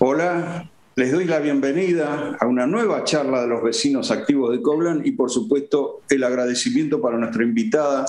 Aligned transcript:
Hola, 0.00 0.68
les 0.96 1.12
doy 1.12 1.24
la 1.24 1.38
bienvenida 1.38 2.36
a 2.40 2.46
una 2.48 2.66
nueva 2.66 3.04
charla 3.04 3.42
de 3.42 3.46
los 3.46 3.62
vecinos 3.62 4.10
activos 4.10 4.50
de 4.50 4.60
Coblan 4.60 5.02
y 5.04 5.12
por 5.12 5.30
supuesto 5.30 6.00
el 6.08 6.24
agradecimiento 6.24 7.00
para 7.00 7.16
nuestra 7.16 7.44
invitada 7.44 8.04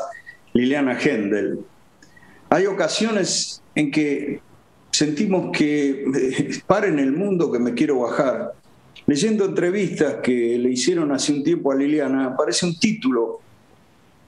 Liliana 0.53 0.99
Hendel. 0.99 1.59
Hay 2.49 2.65
ocasiones 2.65 3.61
en 3.75 3.91
que 3.91 4.41
sentimos 4.89 5.55
que 5.55 6.05
eh, 6.15 6.61
para 6.65 6.87
en 6.87 6.97
el 6.97 7.11
mundo 7.11 7.51
que 7.51 7.59
me 7.59 7.75
quiero 7.75 7.99
bajar. 7.99 8.53
Leyendo 9.05 9.45
entrevistas 9.45 10.15
que 10.23 10.57
le 10.57 10.71
hicieron 10.71 11.11
hace 11.11 11.33
un 11.33 11.43
tiempo 11.43 11.71
a 11.71 11.75
Liliana, 11.75 12.25
aparece 12.25 12.65
un 12.65 12.79
título 12.79 13.41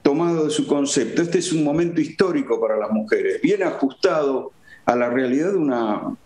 tomado 0.02 0.44
de 0.44 0.50
su 0.50 0.64
concepto. 0.68 1.22
Este 1.22 1.38
es 1.38 1.52
un 1.52 1.64
momento 1.64 2.00
histórico 2.00 2.60
para 2.60 2.76
las 2.76 2.92
mujeres, 2.92 3.42
bien 3.42 3.64
ajustado 3.64 4.52
a 4.84 4.94
la 4.94 5.10
realidad 5.10 5.50
de 5.50 5.58
una 5.58 6.16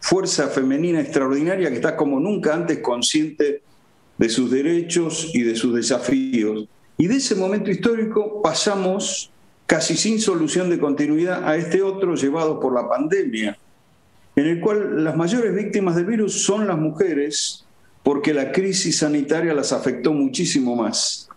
fuerza 0.00 0.48
femenina 0.48 1.00
extraordinaria 1.00 1.68
que 1.68 1.76
está 1.76 1.96
como 1.96 2.20
nunca 2.20 2.54
antes 2.54 2.78
consciente 2.78 3.62
de 4.16 4.28
sus 4.28 4.50
derechos 4.50 5.30
y 5.34 5.42
de 5.42 5.56
sus 5.56 5.74
desafíos. 5.74 6.68
Y 6.96 7.06
de 7.06 7.16
ese 7.16 7.34
momento 7.34 7.70
histórico 7.70 8.42
pasamos 8.42 9.30
casi 9.66 9.96
sin 9.96 10.20
solución 10.20 10.70
de 10.70 10.78
continuidad 10.78 11.48
a 11.48 11.56
este 11.56 11.82
otro 11.82 12.14
llevado 12.14 12.58
por 12.58 12.74
la 12.74 12.88
pandemia, 12.88 13.58
en 14.34 14.46
el 14.46 14.60
cual 14.60 15.04
las 15.04 15.16
mayores 15.16 15.54
víctimas 15.54 15.94
del 15.94 16.06
virus 16.06 16.42
son 16.42 16.66
las 16.66 16.78
mujeres 16.78 17.64
porque 18.02 18.32
la 18.32 18.50
crisis 18.50 18.98
sanitaria 18.98 19.52
las 19.52 19.72
afectó 19.72 20.12
muchísimo 20.12 20.74
más. 20.74 21.28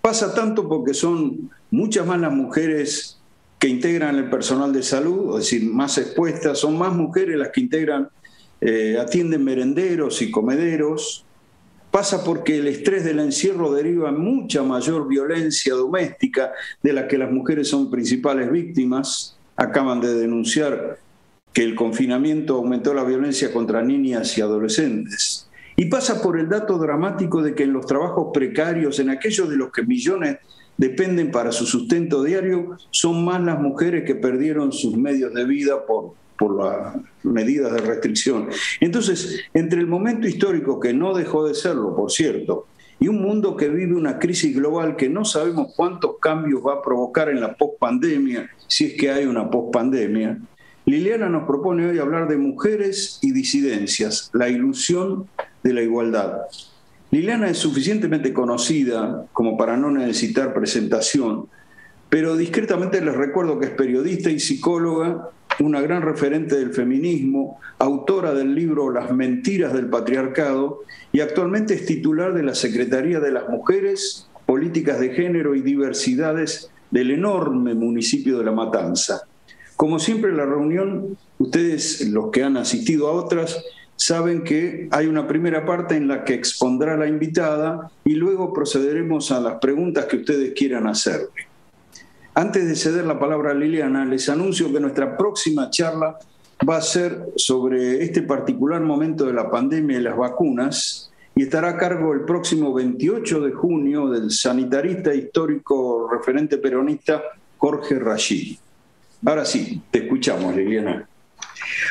Pasa 0.00 0.34
tanto 0.34 0.68
porque 0.68 0.94
son 0.94 1.50
muchas 1.70 2.06
más 2.06 2.20
las 2.20 2.32
mujeres 2.32 3.18
que 3.58 3.68
integran 3.68 4.16
el 4.16 4.28
personal 4.28 4.72
de 4.72 4.82
salud, 4.82 5.38
es 5.38 5.50
decir, 5.50 5.70
más 5.70 5.96
expuestas, 5.98 6.58
son 6.58 6.76
más 6.76 6.94
mujeres 6.94 7.36
las 7.38 7.50
que 7.50 7.60
integran, 7.60 8.08
eh, 8.60 8.98
atienden 9.00 9.44
merenderos 9.44 10.20
y 10.22 10.30
comederos. 10.30 11.24
Pasa 11.90 12.24
porque 12.24 12.58
el 12.58 12.66
estrés 12.66 13.04
del 13.04 13.20
encierro 13.20 13.72
deriva 13.72 14.08
en 14.08 14.18
mucha 14.18 14.62
mayor 14.62 15.06
violencia 15.06 15.74
doméstica 15.74 16.52
de 16.82 16.92
la 16.92 17.06
que 17.06 17.18
las 17.18 17.30
mujeres 17.30 17.68
son 17.68 17.90
principales 17.90 18.50
víctimas. 18.50 19.38
Acaban 19.56 20.00
de 20.00 20.14
denunciar 20.14 20.98
que 21.52 21.62
el 21.62 21.76
confinamiento 21.76 22.56
aumentó 22.56 22.92
la 22.92 23.04
violencia 23.04 23.52
contra 23.52 23.80
niñas 23.80 24.36
y 24.36 24.40
adolescentes. 24.40 25.48
Y 25.76 25.86
pasa 25.86 26.20
por 26.20 26.38
el 26.38 26.48
dato 26.48 26.78
dramático 26.78 27.42
de 27.42 27.54
que 27.54 27.62
en 27.62 27.72
los 27.72 27.86
trabajos 27.86 28.28
precarios, 28.34 28.98
en 28.98 29.10
aquellos 29.10 29.48
de 29.48 29.56
los 29.56 29.70
que 29.70 29.82
millones 29.82 30.38
dependen 30.76 31.30
para 31.30 31.52
su 31.52 31.66
sustento 31.66 32.22
diario, 32.22 32.76
son 32.90 33.24
más 33.24 33.40
las 33.40 33.60
mujeres 33.60 34.04
que 34.04 34.14
perdieron 34.14 34.72
sus 34.72 34.96
medios 34.96 35.32
de 35.34 35.44
vida 35.44 35.86
por, 35.86 36.14
por 36.38 36.64
las 36.64 36.96
medidas 37.22 37.72
de 37.72 37.78
restricción. 37.78 38.48
Entonces, 38.80 39.40
entre 39.54 39.80
el 39.80 39.86
momento 39.86 40.26
histórico, 40.26 40.80
que 40.80 40.92
no 40.92 41.14
dejó 41.14 41.46
de 41.46 41.54
serlo, 41.54 41.94
por 41.94 42.10
cierto, 42.10 42.66
y 43.00 43.08
un 43.08 43.20
mundo 43.20 43.56
que 43.56 43.68
vive 43.68 43.94
una 43.94 44.18
crisis 44.18 44.54
global 44.56 44.96
que 44.96 45.08
no 45.08 45.24
sabemos 45.24 45.72
cuántos 45.76 46.18
cambios 46.20 46.62
va 46.64 46.74
a 46.74 46.82
provocar 46.82 47.28
en 47.28 47.40
la 47.40 47.54
pospandemia, 47.54 48.48
si 48.66 48.86
es 48.86 48.94
que 48.94 49.10
hay 49.10 49.26
una 49.26 49.50
pospandemia, 49.50 50.38
Liliana 50.86 51.30
nos 51.30 51.46
propone 51.46 51.88
hoy 51.88 51.98
hablar 51.98 52.28
de 52.28 52.36
mujeres 52.36 53.18
y 53.22 53.32
disidencias, 53.32 54.30
la 54.34 54.50
ilusión 54.50 55.26
de 55.62 55.72
la 55.72 55.82
igualdad. 55.82 56.42
Liliana 57.14 57.48
es 57.48 57.58
suficientemente 57.58 58.32
conocida 58.32 59.26
como 59.32 59.56
para 59.56 59.76
no 59.76 59.88
necesitar 59.88 60.52
presentación, 60.52 61.46
pero 62.08 62.36
discretamente 62.36 63.00
les 63.00 63.14
recuerdo 63.14 63.60
que 63.60 63.66
es 63.66 63.70
periodista 63.70 64.30
y 64.30 64.40
psicóloga, 64.40 65.30
una 65.60 65.80
gran 65.80 66.02
referente 66.02 66.56
del 66.56 66.72
feminismo, 66.72 67.60
autora 67.78 68.34
del 68.34 68.56
libro 68.56 68.90
Las 68.90 69.12
mentiras 69.12 69.72
del 69.72 69.86
patriarcado 69.86 70.80
y 71.12 71.20
actualmente 71.20 71.74
es 71.74 71.86
titular 71.86 72.34
de 72.34 72.42
la 72.42 72.56
Secretaría 72.56 73.20
de 73.20 73.30
las 73.30 73.48
Mujeres, 73.48 74.28
Políticas 74.44 74.98
de 74.98 75.10
Género 75.10 75.54
y 75.54 75.62
Diversidades 75.62 76.68
del 76.90 77.12
enorme 77.12 77.74
municipio 77.74 78.38
de 78.40 78.44
La 78.44 78.50
Matanza. 78.50 79.20
Como 79.76 80.00
siempre 80.00 80.32
la 80.32 80.46
reunión, 80.46 81.16
ustedes, 81.38 82.08
los 82.08 82.32
que 82.32 82.42
han 82.42 82.56
asistido 82.56 83.06
a 83.06 83.12
otras, 83.12 83.62
saben 83.96 84.44
que 84.44 84.88
hay 84.90 85.06
una 85.06 85.26
primera 85.26 85.64
parte 85.64 85.96
en 85.96 86.08
la 86.08 86.24
que 86.24 86.34
expondrá 86.34 86.96
la 86.96 87.06
invitada 87.06 87.90
y 88.04 88.14
luego 88.14 88.52
procederemos 88.52 89.30
a 89.30 89.40
las 89.40 89.54
preguntas 89.56 90.06
que 90.06 90.16
ustedes 90.16 90.52
quieran 90.54 90.86
hacerle. 90.86 91.48
Antes 92.34 92.66
de 92.66 92.74
ceder 92.74 93.06
la 93.06 93.18
palabra 93.18 93.52
a 93.52 93.54
Liliana, 93.54 94.04
les 94.04 94.28
anuncio 94.28 94.72
que 94.72 94.80
nuestra 94.80 95.16
próxima 95.16 95.70
charla 95.70 96.18
va 96.68 96.76
a 96.76 96.82
ser 96.82 97.26
sobre 97.36 98.02
este 98.02 98.22
particular 98.22 98.80
momento 98.80 99.24
de 99.24 99.32
la 99.32 99.50
pandemia 99.50 99.98
y 99.98 100.02
las 100.02 100.16
vacunas 100.16 101.12
y 101.36 101.42
estará 101.42 101.70
a 101.70 101.76
cargo 101.76 102.12
el 102.12 102.22
próximo 102.22 102.72
28 102.72 103.40
de 103.40 103.52
junio 103.52 104.08
del 104.08 104.30
sanitarista 104.30 105.14
histórico 105.14 106.08
referente 106.10 106.58
peronista 106.58 107.22
Jorge 107.58 107.98
Rashid. 107.98 108.56
Ahora 109.24 109.44
sí, 109.44 109.80
te 109.90 110.00
escuchamos, 110.00 110.54
Liliana. 110.54 111.08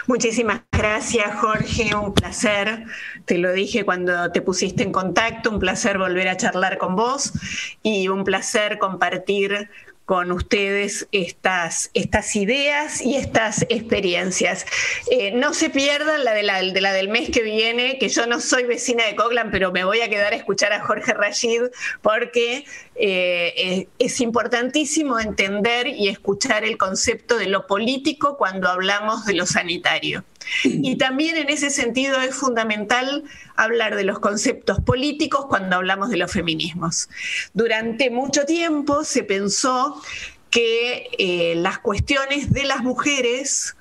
Muchísimas 0.08 0.62
gracias, 0.72 1.36
Jorge. 1.40 1.96
Un 1.96 2.14
placer. 2.14 2.86
Te 3.26 3.38
lo 3.38 3.52
dije 3.54 3.86
cuando 3.86 4.32
te 4.32 4.42
pusiste 4.42 4.84
en 4.84 4.92
contacto. 4.92 5.50
Un 5.50 5.60
placer 5.60 5.98
volver 5.98 6.28
a 6.28 6.38
charlar 6.38 6.78
con 6.78 6.96
vos 6.96 7.34
y 7.82 8.08
un 8.08 8.24
placer 8.24 8.80
compartir 8.80 9.70
con 10.14 10.32
ustedes 10.32 11.08
estas, 11.12 11.90
estas 11.96 12.36
ideas 12.36 13.02
y 13.02 13.16
estas 13.16 13.64
experiencias. 13.70 14.64
Eh, 15.10 15.32
no 15.32 15.56
se 15.56 15.72
pierdan 15.72 16.24
la 16.24 16.36
de, 16.36 16.44
la 16.44 16.62
de, 16.62 16.82
la 16.82 16.94
del 16.94 17.10
mes 17.10 17.32
que 17.32 17.42
viene, 17.42 17.98
que 17.98 18.10
yo 18.10 18.28
no 18.28 18.40
soy 18.40 18.66
vecina 18.66 19.08
de 19.08 19.16
Coglan, 19.16 19.50
pero 19.50 19.72
me 19.72 19.84
voy 19.84 20.02
a 20.02 20.10
quedar 20.12 20.34
a 20.34 20.36
escuchar 20.36 20.72
a 20.72 20.86
Jorge 20.86 21.16
Rashid 21.16 21.64
porque 22.04 22.64
eh, 22.94 23.88
es 23.98 24.22
importantísimo 24.22 25.20
entender 25.20 25.88
y 25.88 26.10
escuchar 26.10 26.64
el 26.64 26.78
concepto 26.78 27.40
de 27.40 27.48
lo 27.48 27.66
político 27.66 28.38
cuando 28.38 28.70
hablamos 28.70 29.26
de 29.26 29.34
lo 29.34 29.48
sanitario. 29.48 30.24
Y 30.64 30.98
también 30.98 31.38
en 31.38 31.50
ese 31.50 31.70
sentido 31.70 32.20
es 32.22 32.36
fundamental 32.36 33.24
hablar 33.56 33.96
de 33.96 34.04
los 34.04 34.20
conceptos 34.20 34.80
políticos 34.80 35.46
cuando 35.48 35.76
hablamos 35.76 36.10
de 36.10 36.18
los 36.18 36.32
feminismos. 36.32 37.10
Durante 37.54 38.10
mucho 38.10 38.46
tiempo 38.46 39.04
se 39.04 39.24
pensó 39.24 40.02
que 40.50 41.10
eh, 41.18 41.56
las 41.56 41.80
cuestiones 41.80 42.54
de 42.54 42.64
las 42.64 42.84
mujeres 42.84 43.76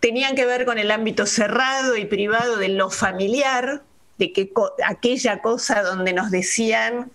tenían 0.00 0.34
que 0.34 0.46
ver 0.46 0.64
con 0.64 0.78
el 0.78 0.90
ámbito 0.90 1.26
cerrado 1.26 1.96
y 1.96 2.06
privado 2.06 2.56
de 2.56 2.70
lo 2.70 2.90
familiar, 2.90 3.82
de 4.16 4.32
que 4.32 4.50
aquella 4.84 5.40
cosa 5.42 5.82
donde 5.82 6.12
nos 6.12 6.30
decían, 6.30 7.12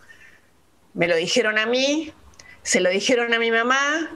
me 0.94 1.08
lo 1.08 1.16
dijeron 1.16 1.58
a 1.58 1.66
mí, 1.66 2.14
se 2.62 2.80
lo 2.80 2.90
dijeron 2.90 3.34
a 3.34 3.40
mi 3.40 3.52
mamá, 3.52 4.12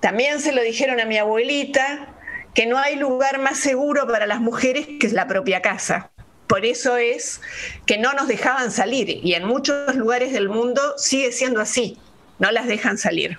también 0.00 0.40
se 0.40 0.52
lo 0.52 0.62
dijeron 0.62 1.00
a 1.00 1.06
mi 1.06 1.18
abuelita, 1.18 2.13
que 2.54 2.66
no 2.66 2.78
hay 2.78 2.96
lugar 2.96 3.38
más 3.38 3.58
seguro 3.58 4.06
para 4.06 4.26
las 4.26 4.40
mujeres 4.40 4.86
que 5.00 5.06
es 5.06 5.12
la 5.12 5.26
propia 5.26 5.60
casa. 5.60 6.10
Por 6.46 6.64
eso 6.64 6.96
es 6.96 7.40
que 7.86 7.98
no 7.98 8.12
nos 8.12 8.28
dejaban 8.28 8.70
salir 8.70 9.08
y 9.10 9.34
en 9.34 9.44
muchos 9.44 9.94
lugares 9.96 10.32
del 10.32 10.48
mundo 10.48 10.94
sigue 10.96 11.32
siendo 11.32 11.60
así, 11.60 11.98
no 12.38 12.50
las 12.52 12.66
dejan 12.66 12.98
salir. 12.98 13.38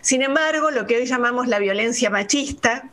Sin 0.00 0.22
embargo, 0.22 0.70
lo 0.70 0.86
que 0.86 0.96
hoy 0.96 1.06
llamamos 1.06 1.46
la 1.46 1.58
violencia 1.58 2.10
machista 2.10 2.90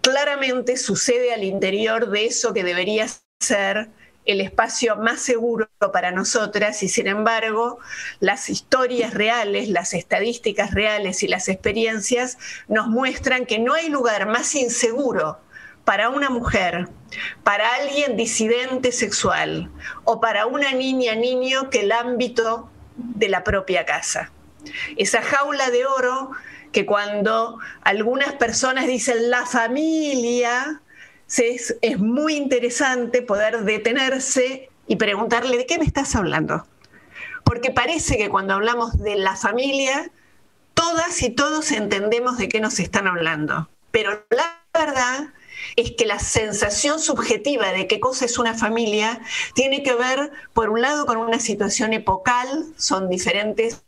claramente 0.00 0.76
sucede 0.76 1.34
al 1.34 1.44
interior 1.44 2.08
de 2.08 2.26
eso 2.26 2.54
que 2.54 2.64
debería 2.64 3.06
ser 3.40 3.90
el 4.28 4.42
espacio 4.42 4.94
más 4.96 5.20
seguro 5.20 5.68
para 5.92 6.12
nosotras 6.12 6.82
y 6.82 6.88
sin 6.88 7.06
embargo 7.06 7.78
las 8.20 8.50
historias 8.50 9.14
reales, 9.14 9.70
las 9.70 9.94
estadísticas 9.94 10.74
reales 10.74 11.22
y 11.22 11.28
las 11.28 11.48
experiencias 11.48 12.36
nos 12.68 12.88
muestran 12.88 13.46
que 13.46 13.58
no 13.58 13.72
hay 13.72 13.88
lugar 13.88 14.26
más 14.28 14.54
inseguro 14.54 15.38
para 15.84 16.10
una 16.10 16.28
mujer, 16.28 16.88
para 17.42 17.74
alguien 17.76 18.18
disidente 18.18 18.92
sexual 18.92 19.70
o 20.04 20.20
para 20.20 20.44
una 20.44 20.72
niña, 20.72 21.14
niño 21.14 21.70
que 21.70 21.80
el 21.80 21.92
ámbito 21.92 22.68
de 22.96 23.30
la 23.30 23.42
propia 23.44 23.86
casa. 23.86 24.30
Esa 24.98 25.22
jaula 25.22 25.70
de 25.70 25.86
oro 25.86 26.32
que 26.70 26.84
cuando 26.84 27.58
algunas 27.80 28.34
personas 28.34 28.86
dicen 28.86 29.30
la 29.30 29.46
familia, 29.46 30.82
es, 31.28 31.98
muy 31.98 32.36
interesante 32.36 33.22
poder 33.22 33.64
detenerse 33.64 34.70
y 34.86 34.96
preguntarle, 34.96 35.58
¿de 35.58 35.66
qué 35.66 35.78
me 35.78 35.84
estás 35.84 36.14
hablando? 36.14 36.66
Porque 37.44 37.70
parece 37.70 38.16
que 38.16 38.28
cuando 38.28 38.54
hablamos 38.54 38.98
de 38.98 39.16
la 39.16 39.36
familia, 39.36 40.10
todas 40.74 41.22
y 41.22 41.30
todos 41.30 41.70
entendemos 41.72 42.38
de 42.38 42.48
qué 42.48 42.60
nos 42.60 42.78
están 42.78 43.06
hablando. 43.06 43.68
Pero 43.90 44.24
la 44.30 44.62
verdad 44.72 45.32
es 45.76 45.92
que 45.92 46.06
la 46.06 46.18
sensación 46.18 47.00
subjetiva 47.00 47.72
de 47.72 47.86
qué 47.86 48.00
cosa 48.00 48.24
es 48.24 48.38
una 48.38 48.54
familia 48.54 49.20
tiene 49.54 49.82
que 49.82 49.94
ver, 49.94 50.30
por 50.54 50.70
un 50.70 50.80
lado, 50.80 51.06
con 51.06 51.18
una 51.18 51.40
situación 51.40 51.92
epocal, 51.92 52.66
son 52.76 53.08
diferentes 53.08 53.82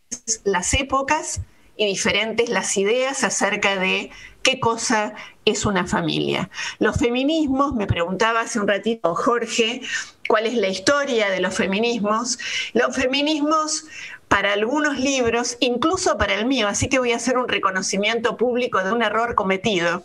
las 0.45 0.75
épocas 0.75 1.41
y 1.77 1.87
diferentes 1.87 2.51
las 2.51 2.77
ideas 2.77 3.25
acerca 3.25 3.77
de 3.77 4.11
qué 4.43 4.61
cosa 4.61 5.15
es 5.45 5.67
una 5.67 5.87
familia. 5.87 6.51
Los 6.79 6.97
feminismos, 6.97 7.75
me 7.75 7.87
preguntaba 7.87 8.41
hace 8.41 8.61
un 8.61 8.69
ratito 8.69 9.15
Jorge, 9.15 9.83
cuál 10.29 10.47
es 10.47 10.55
la 10.55 10.69
historia 10.69 11.31
de 11.31 11.41
los 11.41 11.55
feminismos. 11.55 12.39
Los 12.73 12.95
feminismos 12.95 13.85
para 14.29 14.53
algunos 14.53 14.99
libros, 14.99 15.57
incluso 15.59 16.17
para 16.17 16.35
el 16.35 16.47
mío, 16.47 16.69
así 16.69 16.89
que 16.89 17.01
voy 17.01 17.13
a 17.13 17.17
hacer 17.17 17.37
un 17.37 17.49
reconocimiento 17.49 18.37
público 18.37 18.83
de 18.83 18.93
un 18.93 19.03
error 19.03 19.35
cometido. 19.35 20.05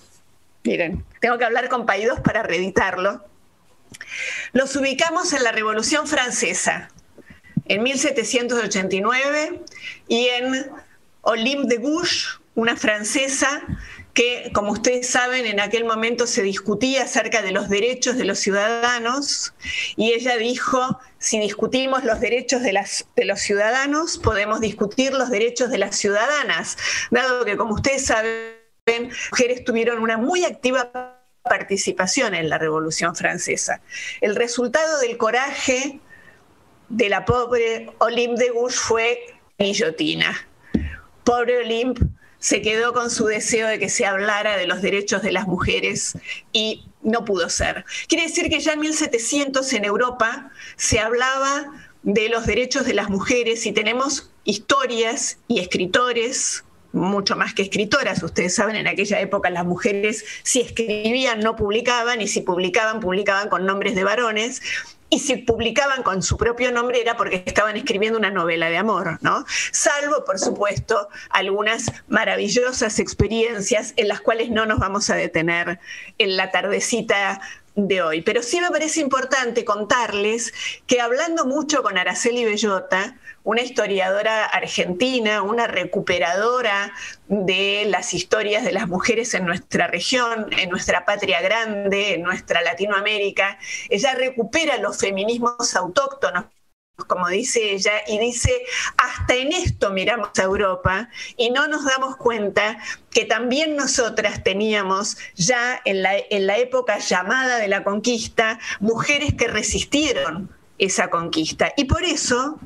Miren, 0.64 1.06
tengo 1.22 1.38
que 1.38 1.46
hablar 1.46 1.70
con 1.70 1.86
Paidós 1.86 2.20
para 2.22 2.42
reeditarlo. 2.42 3.24
Los 4.52 4.76
ubicamos 4.76 5.32
en 5.34 5.44
la 5.44 5.52
Revolución 5.52 6.08
Francesa, 6.08 6.90
en 7.66 7.84
1789, 7.84 9.62
y 10.08 10.28
en 10.28 10.72
Olympe 11.22 11.68
de 11.68 11.78
Gouges, 11.78 12.40
una 12.56 12.76
francesa 12.76 13.62
que, 14.16 14.50
como 14.54 14.72
ustedes 14.72 15.10
saben, 15.10 15.46
en 15.46 15.60
aquel 15.60 15.84
momento 15.84 16.26
se 16.26 16.42
discutía 16.42 17.04
acerca 17.04 17.42
de 17.42 17.52
los 17.52 17.68
derechos 17.68 18.16
de 18.16 18.24
los 18.24 18.40
ciudadanos 18.40 19.54
y 19.98 20.14
ella 20.14 20.38
dijo, 20.38 21.00
si 21.20 21.38
discutimos 21.38 22.06
los 22.06 22.22
derechos 22.22 22.62
de, 22.64 22.72
los 23.26 23.40
ciudadanos, 23.42 24.18
podemos 24.18 24.62
discutir 24.62 25.14
los 25.14 25.30
derechos 25.30 25.70
de 25.70 25.80
las 25.80 25.98
ciudadanas, 25.98 26.78
dado 27.12 27.44
que, 27.44 27.58
como 27.58 27.76
ustedes 27.76 28.06
saben, 28.06 28.56
mujeres 29.32 29.66
tuvieron 29.66 30.02
una 30.02 30.18
muy 30.18 30.46
activa 30.46 31.20
participación 31.44 32.36
en 32.36 32.50
la 32.50 32.58
Revolución 32.58 33.18
Francesa. 33.18 33.82
El 34.22 34.38
resultado 34.38 34.98
del 35.02 35.18
coraje 35.18 36.00
de 36.88 37.10
la 37.10 37.26
pobre 37.26 37.92
Olympe 37.98 38.46
de 38.46 38.50
Gouges 38.52 38.80
fue 38.80 39.20
guillotina. 39.60 40.48
Pobre 41.26 41.58
Olympe 41.58 42.06
se 42.46 42.62
quedó 42.62 42.94
con 42.94 43.10
su 43.10 43.26
deseo 43.26 43.68
de 43.68 43.80
que 43.80 43.90
se 43.90 44.06
hablara 44.06 44.56
de 44.56 44.68
los 44.68 44.84
derechos 44.84 45.24
de 45.24 45.32
las 45.32 45.48
mujeres 45.48 46.16
y 46.54 46.86
no 47.02 47.26
pudo 47.26 47.50
ser. 47.50 47.86
Quiere 48.08 48.26
decir 48.26 48.52
que 48.52 48.60
ya 48.60 48.74
en 48.74 48.82
1700 48.82 49.74
en 49.74 49.84
Europa 49.84 50.52
se 50.76 51.00
hablaba 51.00 51.72
de 52.04 52.30
los 52.30 52.46
derechos 52.46 52.86
de 52.86 52.94
las 52.94 53.10
mujeres 53.10 53.66
y 53.66 53.72
tenemos 53.72 54.30
historias 54.44 55.40
y 55.48 55.60
escritores 55.60 56.64
mucho 56.92 57.36
más 57.36 57.56
que 57.56 57.64
escritoras. 57.64 58.22
Ustedes 58.22 58.54
saben, 58.54 58.76
en 58.76 58.88
aquella 58.88 59.20
época 59.20 59.50
las 59.50 59.66
mujeres 59.66 60.24
si 60.44 60.62
escribían 60.62 61.40
no 61.40 61.56
publicaban 61.56 62.22
y 62.22 62.28
si 62.28 62.42
publicaban 62.42 63.00
publicaban 63.00 63.50
con 63.50 63.66
nombres 63.66 63.96
de 63.96 64.04
varones 64.04 64.62
y 65.10 65.20
si 65.20 65.38
publicaban 65.38 66.04
con 66.04 66.24
su 66.24 66.38
propio 66.38 66.72
nombre 66.72 67.02
era 67.02 67.16
porque 67.16 67.44
estaban 67.46 67.78
escribiendo 67.78 68.18
una 68.18 68.32
novela 68.32 68.70
de 68.70 68.78
amor, 68.78 69.20
¿no? 69.22 69.46
Salvo, 69.72 70.26
por 70.26 70.40
supuesto, 70.40 71.10
algunas 71.30 71.92
maravillosas 72.08 73.00
experiencias 73.00 73.94
en 73.98 74.08
las 74.08 74.22
cuales 74.22 74.50
no 74.50 74.66
nos 74.66 74.80
vamos 74.80 75.10
a 75.10 75.16
detener 75.16 75.80
en 76.18 76.38
la 76.38 76.52
tardecita 76.52 77.42
de 77.76 78.02
hoy. 78.02 78.22
Pero 78.22 78.42
sí 78.42 78.60
me 78.62 78.70
parece 78.72 79.02
importante 79.02 79.66
contarles 79.66 80.54
que 80.88 81.02
hablando 81.02 81.46
mucho 81.46 81.84
con 81.84 81.98
Araceli 81.98 82.46
Bellota, 82.46 83.18
una 83.44 83.62
historiadora 83.62 84.46
argentina, 84.46 85.44
una 85.44 85.68
recuperadora 85.68 86.94
de 87.28 87.86
las 87.88 88.14
historias 88.14 88.64
de 88.64 88.72
las 88.72 88.88
mujeres 88.88 89.34
en 89.36 89.46
nuestra 89.46 89.88
región, 89.88 90.48
en 90.58 90.70
nuestra 90.70 91.06
patria 91.06 91.42
grande, 91.42 92.16
en 92.16 92.24
nuestra 92.24 92.62
Latinoamérica. 92.62 93.60
Ella 93.90 94.16
recupera 94.16 94.78
los 94.78 94.98
feminismos 94.98 95.76
autóctonos 95.76 96.46
como 97.08 97.28
dice 97.28 97.74
ella, 97.74 97.92
y 98.08 98.18
dice, 98.20 98.52
hasta 98.98 99.36
en 99.36 99.52
esto 99.52 99.92
miramos 99.92 100.30
a 100.40 100.44
Europa 100.44 101.10
y 101.36 101.50
no 101.50 101.68
nos 101.68 101.84
damos 101.86 102.16
cuenta 102.16 102.78
que 103.12 103.26
también 103.26 103.76
nosotras 103.76 104.44
teníamos 104.44 105.18
ya 105.36 105.82
en 105.86 106.02
la, 106.02 106.14
en 106.18 106.48
la 106.48 106.58
época 106.58 107.00
llamada 107.00 107.58
de 107.58 107.68
la 107.68 107.84
conquista 107.84 108.60
mujeres 108.80 109.34
que 109.34 109.48
resistieron 109.48 110.50
esa 110.78 111.10
conquista. 111.10 111.74
Y 111.76 111.86
por 111.86 112.04
eso 112.04 112.60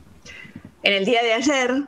en 0.83 0.93
el 0.93 1.05
día 1.05 1.23
de 1.23 1.33
ayer, 1.33 1.83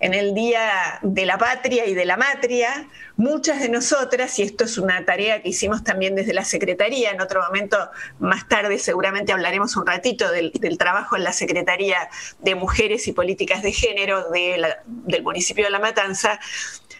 en 0.00 0.14
el 0.14 0.34
Día 0.34 0.98
de 1.02 1.26
la 1.26 1.38
Patria 1.38 1.86
y 1.86 1.94
de 1.94 2.04
la 2.04 2.16
Matria, 2.16 2.88
muchas 3.16 3.60
de 3.60 3.68
nosotras, 3.68 4.38
y 4.38 4.42
esto 4.42 4.64
es 4.64 4.78
una 4.78 5.04
tarea 5.04 5.42
que 5.42 5.50
hicimos 5.50 5.84
también 5.84 6.14
desde 6.14 6.34
la 6.34 6.44
Secretaría, 6.44 7.10
en 7.10 7.20
otro 7.20 7.42
momento 7.42 7.76
más 8.18 8.48
tarde 8.48 8.78
seguramente 8.78 9.32
hablaremos 9.32 9.76
un 9.76 9.86
ratito 9.86 10.30
del, 10.30 10.52
trabajo 10.78 11.16
en 11.16 11.24
la 11.24 11.32
Secretaría 11.32 12.08
de 12.40 12.54
Mujeres 12.54 13.06
y 13.06 13.12
Políticas 13.12 13.62
de 13.62 13.72
Género 13.72 14.30
del 14.30 15.22
municipio 15.22 15.64
de 15.64 15.70
La 15.70 15.78
Matanza, 15.78 16.40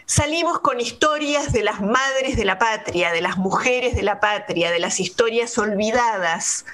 salimos 0.05 0.59
con 0.59 0.79
historias 0.79 1.51
de 1.51 1.63
las 1.63 1.81
madres 1.81 2.35
de 2.35 2.45
la 2.45 2.57
patria, 2.57 3.11
de 3.11 3.21
las 3.21 3.37
mujeres 3.37 3.95
de 3.95 4.03
la 4.03 4.19
patria, 4.19 4.71
de 4.71 4.79
las 4.79 4.99
historias 4.99 5.57
olvidadas, 5.57 6.65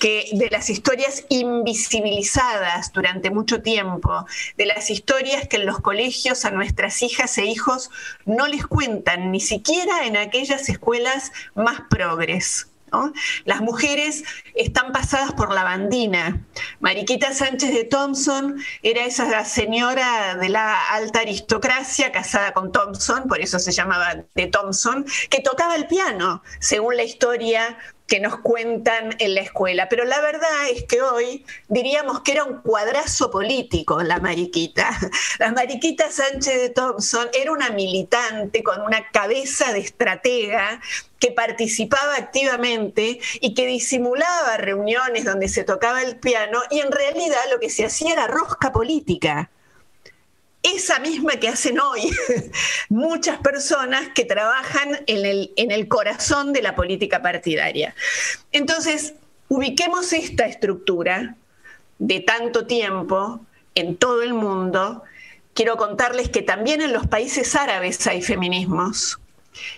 que, 0.00 0.28
de 0.32 0.50
las 0.50 0.68
historias 0.68 1.24
invisibilizadas 1.28 2.92
durante 2.92 3.30
mucho 3.30 3.62
tiempo, 3.62 4.26
de 4.56 4.66
las 4.66 4.90
historias 4.90 5.48
que 5.48 5.56
en 5.56 5.66
los 5.66 5.80
colegios 5.80 6.44
a 6.44 6.50
nuestras 6.50 7.02
hijas 7.02 7.38
e 7.38 7.46
hijos 7.46 7.90
no 8.24 8.46
les 8.46 8.66
cuentan, 8.66 9.32
ni 9.32 9.40
siquiera 9.40 10.06
en 10.06 10.16
aquellas 10.16 10.68
escuelas 10.68 11.32
más 11.54 11.80
progres. 11.88 12.68
Las 13.44 13.60
mujeres 13.60 14.24
están 14.54 14.92
pasadas 14.92 15.32
por 15.32 15.52
la 15.52 15.64
bandina. 15.64 16.40
Mariquita 16.80 17.34
Sánchez 17.34 17.72
de 17.72 17.84
Thompson 17.84 18.56
era 18.82 19.04
esa 19.04 19.44
señora 19.44 20.36
de 20.36 20.48
la 20.48 20.90
alta 20.90 21.20
aristocracia 21.20 22.12
casada 22.12 22.52
con 22.52 22.72
Thompson, 22.72 23.24
por 23.28 23.40
eso 23.40 23.58
se 23.58 23.72
llamaba 23.72 24.24
de 24.34 24.46
Thompson, 24.46 25.04
que 25.30 25.40
tocaba 25.40 25.76
el 25.76 25.86
piano, 25.86 26.42
según 26.60 26.96
la 26.96 27.02
historia 27.02 27.76
que 28.06 28.20
nos 28.20 28.38
cuentan 28.38 29.16
en 29.18 29.34
la 29.34 29.40
escuela. 29.40 29.88
Pero 29.88 30.04
la 30.04 30.20
verdad 30.20 30.68
es 30.70 30.84
que 30.84 31.02
hoy 31.02 31.44
diríamos 31.68 32.20
que 32.20 32.32
era 32.32 32.44
un 32.44 32.62
cuadrazo 32.62 33.30
político 33.30 34.02
la 34.02 34.18
Mariquita. 34.18 34.90
La 35.38 35.52
Mariquita 35.52 36.10
Sánchez 36.10 36.60
de 36.60 36.70
Thompson 36.70 37.28
era 37.32 37.52
una 37.52 37.70
militante 37.70 38.62
con 38.62 38.80
una 38.80 39.10
cabeza 39.10 39.72
de 39.72 39.80
estratega 39.80 40.80
que 41.18 41.30
participaba 41.32 42.16
activamente 42.16 43.20
y 43.40 43.54
que 43.54 43.66
disimulaba 43.66 44.56
reuniones 44.56 45.24
donde 45.24 45.48
se 45.48 45.64
tocaba 45.64 46.02
el 46.02 46.18
piano 46.18 46.60
y 46.70 46.80
en 46.80 46.92
realidad 46.92 47.40
lo 47.50 47.58
que 47.58 47.70
se 47.70 47.84
hacía 47.84 48.12
era 48.12 48.26
rosca 48.26 48.72
política 48.72 49.50
esa 50.74 50.98
misma 50.98 51.36
que 51.36 51.48
hacen 51.48 51.78
hoy 51.78 52.10
muchas 52.88 53.38
personas 53.38 54.08
que 54.14 54.24
trabajan 54.24 55.00
en 55.06 55.26
el, 55.26 55.52
en 55.56 55.70
el 55.70 55.88
corazón 55.88 56.52
de 56.52 56.62
la 56.62 56.74
política 56.74 57.22
partidaria. 57.22 57.94
Entonces, 58.52 59.14
ubiquemos 59.48 60.12
esta 60.12 60.46
estructura 60.46 61.36
de 61.98 62.20
tanto 62.20 62.66
tiempo 62.66 63.40
en 63.74 63.96
todo 63.96 64.22
el 64.22 64.34
mundo. 64.34 65.02
Quiero 65.54 65.76
contarles 65.76 66.28
que 66.28 66.42
también 66.42 66.80
en 66.80 66.92
los 66.92 67.06
países 67.06 67.54
árabes 67.54 68.06
hay 68.06 68.22
feminismos 68.22 69.18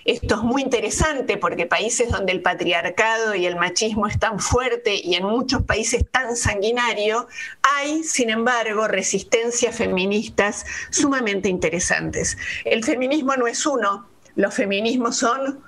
esto 0.05 0.37
es 0.37 0.43
muy 0.43 0.63
interesante 0.63 1.37
porque 1.37 1.67
países 1.67 2.11
donde 2.11 2.33
el 2.33 2.43
patriarcado 2.43 3.35
y 3.35 3.47
el 3.47 3.57
machismo 3.57 4.07
es 4.07 4.19
tan 4.19 4.39
fuerte 4.41 4.95
y 4.95 5.15
en 5.15 5.25
muchos 5.25 5.63
países 5.63 6.05
tan 6.11 6.37
sanguinario, 6.37 7.29
hay, 7.63 8.03
sin 8.05 8.31
embargo, 8.31 8.89
resistencias 8.89 9.77
feministas 9.77 10.65
sumamente 10.91 11.49
interesantes. 11.49 12.37
El 12.65 12.85
feminismo 12.85 13.37
no 13.37 13.47
es 13.47 13.65
uno, 13.67 14.09
los 14.35 14.55
feminismos 14.55 15.17
son 15.17 15.61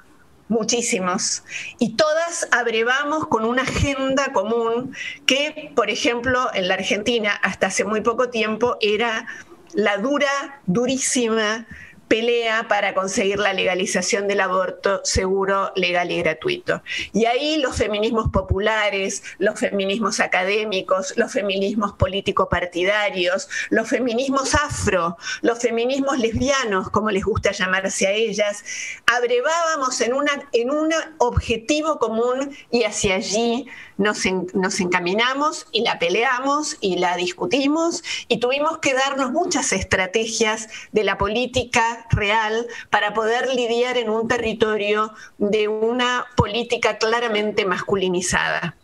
muchísimos. 0.50 1.44
Y 1.78 1.94
todas 1.94 2.48
abrevamos 2.50 3.26
con 3.28 3.44
una 3.44 3.62
agenda 3.62 4.32
común 4.32 4.94
que, 5.24 5.72
por 5.74 5.88
ejemplo, 5.88 6.50
en 6.52 6.68
la 6.68 6.74
Argentina 6.74 7.32
hasta 7.42 7.68
hace 7.68 7.84
muy 7.84 8.02
poco 8.02 8.28
tiempo 8.28 8.76
era 8.80 9.26
la 9.72 9.96
dura, 9.98 10.60
durísima 10.66 11.66
pelea 12.10 12.66
para 12.66 12.92
conseguir 12.92 13.38
la 13.38 13.52
legalización 13.52 14.26
del 14.26 14.40
aborto 14.40 15.00
seguro, 15.04 15.70
legal 15.76 16.10
y 16.10 16.18
gratuito. 16.18 16.82
Y 17.12 17.26
ahí 17.26 17.58
los 17.58 17.76
feminismos 17.76 18.30
populares, 18.32 19.22
los 19.38 19.60
feminismos 19.60 20.18
académicos, 20.18 21.14
los 21.16 21.30
feminismos 21.30 21.92
político-partidarios, 21.92 23.48
los 23.70 23.88
feminismos 23.88 24.56
afro, 24.56 25.16
los 25.42 25.60
feminismos 25.60 26.18
lesbianos, 26.18 26.90
como 26.90 27.12
les 27.12 27.24
gusta 27.24 27.52
llamarse 27.52 28.08
a 28.08 28.10
ellas, 28.10 28.64
abrevábamos 29.06 30.00
en, 30.00 30.12
una, 30.12 30.32
en 30.52 30.72
un 30.72 30.92
objetivo 31.18 32.00
común 32.00 32.50
y 32.72 32.82
hacia 32.82 33.14
allí 33.14 33.68
nos, 33.98 34.24
nos 34.54 34.80
encaminamos 34.80 35.68
y 35.70 35.82
la 35.82 36.00
peleamos 36.00 36.76
y 36.80 36.96
la 36.96 37.14
discutimos 37.14 38.02
y 38.26 38.40
tuvimos 38.40 38.78
que 38.78 38.94
darnos 38.94 39.30
muchas 39.30 39.72
estrategias 39.72 40.68
de 40.90 41.04
la 41.04 41.16
política 41.16 41.99
real 42.10 42.66
para 42.90 43.14
poder 43.14 43.48
lidiar 43.54 43.96
en 43.96 44.10
un 44.10 44.28
territorio 44.28 45.12
de 45.38 45.68
una 45.68 46.26
política 46.36 46.98
claramente 46.98 47.64
masculinizada. 47.64 48.76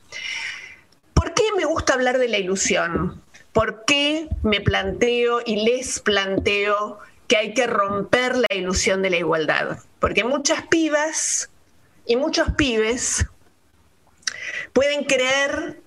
¿Por 1.15 1.35
qué 1.35 1.45
me 1.57 1.65
gusta 1.65 1.95
hablar 1.95 2.19
de 2.19 2.29
la 2.29 2.39
ilusión? 2.39 3.23
¿Por 3.53 3.85
qué 3.85 4.29
me 4.43 4.61
planteo 4.61 5.41
y 5.45 5.65
les 5.65 6.01
planteo 6.01 6.99
que 7.27 7.37
hay 7.37 7.55
que 7.55 7.67
romper 7.67 8.37
la 8.37 8.55
ilusión 8.55 9.03
de 9.03 9.11
la 9.11 9.17
igualdad? 9.17 9.79
porque 9.99 10.25
muchas 10.25 10.63
pibas 10.69 11.51
y 12.07 12.17
muchos 12.17 12.51
pibes 12.57 13.27
pueden 14.73 15.05
creer 15.05 15.81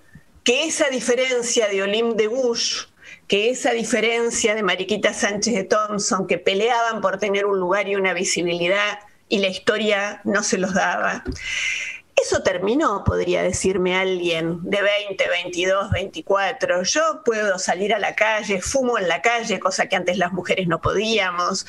que 0.44 0.64
esa 0.64 0.88
diferencia 0.88 1.68
de 1.68 1.82
Olim 1.82 2.16
de 2.16 2.28
Bush, 2.28 2.84
que 3.30 3.48
esa 3.48 3.70
diferencia 3.70 4.56
de 4.56 4.64
Mariquita 4.64 5.14
Sánchez 5.14 5.54
de 5.54 5.62
Thompson, 5.62 6.26
que 6.26 6.36
peleaban 6.36 7.00
por 7.00 7.18
tener 7.18 7.46
un 7.46 7.60
lugar 7.60 7.88
y 7.88 7.94
una 7.94 8.12
visibilidad 8.12 8.98
y 9.28 9.38
la 9.38 9.46
historia 9.46 10.20
no 10.24 10.42
se 10.42 10.58
los 10.58 10.74
daba. 10.74 11.22
Eso 12.20 12.42
terminó, 12.42 13.04
podría 13.04 13.44
decirme 13.44 13.94
alguien 13.94 14.58
de 14.68 14.82
20, 14.82 15.28
22, 15.28 15.90
24. 15.92 16.82
Yo 16.82 17.22
puedo 17.24 17.56
salir 17.60 17.94
a 17.94 18.00
la 18.00 18.16
calle, 18.16 18.60
fumo 18.60 18.98
en 18.98 19.06
la 19.06 19.22
calle, 19.22 19.60
cosa 19.60 19.86
que 19.86 19.94
antes 19.94 20.18
las 20.18 20.32
mujeres 20.32 20.66
no 20.66 20.80
podíamos 20.80 21.66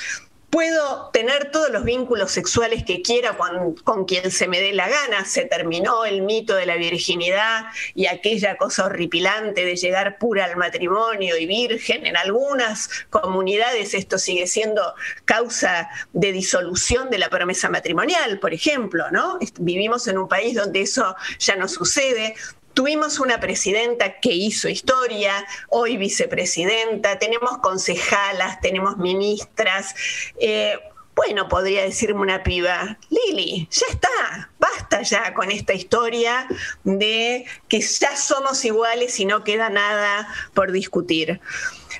puedo 0.52 1.10
tener 1.12 1.50
todos 1.50 1.72
los 1.72 1.84
vínculos 1.84 2.32
sexuales 2.32 2.84
que 2.84 3.02
quiera 3.02 3.38
con, 3.84 4.06
quien 4.06 4.30
se 4.30 4.48
me 4.48 4.60
dé 4.60 4.74
la 4.74 4.88
gana. 4.88 5.26
Se 5.26 5.46
terminó 5.46 6.06
el 6.06 6.22
mito 6.22 6.54
de 6.56 6.66
la 6.66 6.76
virginidad 6.76 7.66
y 7.96 8.06
aquella 8.06 8.58
cosa 8.58 8.86
horripilante 8.86 9.66
de 9.66 9.76
llegar 9.76 10.18
pura 10.20 10.46
al 10.46 10.58
matrimonio 10.58 11.38
y 11.38 11.48
virgen. 11.48 12.06
En 12.06 12.18
algunas 12.18 12.90
comunidades 13.10 13.94
esto 13.94 14.20
sigue 14.20 14.46
siendo 14.46 14.94
causa 15.26 15.90
de 16.12 16.34
disolución 16.34 17.10
de 17.10 17.18
la 17.18 17.30
promesa 17.30 17.70
matrimonial, 17.70 18.40
por 18.40 18.54
ejemplo, 18.54 19.10
¿no? 19.10 19.40
Vivimos 19.60 20.08
en 20.08 20.18
un 20.18 20.28
país 20.28 20.56
donde 20.56 20.82
eso 20.82 21.16
ya 21.40 21.56
no 21.56 21.70
sucede. 21.70 22.36
Tuvimos 22.74 23.20
una 23.20 23.40
presidenta 23.40 24.20
que 24.20 24.34
hizo 24.34 24.70
historia, 24.70 25.46
hoy 25.70 25.98
vicepresidenta, 25.98 27.20
tenemos 27.20 27.58
concejalas, 27.58 28.62
tenemos 28.62 28.98
ministras. 28.98 29.94
Eh, 30.40 30.80
bueno, 31.16 31.50
podría 31.50 31.84
decirme 31.84 32.22
una 32.22 32.44
piba, 32.44 32.98
Lili, 33.10 33.68
ya 33.70 33.86
está, 33.90 34.50
basta 34.58 35.02
ya 35.02 35.34
con 35.34 35.52
esta 35.52 35.74
historia 35.74 36.48
de 36.84 37.46
que 37.68 37.82
ya 37.82 38.16
somos 38.16 38.64
iguales 38.64 39.20
y 39.20 39.26
no 39.26 39.44
queda 39.44 39.70
nada 39.70 40.28
por 40.54 40.72
discutir. 40.72 41.42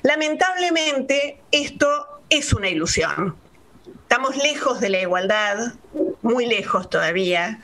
Lamentablemente, 0.02 1.40
esto 1.50 2.22
es 2.30 2.52
una 2.54 2.70
ilusión. 2.70 3.36
Estamos 4.02 4.36
lejos 4.36 4.80
de 4.80 4.88
la 4.88 5.00
igualdad, 5.00 5.74
muy 6.22 6.46
lejos 6.46 6.88
todavía, 6.88 7.60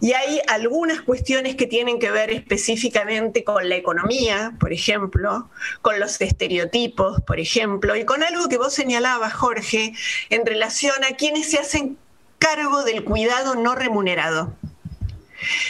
y 0.00 0.12
hay 0.12 0.40
algunas 0.46 1.00
cuestiones 1.00 1.56
que 1.56 1.66
tienen 1.66 1.98
que 1.98 2.10
ver 2.10 2.30
específicamente 2.30 3.44
con 3.44 3.68
la 3.68 3.76
economía, 3.76 4.52
por 4.60 4.72
ejemplo, 4.72 5.48
con 5.82 5.98
los 5.98 6.20
estereotipos, 6.20 7.20
por 7.22 7.40
ejemplo, 7.40 7.96
y 7.96 8.04
con 8.04 8.22
algo 8.22 8.48
que 8.48 8.58
vos 8.58 8.74
señalabas, 8.74 9.32
Jorge, 9.32 9.94
en 10.30 10.46
relación 10.46 11.02
a 11.04 11.16
quienes 11.16 11.50
se 11.50 11.58
hacen 11.58 11.98
cargo 12.38 12.84
del 12.84 13.04
cuidado 13.04 13.54
no 13.54 13.74
remunerado. 13.74 14.52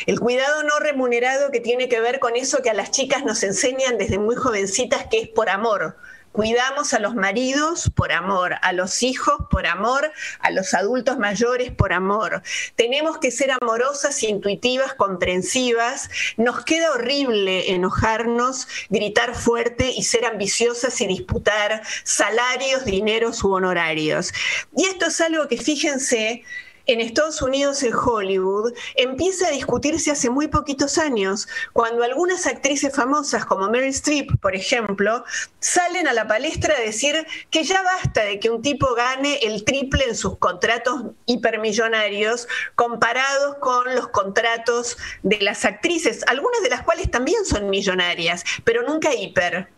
El 0.06 0.20
cuidado 0.20 0.62
no 0.62 0.78
remunerado 0.78 1.50
que 1.50 1.60
tiene 1.60 1.88
que 1.88 2.00
ver 2.00 2.18
con 2.18 2.36
eso 2.36 2.62
que 2.62 2.70
a 2.70 2.74
las 2.74 2.90
chicas 2.90 3.24
nos 3.24 3.42
enseñan 3.42 3.98
desde 3.98 4.18
muy 4.18 4.36
jovencitas 4.36 5.06
que 5.10 5.20
es 5.20 5.28
por 5.28 5.48
amor, 5.48 5.96
Cuidamos 6.34 6.92
a 6.94 6.98
los 6.98 7.14
maridos 7.14 7.92
por 7.94 8.10
amor, 8.10 8.56
a 8.60 8.72
los 8.72 9.04
hijos 9.04 9.36
por 9.52 9.68
amor, 9.68 10.10
a 10.40 10.50
los 10.50 10.74
adultos 10.74 11.16
mayores 11.16 11.70
por 11.70 11.92
amor. 11.92 12.42
Tenemos 12.74 13.18
que 13.18 13.30
ser 13.30 13.52
amorosas, 13.52 14.20
intuitivas, 14.24 14.94
comprensivas. 14.94 16.10
Nos 16.36 16.64
queda 16.64 16.90
horrible 16.90 17.70
enojarnos, 17.72 18.66
gritar 18.90 19.36
fuerte 19.36 19.92
y 19.96 20.02
ser 20.02 20.24
ambiciosas 20.24 21.00
y 21.00 21.06
disputar 21.06 21.82
salarios, 22.02 22.84
dineros 22.84 23.44
u 23.44 23.52
honorarios. 23.52 24.32
Y 24.76 24.86
esto 24.86 25.06
es 25.06 25.20
algo 25.20 25.46
que 25.46 25.56
fíjense 25.56 26.42
en 26.86 27.00
Estados 27.00 27.40
Unidos, 27.42 27.82
en 27.82 27.94
Hollywood, 27.94 28.72
empieza 28.96 29.48
a 29.48 29.50
discutirse 29.50 30.10
hace 30.10 30.30
muy 30.30 30.48
poquitos 30.48 30.98
años, 30.98 31.48
cuando 31.72 32.02
algunas 32.02 32.46
actrices 32.46 32.94
famosas 32.94 33.44
como 33.44 33.68
Meryl 33.70 33.90
Streep, 33.90 34.38
por 34.40 34.54
ejemplo, 34.54 35.24
salen 35.60 36.08
a 36.08 36.12
la 36.12 36.26
palestra 36.26 36.74
a 36.76 36.80
decir 36.80 37.26
que 37.50 37.64
ya 37.64 37.82
basta 37.82 38.24
de 38.24 38.38
que 38.38 38.50
un 38.50 38.62
tipo 38.62 38.94
gane 38.94 39.38
el 39.42 39.64
triple 39.64 40.04
en 40.08 40.14
sus 40.14 40.38
contratos 40.38 41.02
hipermillonarios 41.26 42.48
comparados 42.74 43.56
con 43.60 43.94
los 43.94 44.08
contratos 44.08 44.96
de 45.22 45.40
las 45.40 45.64
actrices, 45.64 46.24
algunas 46.26 46.62
de 46.62 46.70
las 46.70 46.82
cuales 46.82 47.10
también 47.10 47.44
son 47.44 47.70
millonarias, 47.70 48.44
pero 48.64 48.82
nunca 48.82 49.14
hiper. 49.14 49.68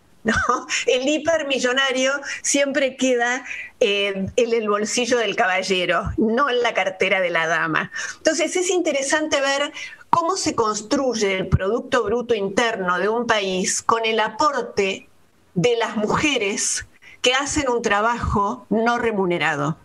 El 0.87 1.09
hipermillonario 1.09 2.12
siempre 2.42 2.97
queda 2.97 3.45
eh, 3.80 4.28
en 4.37 4.52
el 4.52 4.68
bolsillo 4.68 5.18
del 5.18 5.37
caballero, 5.37 6.12
no 6.16 6.49
en 6.50 6.62
la 6.62 6.75
cartera 6.75 7.21
de 7.21 7.30
la 7.30 7.47
dama. 7.47 7.90
Entonces 8.18 8.56
es 8.56 8.71
interesante 8.71 9.40
ver 9.40 9.73
cómo 10.11 10.37
se 10.37 10.54
construye 10.54 11.37
el 11.37 11.49
Producto 11.49 12.04
Bruto 12.04 12.35
Interno 12.35 12.99
de 12.99 13.09
un 13.09 13.26
país 13.26 13.83
con 13.83 14.04
el 14.04 14.21
aporte 14.21 15.09
de 15.54 15.76
las 15.76 15.97
mujeres 15.97 16.87
que 17.23 17.35
hacen 17.35 17.68
un 17.68 17.83
trabajo 17.83 18.66
no 18.68 18.99
remunerado, 18.99 19.76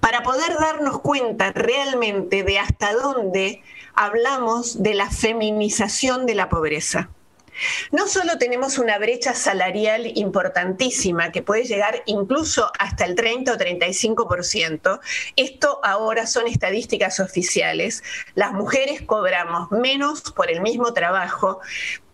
para 0.00 0.22
poder 0.22 0.56
darnos 0.58 1.00
cuenta 1.00 1.52
realmente 1.52 2.42
de 2.42 2.58
hasta 2.58 2.92
dónde 2.92 3.62
hablamos 3.94 4.82
de 4.82 4.94
la 4.94 5.10
feminización 5.10 6.26
de 6.26 6.34
la 6.34 6.48
pobreza. 6.48 7.10
No 7.92 8.06
solo 8.06 8.38
tenemos 8.38 8.78
una 8.78 8.98
brecha 8.98 9.34
salarial 9.34 10.10
importantísima 10.14 11.32
que 11.32 11.42
puede 11.42 11.64
llegar 11.64 12.02
incluso 12.06 12.70
hasta 12.78 13.04
el 13.04 13.14
30 13.14 13.52
o 13.52 13.56
35%, 13.56 15.00
esto 15.36 15.80
ahora 15.82 16.26
son 16.26 16.46
estadísticas 16.46 17.20
oficiales, 17.20 18.02
las 18.34 18.52
mujeres 18.52 19.02
cobramos 19.02 19.70
menos 19.70 20.22
por 20.32 20.50
el 20.50 20.60
mismo 20.60 20.92
trabajo 20.92 21.60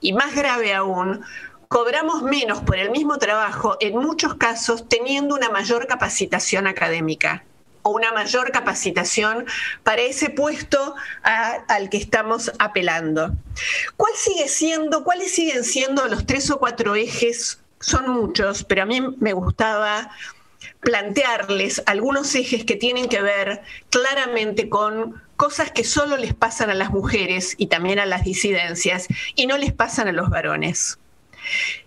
y 0.01 0.13
más 0.13 0.35
grave 0.35 0.75
aún, 0.75 1.25
cobramos 1.69 2.23
menos 2.23 2.61
por 2.61 2.77
el 2.77 2.91
mismo 2.91 3.19
trabajo 3.19 3.77
en 3.81 3.97
muchos 3.97 4.35
casos 4.35 4.89
teniendo 4.89 5.35
una 5.35 5.49
mayor 5.49 5.87
capacitación 5.87 6.67
académica 6.67 7.45
o 7.83 7.91
una 7.91 8.13
mayor 8.13 8.51
capacitación 8.53 9.47
para 9.83 10.03
ese 10.03 10.31
puesto 10.31 10.95
al 11.23 11.89
que 11.91 11.97
estamos 11.97 12.53
apelando. 12.59 13.33
¿Cuál 13.97 14.13
sigue 14.17 14.49
siendo, 14.49 15.05
cuáles 15.05 15.35
siguen 15.35 15.65
siendo 15.65 16.07
los 16.09 16.27
tres 16.27 16.51
o 16.51 16.59
cuatro 16.59 16.95
ejes? 16.95 17.61
Son 17.81 18.09
muchos, 18.11 18.65
pero 18.65 18.83
a 18.83 18.87
mí 18.87 19.01
me 19.19 19.33
gustaba 19.33 20.11
plantearles 20.81 21.83
algunos 21.87 22.35
ejes 22.35 22.65
que 22.65 22.77
tienen 22.77 23.09
que 23.09 23.23
ver 23.23 23.63
claramente 23.91 24.69
con 24.69 25.21
cosas 25.37 25.71
que 25.71 25.85
solo 25.85 26.17
les 26.17 26.35
pasan 26.35 26.71
a 26.71 26.75
las 26.75 26.91
mujeres 26.91 27.55
y 27.57 27.67
también 27.67 27.99
a 27.99 28.07
las 28.07 28.25
disidencias 28.25 29.09
y 29.35 29.47
no 29.47 29.59
les 29.59 29.73
pasan 29.73 30.09
a 30.09 30.13
los 30.13 30.31
varones. 30.31 30.99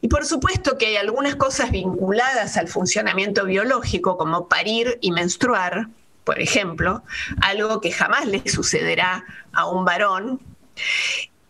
Y 0.01 0.07
por 0.07 0.25
supuesto 0.25 0.77
que 0.77 0.87
hay 0.87 0.97
algunas 0.97 1.35
cosas 1.35 1.71
vinculadas 1.71 2.57
al 2.57 2.67
funcionamiento 2.67 3.45
biológico, 3.45 4.17
como 4.17 4.47
parir 4.47 4.97
y 5.01 5.11
menstruar, 5.11 5.87
por 6.23 6.39
ejemplo, 6.39 7.03
algo 7.41 7.81
que 7.81 7.91
jamás 7.91 8.25
le 8.25 8.47
sucederá 8.49 9.23
a 9.53 9.67
un 9.69 9.85
varón, 9.85 10.41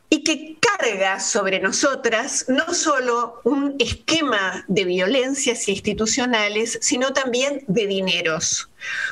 y 0.09 0.23
que 0.23 0.57
carga 0.59 1.19
sobre 1.19 1.59
nosotras 1.59 2.45
no 2.47 2.73
solo 2.73 3.41
un 3.43 3.75
esquema 3.79 4.63
de 4.67 4.85
violencias 4.85 5.67
institucionales, 5.67 6.77
sino 6.81 7.11
también 7.11 7.63
de 7.67 7.87
dineros. 7.87 8.69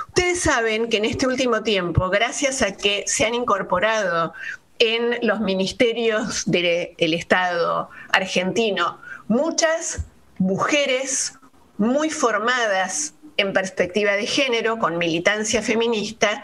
Ustedes 0.10 0.42
saben 0.42 0.90
que 0.90 0.98
en 0.98 1.06
este 1.06 1.28
último 1.28 1.64
tiempo, 1.64 2.10
gracias 2.10 2.62
a 2.62 2.78
que 2.78 3.04
se 3.08 3.26
han 3.26 3.34
incorporado 3.34 4.34
en 4.84 5.20
los 5.22 5.40
ministerios 5.40 6.44
del 6.46 7.13
Estado 7.13 7.90
argentino. 8.10 9.00
Muchas 9.30 10.06
mujeres 10.40 11.34
muy 11.78 12.10
formadas 12.10 13.13
en 13.38 13.54
perspectiva 13.54 14.12
de 14.12 14.28
género, 14.28 14.78
con 14.80 14.98
militancia 14.98 15.62
feminista, 15.62 16.44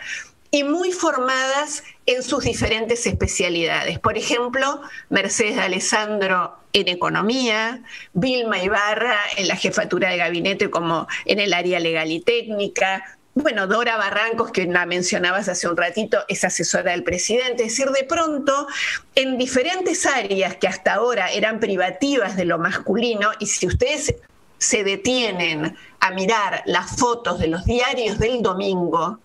y 0.52 0.64
muy 0.64 0.92
formadas 0.92 1.84
en 2.06 2.24
sus 2.24 2.46
diferentes 2.46 3.06
especialidades. 3.06 4.00
Por 4.00 4.18
ejemplo, 4.18 4.82
Mercedes 5.10 5.58
Alessandro 5.58 6.56
en 6.74 6.88
economía, 6.88 7.84
Vilma 8.14 8.64
Ibarra 8.64 9.18
en 9.38 9.48
la 9.48 9.56
jefatura 9.56 10.10
de 10.10 10.18
gabinete 10.18 10.70
como 10.70 11.08
en 11.26 11.40
el 11.40 11.54
área 11.54 11.80
legal 11.80 12.10
y 12.10 12.22
técnica, 12.22 13.19
bueno, 13.42 13.68
Dora 13.68 13.98
Barrancos, 13.98 14.52
que 14.52 14.66
la 14.66 14.86
mencionabas 14.86 15.50
hace 15.50 15.68
un 15.68 15.78
ratito, 15.78 16.24
es 16.28 16.44
asesora 16.44 16.92
del 16.92 17.04
presidente. 17.04 17.64
Es 17.64 17.70
decir, 17.70 17.90
de 17.92 18.04
pronto, 18.04 18.68
en 19.16 19.38
diferentes 19.38 20.06
áreas 20.06 20.56
que 20.56 20.68
hasta 20.68 20.94
ahora 20.94 21.32
eran 21.32 21.60
privativas 21.60 22.36
de 22.36 22.46
lo 22.46 22.60
masculino, 22.60 23.32
y 23.40 23.48
si 23.48 23.68
ustedes 23.68 24.16
se 24.58 24.84
detienen 24.84 25.78
a 26.00 26.12
mirar 26.12 26.64
las 26.66 26.98
fotos 26.98 27.40
de 27.40 27.48
los 27.48 27.66
diarios 27.66 28.20
del 28.20 28.42
domingo, 28.42 29.20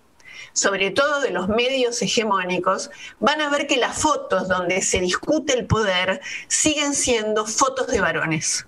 sobre 0.52 0.92
todo 0.92 1.20
de 1.20 1.30
los 1.30 1.48
medios 1.48 2.00
hegemónicos, 2.00 2.90
van 3.18 3.40
a 3.40 3.50
ver 3.50 3.66
que 3.66 3.76
las 3.76 3.98
fotos 3.98 4.48
donde 4.48 4.80
se 4.82 5.00
discute 5.00 5.52
el 5.52 5.66
poder 5.66 6.20
siguen 6.46 6.94
siendo 6.94 7.44
fotos 7.46 7.88
de 7.88 8.00
varones. 8.00 8.64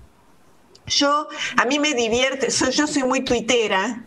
Yo, 0.86 1.28
a 1.56 1.64
mí 1.64 1.78
me 1.78 1.94
divierte, 1.94 2.48
yo 2.48 2.86
soy 2.86 3.02
muy 3.02 3.22
tuitera, 3.22 4.04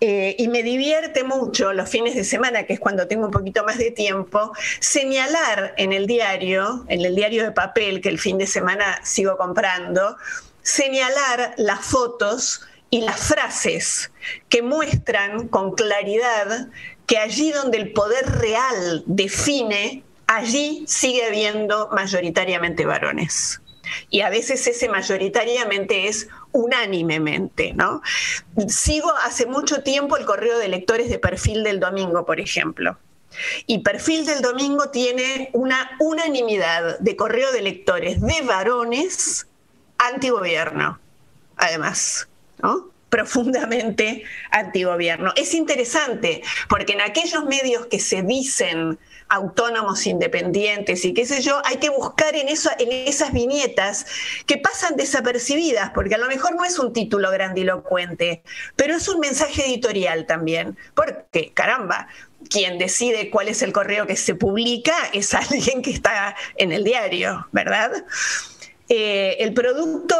eh, 0.00 0.34
y 0.38 0.48
me 0.48 0.62
divierte 0.62 1.24
mucho 1.24 1.74
los 1.74 1.88
fines 1.88 2.14
de 2.14 2.24
semana, 2.24 2.64
que 2.64 2.72
es 2.72 2.80
cuando 2.80 3.06
tengo 3.06 3.26
un 3.26 3.30
poquito 3.30 3.64
más 3.64 3.76
de 3.76 3.90
tiempo, 3.90 4.52
señalar 4.80 5.74
en 5.76 5.92
el 5.92 6.06
diario, 6.06 6.86
en 6.88 7.04
el 7.04 7.14
diario 7.14 7.44
de 7.44 7.52
papel 7.52 8.00
que 8.00 8.08
el 8.08 8.18
fin 8.18 8.38
de 8.38 8.46
semana 8.46 8.98
sigo 9.04 9.36
comprando, 9.36 10.16
señalar 10.62 11.54
las 11.58 11.80
fotos 11.80 12.62
y 12.88 13.02
las 13.02 13.20
frases 13.20 14.10
que 14.48 14.62
muestran 14.62 15.48
con 15.48 15.72
claridad 15.72 16.68
que 17.06 17.18
allí 17.18 17.52
donde 17.52 17.78
el 17.78 17.92
poder 17.92 18.24
real 18.38 19.02
define, 19.04 20.02
allí 20.26 20.84
sigue 20.86 21.26
habiendo 21.26 21.88
mayoritariamente 21.92 22.86
varones. 22.86 23.60
Y 24.08 24.20
a 24.20 24.30
veces 24.30 24.66
ese 24.66 24.88
mayoritariamente 24.88 26.08
es 26.08 26.28
unánimemente, 26.52 27.72
¿no? 27.74 28.02
Sigo 28.68 29.12
hace 29.24 29.46
mucho 29.46 29.82
tiempo 29.82 30.16
el 30.16 30.24
correo 30.24 30.58
de 30.58 30.68
lectores 30.68 31.08
de 31.08 31.18
perfil 31.18 31.62
del 31.64 31.80
domingo, 31.80 32.24
por 32.24 32.40
ejemplo. 32.40 32.98
Y 33.66 33.78
Perfil 33.78 34.26
del 34.26 34.42
Domingo 34.42 34.90
tiene 34.90 35.50
una 35.52 35.92
unanimidad 36.00 36.98
de 36.98 37.14
correo 37.14 37.52
de 37.52 37.62
lectores 37.62 38.20
de 38.20 38.42
varones 38.42 39.46
antigobierno, 39.98 40.98
además, 41.56 42.28
¿no? 42.60 42.90
profundamente 43.10 44.24
antigobierno. 44.52 45.32
Es 45.36 45.52
interesante 45.52 46.42
porque 46.68 46.94
en 46.94 47.02
aquellos 47.02 47.44
medios 47.44 47.86
que 47.86 47.98
se 47.98 48.22
dicen 48.22 48.98
autónomos 49.30 50.06
independientes 50.06 51.04
y 51.04 51.14
qué 51.14 51.24
sé 51.24 51.40
yo, 51.40 51.62
hay 51.64 51.76
que 51.76 51.88
buscar 51.88 52.34
en, 52.36 52.48
eso, 52.48 52.68
en 52.78 52.92
esas 52.92 53.32
viñetas 53.32 54.04
que 54.44 54.58
pasan 54.58 54.96
desapercibidas, 54.96 55.90
porque 55.90 56.16
a 56.16 56.18
lo 56.18 56.26
mejor 56.26 56.56
no 56.56 56.64
es 56.64 56.78
un 56.78 56.92
título 56.92 57.30
grandilocuente, 57.30 58.42
pero 58.76 58.96
es 58.96 59.08
un 59.08 59.20
mensaje 59.20 59.64
editorial 59.66 60.26
también, 60.26 60.76
porque 60.94 61.52
caramba, 61.54 62.08
quien 62.48 62.78
decide 62.78 63.30
cuál 63.30 63.48
es 63.48 63.62
el 63.62 63.72
correo 63.72 64.06
que 64.06 64.16
se 64.16 64.34
publica 64.34 64.94
es 65.12 65.32
alguien 65.34 65.82
que 65.82 65.92
está 65.92 66.34
en 66.56 66.72
el 66.72 66.84
diario, 66.84 67.46
¿verdad? 67.52 67.92
Eh, 68.92 69.36
el 69.44 69.54
producto 69.54 70.16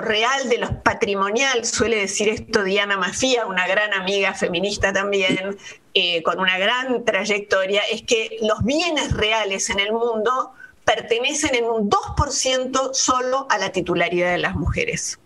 real 0.00 0.48
de 0.48 0.58
los 0.58 0.70
patrimonial, 0.84 1.64
suele 1.64 1.96
decir 1.96 2.28
esto 2.28 2.62
Diana 2.62 2.96
Mafía, 2.96 3.46
una 3.46 3.66
gran 3.66 3.92
amiga 3.92 4.32
feminista 4.32 4.92
también, 4.92 5.58
eh, 5.92 6.22
con 6.22 6.38
una 6.38 6.56
gran 6.56 7.04
trayectoria, 7.04 7.82
es 7.90 8.02
que 8.02 8.36
los 8.40 8.62
bienes 8.62 9.12
reales 9.12 9.70
en 9.70 9.80
el 9.80 9.92
mundo 9.92 10.52
pertenecen 10.84 11.56
en 11.56 11.64
un 11.64 11.90
2% 11.90 12.94
solo 12.94 13.48
a 13.50 13.58
la 13.58 13.72
titularidad 13.72 14.30
de 14.30 14.38
las 14.38 14.54
mujeres. 14.54 15.18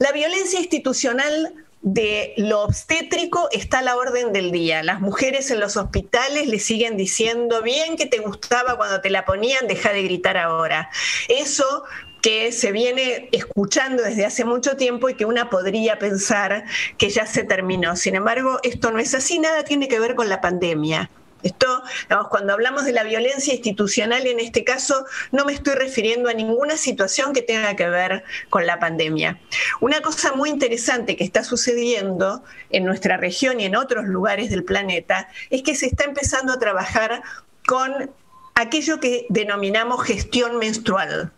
La 0.00 0.10
violencia 0.10 0.58
institucional 0.58 1.54
de 1.82 2.34
lo 2.38 2.62
obstétrico 2.62 3.48
está 3.52 3.78
a 3.78 3.82
la 3.82 3.96
orden 3.96 4.32
del 4.32 4.50
día. 4.50 4.82
Las 4.82 5.00
mujeres 5.00 5.52
en 5.52 5.60
los 5.60 5.76
hospitales 5.76 6.48
le 6.48 6.58
siguen 6.58 6.96
diciendo, 6.96 7.62
bien 7.62 7.96
que 7.96 8.06
te 8.06 8.18
gustaba 8.18 8.76
cuando 8.76 9.00
te 9.00 9.10
la 9.10 9.24
ponían, 9.24 9.68
deja 9.68 9.92
de 9.92 10.02
gritar 10.02 10.36
ahora. 10.36 10.90
Eso 11.28 11.84
que 12.22 12.52
se 12.52 12.72
viene 12.72 13.28
escuchando 13.32 14.02
desde 14.02 14.24
hace 14.24 14.44
mucho 14.44 14.76
tiempo 14.76 15.10
y 15.10 15.14
que 15.14 15.26
una 15.26 15.50
podría 15.50 15.98
pensar 15.98 16.64
que 16.96 17.10
ya 17.10 17.26
se 17.26 17.44
terminó. 17.44 17.96
Sin 17.96 18.14
embargo, 18.14 18.60
esto 18.62 18.92
no 18.92 19.00
es 19.00 19.12
así, 19.14 19.40
nada 19.40 19.64
tiene 19.64 19.88
que 19.88 20.00
ver 20.00 20.14
con 20.14 20.28
la 20.28 20.40
pandemia. 20.40 21.10
Esto, 21.42 21.82
cuando 22.30 22.52
hablamos 22.52 22.84
de 22.84 22.92
la 22.92 23.02
violencia 23.02 23.52
institucional, 23.52 24.24
en 24.28 24.38
este 24.38 24.62
caso, 24.62 25.04
no 25.32 25.44
me 25.44 25.52
estoy 25.52 25.74
refiriendo 25.74 26.28
a 26.28 26.34
ninguna 26.34 26.76
situación 26.76 27.32
que 27.32 27.42
tenga 27.42 27.74
que 27.74 27.88
ver 27.88 28.22
con 28.48 28.64
la 28.64 28.78
pandemia. 28.78 29.40
Una 29.80 30.00
cosa 30.02 30.32
muy 30.34 30.50
interesante 30.50 31.16
que 31.16 31.24
está 31.24 31.42
sucediendo 31.42 32.44
en 32.70 32.84
nuestra 32.84 33.16
región 33.16 33.58
y 33.58 33.64
en 33.64 33.74
otros 33.74 34.04
lugares 34.04 34.50
del 34.50 34.62
planeta 34.62 35.28
es 35.50 35.64
que 35.64 35.74
se 35.74 35.86
está 35.86 36.04
empezando 36.04 36.52
a 36.52 36.60
trabajar 36.60 37.24
con 37.66 38.12
aquello 38.54 39.00
que 39.00 39.26
denominamos 39.28 40.04
gestión 40.04 40.58
menstrual. 40.58 41.32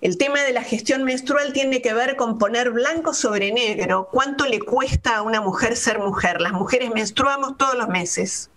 El 0.00 0.18
tema 0.18 0.42
de 0.42 0.52
la 0.52 0.62
gestión 0.62 1.04
menstrual 1.04 1.52
tiene 1.52 1.80
que 1.80 1.94
ver 1.94 2.16
con 2.16 2.38
poner 2.38 2.70
blanco 2.70 3.14
sobre 3.14 3.52
negro 3.52 4.08
cuánto 4.10 4.46
le 4.46 4.60
cuesta 4.60 5.16
a 5.16 5.22
una 5.22 5.40
mujer 5.40 5.76
ser 5.76 5.98
mujer. 5.98 6.40
Las 6.40 6.52
mujeres 6.52 6.90
menstruamos 6.92 7.56
todos 7.56 7.74
los 7.74 7.88
meses. 7.88 8.50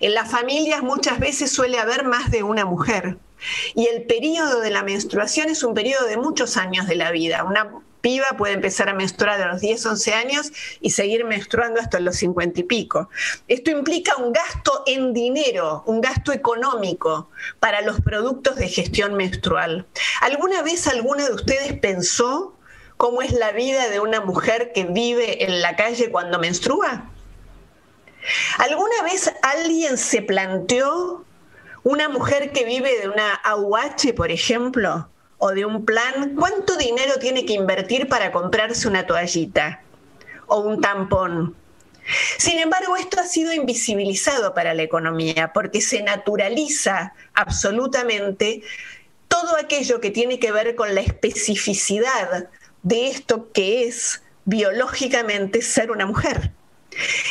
En 0.00 0.14
las 0.14 0.30
familias 0.30 0.82
muchas 0.82 1.18
veces 1.18 1.50
suele 1.50 1.78
haber 1.78 2.04
más 2.04 2.30
de 2.30 2.42
una 2.42 2.64
mujer. 2.64 3.18
Y 3.74 3.86
el 3.86 4.04
periodo 4.04 4.60
de 4.60 4.70
la 4.70 4.82
menstruación 4.82 5.48
es 5.48 5.62
un 5.62 5.74
periodo 5.74 6.06
de 6.06 6.16
muchos 6.16 6.56
años 6.56 6.86
de 6.86 6.96
la 6.96 7.10
vida. 7.10 7.44
Una 7.44 7.70
piba 8.00 8.26
puede 8.36 8.54
empezar 8.54 8.88
a 8.88 8.94
menstruar 8.94 9.40
a 9.40 9.52
los 9.52 9.60
10, 9.60 9.86
11 9.86 10.14
años 10.14 10.52
y 10.80 10.90
seguir 10.90 11.24
menstruando 11.24 11.80
hasta 11.80 12.00
los 12.00 12.16
50 12.16 12.60
y 12.60 12.62
pico. 12.64 13.08
Esto 13.48 13.70
implica 13.70 14.16
un 14.16 14.32
gasto 14.32 14.82
en 14.86 15.12
dinero, 15.12 15.82
un 15.86 16.00
gasto 16.00 16.32
económico 16.32 17.30
para 17.60 17.80
los 17.82 18.00
productos 18.00 18.56
de 18.56 18.68
gestión 18.68 19.14
menstrual. 19.14 19.86
¿Alguna 20.20 20.62
vez 20.62 20.86
alguno 20.86 21.24
de 21.24 21.34
ustedes 21.34 21.78
pensó 21.78 22.56
cómo 22.96 23.22
es 23.22 23.32
la 23.32 23.52
vida 23.52 23.88
de 23.88 24.00
una 24.00 24.20
mujer 24.20 24.72
que 24.72 24.84
vive 24.84 25.44
en 25.44 25.60
la 25.62 25.76
calle 25.76 26.10
cuando 26.10 26.38
menstrua? 26.38 27.10
¿Alguna 28.58 29.02
vez 29.04 29.32
alguien 29.42 29.96
se 29.96 30.22
planteó 30.22 31.24
una 31.84 32.08
mujer 32.08 32.52
que 32.52 32.64
vive 32.64 33.00
de 33.00 33.08
una 33.08 33.34
AUH, 33.34 34.14
por 34.14 34.30
ejemplo? 34.30 35.08
O 35.38 35.50
de 35.50 35.64
un 35.64 35.84
plan, 35.84 36.34
¿cuánto 36.36 36.76
dinero 36.76 37.14
tiene 37.18 37.46
que 37.46 37.54
invertir 37.54 38.08
para 38.08 38.32
comprarse 38.32 38.88
una 38.88 39.06
toallita 39.06 39.82
o 40.46 40.60
un 40.60 40.80
tampón? 40.80 41.54
Sin 42.38 42.58
embargo, 42.58 42.96
esto 42.96 43.20
ha 43.20 43.26
sido 43.26 43.52
invisibilizado 43.52 44.54
para 44.54 44.74
la 44.74 44.82
economía 44.82 45.52
porque 45.52 45.80
se 45.80 46.02
naturaliza 46.02 47.12
absolutamente 47.34 48.62
todo 49.28 49.56
aquello 49.56 50.00
que 50.00 50.10
tiene 50.10 50.40
que 50.40 50.52
ver 50.52 50.74
con 50.74 50.94
la 50.94 51.02
especificidad 51.02 52.48
de 52.82 53.08
esto 53.08 53.52
que 53.52 53.84
es 53.84 54.22
biológicamente 54.46 55.60
ser 55.60 55.90
una 55.90 56.06
mujer. 56.06 56.52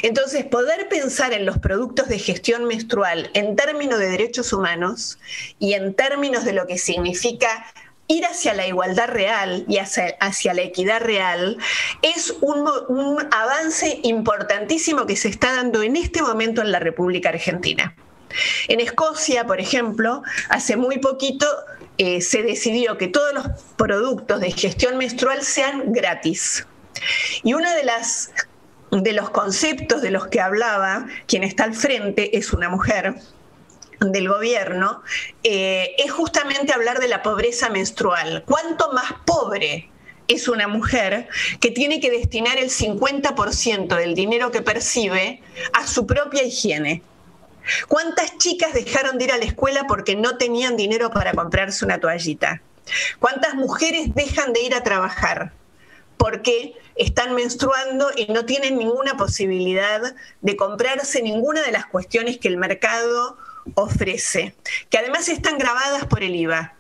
Entonces, 0.04 0.46
poder 0.46 0.88
pensar 0.88 1.34
en 1.34 1.46
los 1.46 1.58
productos 1.58 2.08
de 2.08 2.20
gestión 2.20 2.66
menstrual 2.66 3.32
en 3.34 3.56
términos 3.56 4.00
de 4.00 4.10
derechos 4.10 4.54
humanos 4.54 5.18
y 5.60 5.74
en 5.74 5.96
términos 5.96 6.46
de 6.46 6.54
lo 6.54 6.68
que 6.68 6.78
significa 6.78 7.66
ir 8.08 8.26
hacia 8.26 8.54
la 8.54 8.66
igualdad 8.66 9.08
real 9.10 9.66
y 9.68 9.78
hacia, 9.80 10.54
la 10.54 10.62
equidad 10.62 11.02
real 11.02 11.58
es 12.02 12.34
un, 12.42 12.68
avance 13.32 14.00
importantísimo 14.04 15.06
que 15.06 15.16
se 15.16 15.30
está 15.30 15.56
dando 15.56 15.84
en 15.84 15.96
este 15.96 16.22
momento 16.22 16.62
en 16.62 16.72
la 16.72 16.80
República 16.80 17.30
Argentina. 17.30 17.96
En 18.68 18.80
Escocia, 18.80 19.46
por 19.46 19.60
ejemplo, 19.60 20.22
hace 20.50 20.78
muy 20.78 21.00
poquito 21.00 21.48
eh, 21.98 22.22
se 22.22 22.44
decidió 22.44 22.98
que 22.98 23.08
todos 23.08 23.34
los 23.34 23.48
productos 23.76 24.40
de 24.40 24.52
gestión 24.52 24.98
menstrual 24.98 25.42
sean 25.44 25.92
gratis. 25.92 26.66
Y 27.44 27.54
uno 27.54 27.70
de, 27.74 27.84
las, 27.84 28.32
de 28.92 29.14
los 29.14 29.30
conceptos 29.32 30.02
de 30.02 30.12
los 30.12 30.28
que 30.28 30.40
hablaba 30.40 31.08
quien 31.26 31.44
está 31.44 31.64
al 31.66 31.74
frente 31.74 32.38
es 32.38 32.54
una 32.54 32.70
mujer, 32.70 33.16
del 34.00 34.30
gobierno 34.30 35.02
eh, 35.44 35.96
es 35.98 36.12
justamente 36.12 36.74
hablar 36.74 37.00
de 37.00 37.08
la 37.08 37.24
pobreza 37.24 37.70
menstrual. 37.70 38.44
¿Cuánto 38.46 38.92
más 38.94 39.14
pobre 39.26 39.90
es 40.28 40.48
una 40.48 40.68
mujer 40.68 41.28
que 41.60 41.72
tiene 41.72 42.00
que 42.00 42.12
destinar 42.12 42.58
el 42.58 42.70
50% 42.70 43.96
del 43.96 44.14
dinero 44.14 44.52
que 44.52 44.62
percibe 44.62 45.42
a 45.74 45.88
su 45.88 46.06
propia 46.06 46.44
higiene? 46.44 47.02
¿Cuántas 47.88 48.38
chicas 48.38 48.74
dejaron 48.74 49.18
de 49.18 49.26
ir 49.26 49.32
a 49.32 49.38
la 49.38 49.46
escuela 49.46 49.86
porque 49.88 50.16
no 50.16 50.38
tenían 50.38 50.78
dinero 50.78 51.10
para 51.12 51.34
comprarse 51.34 51.84
una 51.84 52.00
toallita? 52.00 52.62
¿Cuántas 53.20 53.56
mujeres 53.56 54.16
dejan 54.16 54.54
de 54.54 54.62
ir 54.62 54.76
a 54.76 54.84
trabajar 54.84 55.52
porque 56.18 56.76
están 56.96 57.36
menstruando 57.36 58.10
y 58.16 58.32
no 58.32 58.46
tienen 58.46 58.78
ninguna 58.78 59.18
posibilidad 59.18 60.16
de 60.42 60.56
comprarse 60.56 61.22
ninguna 61.22 61.62
de 61.62 61.72
las 61.72 61.86
cuestiones 61.86 62.38
que 62.38 62.48
el 62.48 62.58
mercado 62.58 63.38
ofrece, 63.76 64.56
que 64.90 64.98
además 64.98 65.30
están 65.30 65.58
grabadas 65.58 66.06
por 66.06 66.24
el 66.24 66.36
IVA. 66.36 66.76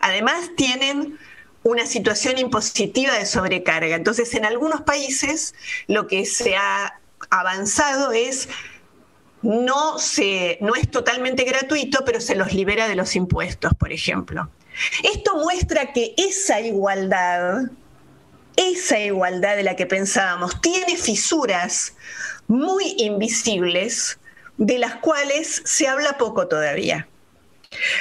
Además 0.00 0.50
tienen 0.56 1.18
una 1.62 1.86
situación 1.86 2.38
impositiva 2.38 3.14
de 3.14 3.26
sobrecarga. 3.26 3.96
Entonces, 3.96 4.34
en 4.34 4.44
algunos 4.44 4.82
países 4.82 5.54
lo 5.86 6.06
que 6.06 6.24
se 6.24 6.56
ha 6.56 7.00
avanzado 7.30 8.12
es 8.12 8.48
no, 9.42 9.98
se, 9.98 10.58
no 10.60 10.74
es 10.74 10.90
totalmente 10.90 11.44
gratuito, 11.44 12.04
pero 12.04 12.20
se 12.20 12.34
los 12.34 12.52
libera 12.52 12.88
de 12.88 12.96
los 12.96 13.14
impuestos, 13.16 13.72
por 13.74 13.92
ejemplo. 13.92 14.50
Esto 15.02 15.36
muestra 15.36 15.92
que 15.92 16.14
esa 16.16 16.60
igualdad, 16.60 17.64
esa 18.56 18.98
igualdad 18.98 19.56
de 19.56 19.62
la 19.64 19.76
que 19.76 19.86
pensábamos, 19.86 20.60
tiene 20.60 20.96
fisuras 20.96 21.94
muy 22.46 22.94
invisibles 22.98 24.18
de 24.58 24.78
las 24.78 24.96
cuales 24.96 25.62
se 25.64 25.88
habla 25.88 26.18
poco 26.18 26.48
todavía. 26.48 27.08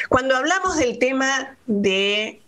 Cuando 0.10 0.36
hablamos 0.36 0.78
del 0.78 0.98
tema 1.00 1.56
de 1.66 2.42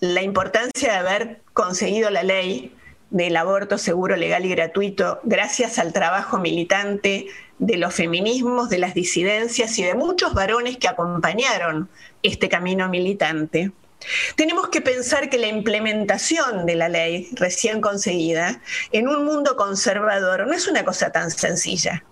la 0.00 0.22
importancia 0.22 0.92
de 0.92 0.98
haber 0.98 1.40
conseguido 1.52 2.10
la 2.10 2.22
ley 2.22 2.74
del 3.10 3.36
aborto 3.36 3.78
seguro, 3.78 4.16
legal 4.16 4.44
y 4.44 4.50
gratuito 4.50 5.20
gracias 5.24 5.78
al 5.78 5.92
trabajo 5.92 6.38
militante 6.38 7.26
de 7.58 7.76
los 7.76 7.94
feminismos, 7.94 8.68
de 8.68 8.78
las 8.78 8.94
disidencias 8.94 9.76
y 9.78 9.84
de 9.84 9.94
muchos 9.94 10.34
varones 10.34 10.76
que 10.76 10.88
acompañaron 10.88 11.88
este 12.22 12.48
camino 12.48 12.88
militante. 12.88 13.72
Tenemos 14.36 14.68
que 14.68 14.80
pensar 14.80 15.28
que 15.28 15.38
la 15.38 15.48
implementación 15.48 16.66
de 16.66 16.76
la 16.76 16.88
ley 16.88 17.30
recién 17.32 17.80
conseguida 17.80 18.60
en 18.92 19.08
un 19.08 19.24
mundo 19.24 19.56
conservador 19.56 20.46
no 20.46 20.52
es 20.52 20.68
una 20.68 20.84
cosa 20.84 21.10
tan 21.10 21.32
sencilla. 21.32 22.04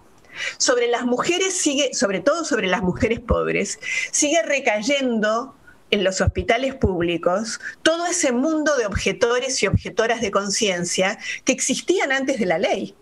Sobre 0.58 0.88
las 0.88 1.04
mujeres 1.04 1.56
sigue, 1.56 1.94
sobre 1.94 2.20
todo 2.20 2.44
sobre 2.44 2.66
las 2.68 2.82
mujeres 2.82 3.20
pobres, 3.20 3.78
sigue 4.10 4.42
recayendo 4.42 5.54
en 5.90 6.04
los 6.04 6.20
hospitales 6.20 6.74
públicos 6.74 7.60
todo 7.82 8.06
ese 8.06 8.32
mundo 8.32 8.76
de 8.76 8.86
objetores 8.86 9.62
y 9.62 9.66
objetoras 9.66 10.20
de 10.20 10.30
conciencia 10.30 11.18
que 11.44 11.52
existían 11.52 12.12
antes 12.12 12.38
de 12.38 12.46
la 12.46 12.58
ley. 12.58 12.94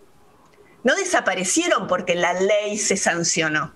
No 0.83 0.95
desaparecieron 0.95 1.87
porque 1.87 2.15
la 2.15 2.33
ley 2.33 2.77
se 2.77 2.95
sancionó. 2.95 3.73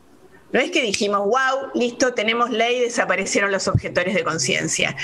No 0.52 0.60
es 0.60 0.72
que 0.72 0.82
dijimos, 0.82 1.20
wow, 1.20 1.72
listo, 1.76 2.14
tenemos 2.14 2.50
ley, 2.50 2.80
desaparecieron 2.80 3.52
los 3.52 3.68
objetores 3.68 4.16
de 4.16 4.24
conciencia. 4.24 4.96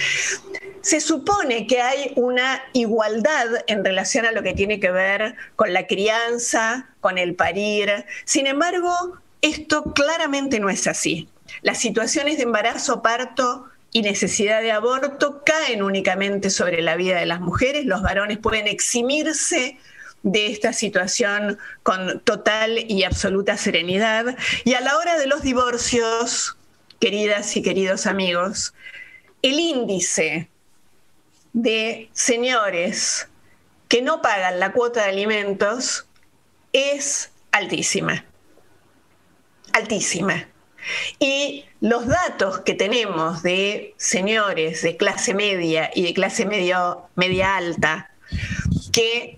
Se 0.82 1.00
supone 1.02 1.68
que 1.68 1.82
hay 1.82 2.14
una 2.16 2.62
igualdad 2.74 3.48
en 3.68 3.84
relación 3.84 4.26
a 4.26 4.32
lo 4.32 4.44
que 4.44 4.54
tiene 4.54 4.80
que 4.80 4.92
ver 4.92 5.36
con 5.56 5.74
la 5.74 5.88
crianza, 5.88 6.90
con 7.02 7.18
el 7.18 7.36
parir. 7.36 8.06
Sin 8.24 8.48
embargo, 8.48 9.18
esto 9.42 9.94
claramente 9.94 10.60
no 10.60 10.70
es 10.70 10.88
así. 10.88 11.30
Las 11.62 11.80
situaciones 11.80 12.38
de 12.38 12.44
embarazo, 12.44 13.02
parto, 13.02 13.68
y 13.96 14.02
necesidad 14.02 14.62
de 14.62 14.74
aborto 14.74 15.42
caen 15.46 15.82
únicamente 15.82 16.50
sobre 16.50 16.82
la 16.82 16.98
vida 16.98 17.18
de 17.18 17.26
las 17.26 17.40
mujeres. 17.40 17.86
Los 17.86 18.02
varones 18.02 18.40
pueden 18.40 18.68
eximirse 18.68 19.78
de 20.26 20.48
esta 20.48 20.74
situación 20.74 21.60
con 21.84 22.20
total 22.22 22.80
y 22.92 23.04
absoluta 23.04 23.58
serenidad. 23.58 24.36
Y 24.66 24.74
a 24.74 24.82
la 24.82 24.98
hora 24.98 25.18
de 25.20 25.28
los 25.28 25.44
divorcios, 25.44 26.58
queridas 27.00 27.56
y 27.56 27.62
queridos 27.62 28.08
amigos, 28.08 28.74
el 29.44 29.60
índice 29.60 30.50
de 31.54 32.10
señores 32.12 33.30
que 33.88 34.02
no 34.02 34.24
pagan 34.24 34.60
la 34.60 34.74
cuota 34.74 35.04
de 35.04 35.10
alimentos 35.10 36.08
es 36.74 37.32
altísima. 37.52 38.26
Altísima. 39.74 40.48
Y 41.20 41.66
los 41.82 42.08
datos 42.08 42.62
que 42.62 42.74
tenemos 42.74 43.44
de 43.44 43.94
señores 43.98 44.82
de 44.82 44.98
clase 44.98 45.36
media 45.36 45.92
y 45.94 46.02
de 46.02 46.14
clase 46.16 46.48
medio, 46.48 47.10
media 47.16 47.58
alta 47.58 48.10
que 48.92 49.38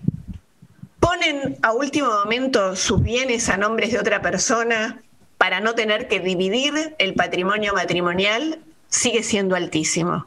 ponen 1.00 1.58
a 1.62 1.72
último 1.72 2.08
momento 2.08 2.76
sus 2.76 3.02
bienes 3.02 3.48
a 3.48 3.56
nombres 3.56 3.92
de 3.92 3.98
otra 3.98 4.22
persona 4.22 5.02
para 5.36 5.60
no 5.60 5.74
tener 5.74 6.08
que 6.08 6.20
dividir 6.20 6.96
el 6.98 7.14
patrimonio 7.14 7.74
matrimonial 7.74 8.60
sigue 8.88 9.22
siendo 9.22 9.54
altísimo. 9.54 10.26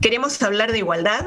¿Queremos 0.00 0.42
hablar 0.42 0.72
de 0.72 0.78
igualdad? 0.78 1.24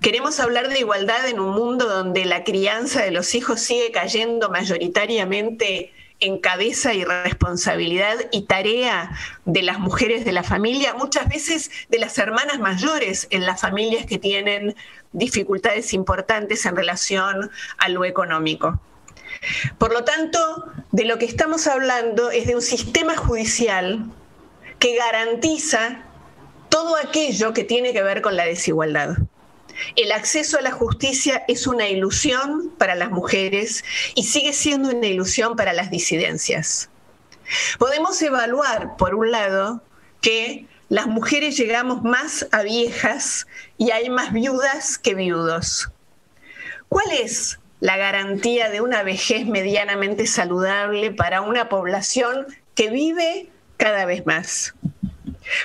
Queremos 0.00 0.38
hablar 0.38 0.68
de 0.68 0.80
igualdad 0.80 1.28
en 1.28 1.40
un 1.40 1.54
mundo 1.54 1.88
donde 1.88 2.26
la 2.26 2.44
crianza 2.44 3.02
de 3.02 3.10
los 3.10 3.34
hijos 3.34 3.60
sigue 3.60 3.90
cayendo 3.90 4.50
mayoritariamente 4.50 5.92
en 6.20 6.38
cabeza 6.38 6.94
y 6.94 7.04
responsabilidad 7.04 8.16
y 8.30 8.42
tarea 8.42 9.10
de 9.44 9.62
las 9.62 9.78
mujeres 9.78 10.24
de 10.24 10.32
la 10.32 10.42
familia, 10.42 10.94
muchas 10.94 11.28
veces 11.28 11.70
de 11.88 11.98
las 11.98 12.16
hermanas 12.18 12.58
mayores 12.60 13.26
en 13.30 13.44
las 13.44 13.60
familias 13.60 14.06
que 14.06 14.18
tienen 14.18 14.74
dificultades 15.12 15.92
importantes 15.92 16.64
en 16.66 16.76
relación 16.76 17.50
a 17.78 17.88
lo 17.88 18.04
económico. 18.04 18.80
Por 19.78 19.92
lo 19.92 20.04
tanto, 20.04 20.38
de 20.92 21.04
lo 21.04 21.18
que 21.18 21.26
estamos 21.26 21.66
hablando 21.66 22.30
es 22.30 22.46
de 22.46 22.54
un 22.54 22.62
sistema 22.62 23.16
judicial 23.16 24.04
que 24.78 24.96
garantiza 24.96 26.02
todo 26.68 26.96
aquello 26.96 27.52
que 27.52 27.64
tiene 27.64 27.92
que 27.92 28.02
ver 28.02 28.22
con 28.22 28.36
la 28.36 28.44
desigualdad. 28.44 29.16
El 29.96 30.12
acceso 30.12 30.58
a 30.58 30.62
la 30.62 30.70
justicia 30.70 31.44
es 31.48 31.66
una 31.66 31.88
ilusión 31.88 32.72
para 32.78 32.94
las 32.94 33.10
mujeres 33.10 33.84
y 34.14 34.24
sigue 34.24 34.52
siendo 34.52 34.90
una 34.90 35.06
ilusión 35.06 35.56
para 35.56 35.72
las 35.72 35.90
disidencias. 35.90 36.90
Podemos 37.78 38.20
evaluar, 38.22 38.96
por 38.96 39.14
un 39.14 39.30
lado, 39.30 39.82
que 40.20 40.66
las 40.88 41.06
mujeres 41.06 41.56
llegamos 41.56 42.02
más 42.02 42.46
a 42.52 42.62
viejas 42.62 43.46
y 43.78 43.90
hay 43.90 44.10
más 44.10 44.32
viudas 44.32 44.98
que 44.98 45.14
viudos. 45.14 45.90
¿Cuál 46.88 47.10
es 47.12 47.58
la 47.80 47.96
garantía 47.96 48.70
de 48.70 48.80
una 48.80 49.02
vejez 49.02 49.46
medianamente 49.46 50.26
saludable 50.26 51.10
para 51.10 51.40
una 51.40 51.68
población 51.68 52.46
que 52.74 52.90
vive 52.90 53.48
cada 53.76 54.04
vez 54.04 54.24
más? 54.26 54.74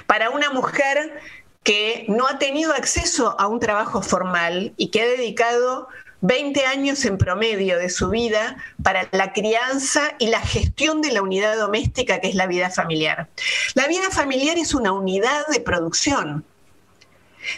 Para 0.08 0.30
una 0.30 0.50
mujer 0.50 1.19
que 1.63 2.06
no 2.08 2.28
ha 2.28 2.39
tenido 2.39 2.74
acceso 2.74 3.39
a 3.39 3.48
un 3.48 3.60
trabajo 3.60 4.02
formal 4.02 4.74
y 4.78 4.89
que 4.89 5.02
ha 5.02 5.06
dedicado 5.06 5.88
20 6.22 6.65
años 6.65 7.06
en 7.06 7.17
promedio 7.17 7.78
de 7.78 7.89
su 7.89 8.10
vida 8.10 8.58
para 8.84 9.08
la 9.12 9.32
crianza 9.32 10.15
y 10.19 10.28
la 10.28 10.41
gestión 10.41 11.02
de 11.02 11.12
la 11.12 11.22
unidad 11.22 11.58
doméstica 11.58 12.19
que 12.19 12.28
es 12.28 12.36
la 12.36 12.48
vida 12.48 12.69
familiar. 12.69 13.30
La 13.74 13.88
vida 13.88 14.10
familiar 14.12 14.58
es 14.58 14.74
una 14.74 14.91
unidad 14.91 15.45
de 15.48 15.62
producción. 15.62 16.45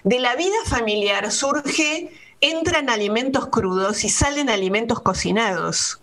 De 0.04 0.20
la 0.20 0.36
vida 0.36 0.58
familiar 0.66 1.32
surge, 1.32 2.12
entran 2.40 2.90
alimentos 2.90 3.48
crudos 3.48 4.04
y 4.04 4.10
salen 4.10 4.50
alimentos 4.50 5.02
cocinados. 5.02 6.02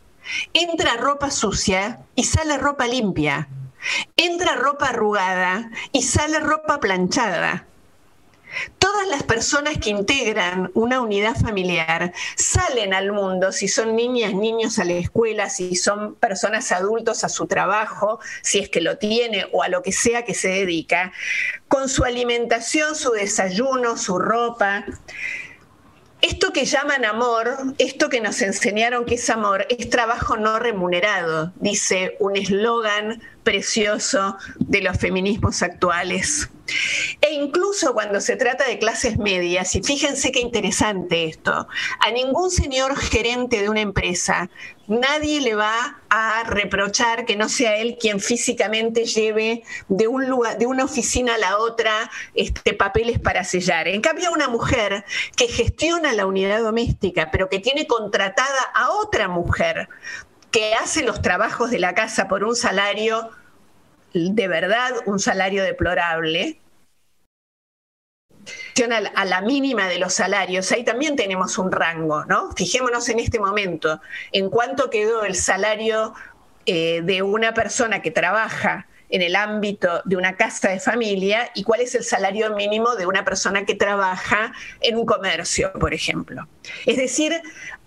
Entra 0.53 0.97
ropa 0.97 1.31
sucia 1.31 2.01
y 2.15 2.25
sale 2.25 2.59
ropa 2.59 2.87
limpia. 2.87 3.49
Entra 4.17 4.57
ropa 4.57 4.89
arrugada 4.89 5.71
y 5.93 6.03
sale 6.03 6.41
ropa 6.41 6.81
planchada. 6.81 7.67
Todas 8.79 9.09
las 9.09 9.23
personas 9.23 9.79
que 9.79 9.91
integran 9.91 10.71
una 10.75 11.01
unidad 11.01 11.37
familiar 11.37 12.13
salen 12.37 12.95
al 12.95 13.13
mundo, 13.13 13.53
si 13.53 13.69
son 13.69 13.95
niñas, 13.95 14.35
niños 14.35 14.79
a 14.79 14.85
la 14.85 14.95
escuela, 14.95 15.51
si 15.51 15.77
son 15.77 16.15
personas 16.15 16.73
adultos 16.73 17.25
a 17.25 17.29
su 17.29 17.47
trabajo, 17.47 18.21
si 18.43 18.59
es 18.59 18.69
que 18.69 18.81
lo 18.81 18.99
tiene 18.99 19.47
o 19.53 19.63
a 19.63 19.69
lo 19.69 19.83
que 19.83 19.93
sea 19.93 20.25
que 20.25 20.35
se 20.35 20.49
dedica, 20.49 21.13
con 21.69 21.89
su 21.89 22.05
alimentación, 22.05 22.95
su 22.95 23.11
desayuno, 23.13 23.97
su 23.97 24.19
ropa. 24.19 24.85
Esto 26.21 26.53
que 26.53 26.65
llaman 26.65 27.05
amor, 27.05 27.57
esto 27.79 28.09
que 28.09 28.21
nos 28.21 28.43
enseñaron 28.43 29.05
que 29.05 29.15
es 29.15 29.31
amor, 29.31 29.67
es 29.69 29.89
trabajo 29.89 30.37
no 30.37 30.59
remunerado, 30.59 31.53
dice 31.57 32.17
un 32.19 32.37
eslogan 32.37 33.23
precioso 33.49 34.37
de 34.59 34.83
los 34.83 34.99
feminismos 34.99 35.63
actuales. 35.63 36.51
E 37.23 37.33
incluso 37.33 37.95
cuando 37.95 38.21
se 38.21 38.37
trata 38.37 38.67
de 38.67 38.79
clases 38.79 39.17
medias, 39.17 39.75
y 39.75 39.83
fíjense 39.83 40.31
qué 40.33 40.41
interesante 40.41 41.25
esto, 41.25 41.67
a 41.99 42.11
ningún 42.11 42.51
señor 42.51 42.95
gerente 42.99 43.63
de 43.63 43.71
una 43.71 43.81
empresa 43.81 44.51
nadie 44.87 45.41
le 45.41 45.55
va 45.55 45.99
a 46.11 46.45
reprochar 46.45 47.25
que 47.25 47.37
no 47.37 47.49
sea 47.49 47.77
él 47.77 47.97
quien 47.99 48.21
físicamente 48.21 49.07
lleve 49.07 49.63
de, 49.89 50.09
un 50.09 50.29
lugar, 50.29 50.59
de 50.59 50.67
una 50.67 50.85
oficina 50.85 51.37
a 51.37 51.39
la 51.39 51.57
otra 51.57 52.11
este, 52.35 52.75
papeles 52.75 53.19
para 53.19 53.45
sellar. 53.45 53.89
En 53.89 54.03
cambio, 54.03 54.31
una 54.31 54.49
mujer 54.49 55.07
que 55.37 55.49
gestiona 55.49 56.13
la 56.13 56.27
unidad 56.27 56.61
doméstica, 56.61 57.31
pero 57.31 57.49
que 57.49 57.61
tiene 57.61 57.87
contratada 57.87 58.63
a 58.75 58.91
otra 58.91 59.27
mujer 59.29 59.89
que 60.51 60.75
hace 60.75 61.03
los 61.03 61.21
trabajos 61.21 61.71
de 61.71 61.79
la 61.79 61.95
casa 61.95 62.29
por 62.29 62.45
un 62.45 62.57
salario 62.57 63.31
de 64.13 64.49
verdad, 64.49 64.93
un 65.07 65.19
salario 65.19 65.63
deplorable, 65.63 66.61
a 69.15 69.25
la 69.25 69.41
mínima 69.41 69.89
de 69.89 69.99
los 69.99 70.15
salarios, 70.15 70.71
ahí 70.73 70.85
también 70.85 71.17
tenemos 71.17 71.59
un 71.59 71.73
rango, 71.73 72.25
¿no? 72.27 72.53
Fijémonos 72.53 73.09
en 73.09 73.19
este 73.19 73.39
momento, 73.41 74.01
en 74.33 74.51
cuánto 74.51 74.89
quedó 74.91 75.25
el 75.25 75.35
salario 75.35 76.15
eh, 76.67 77.01
de 77.03 77.23
una 77.23 77.55
persona 77.55 78.03
que 78.03 78.11
trabaja 78.11 78.87
en 79.11 79.23
el 79.23 79.37
ámbito 79.37 80.03
de 80.05 80.17
una 80.17 80.37
casa 80.37 80.69
de 80.69 80.81
familia 80.81 81.51
y 81.55 81.65
cuál 81.65 81.81
es 81.81 81.95
el 81.95 82.05
salario 82.05 82.55
mínimo 82.55 82.95
de 82.95 83.07
una 83.07 83.25
persona 83.25 83.65
que 83.65 83.75
trabaja 83.75 84.53
en 84.81 84.97
un 84.97 85.07
comercio, 85.07 85.73
por 85.73 85.95
ejemplo. 85.95 86.47
Es 86.87 86.99
decir, 86.99 87.41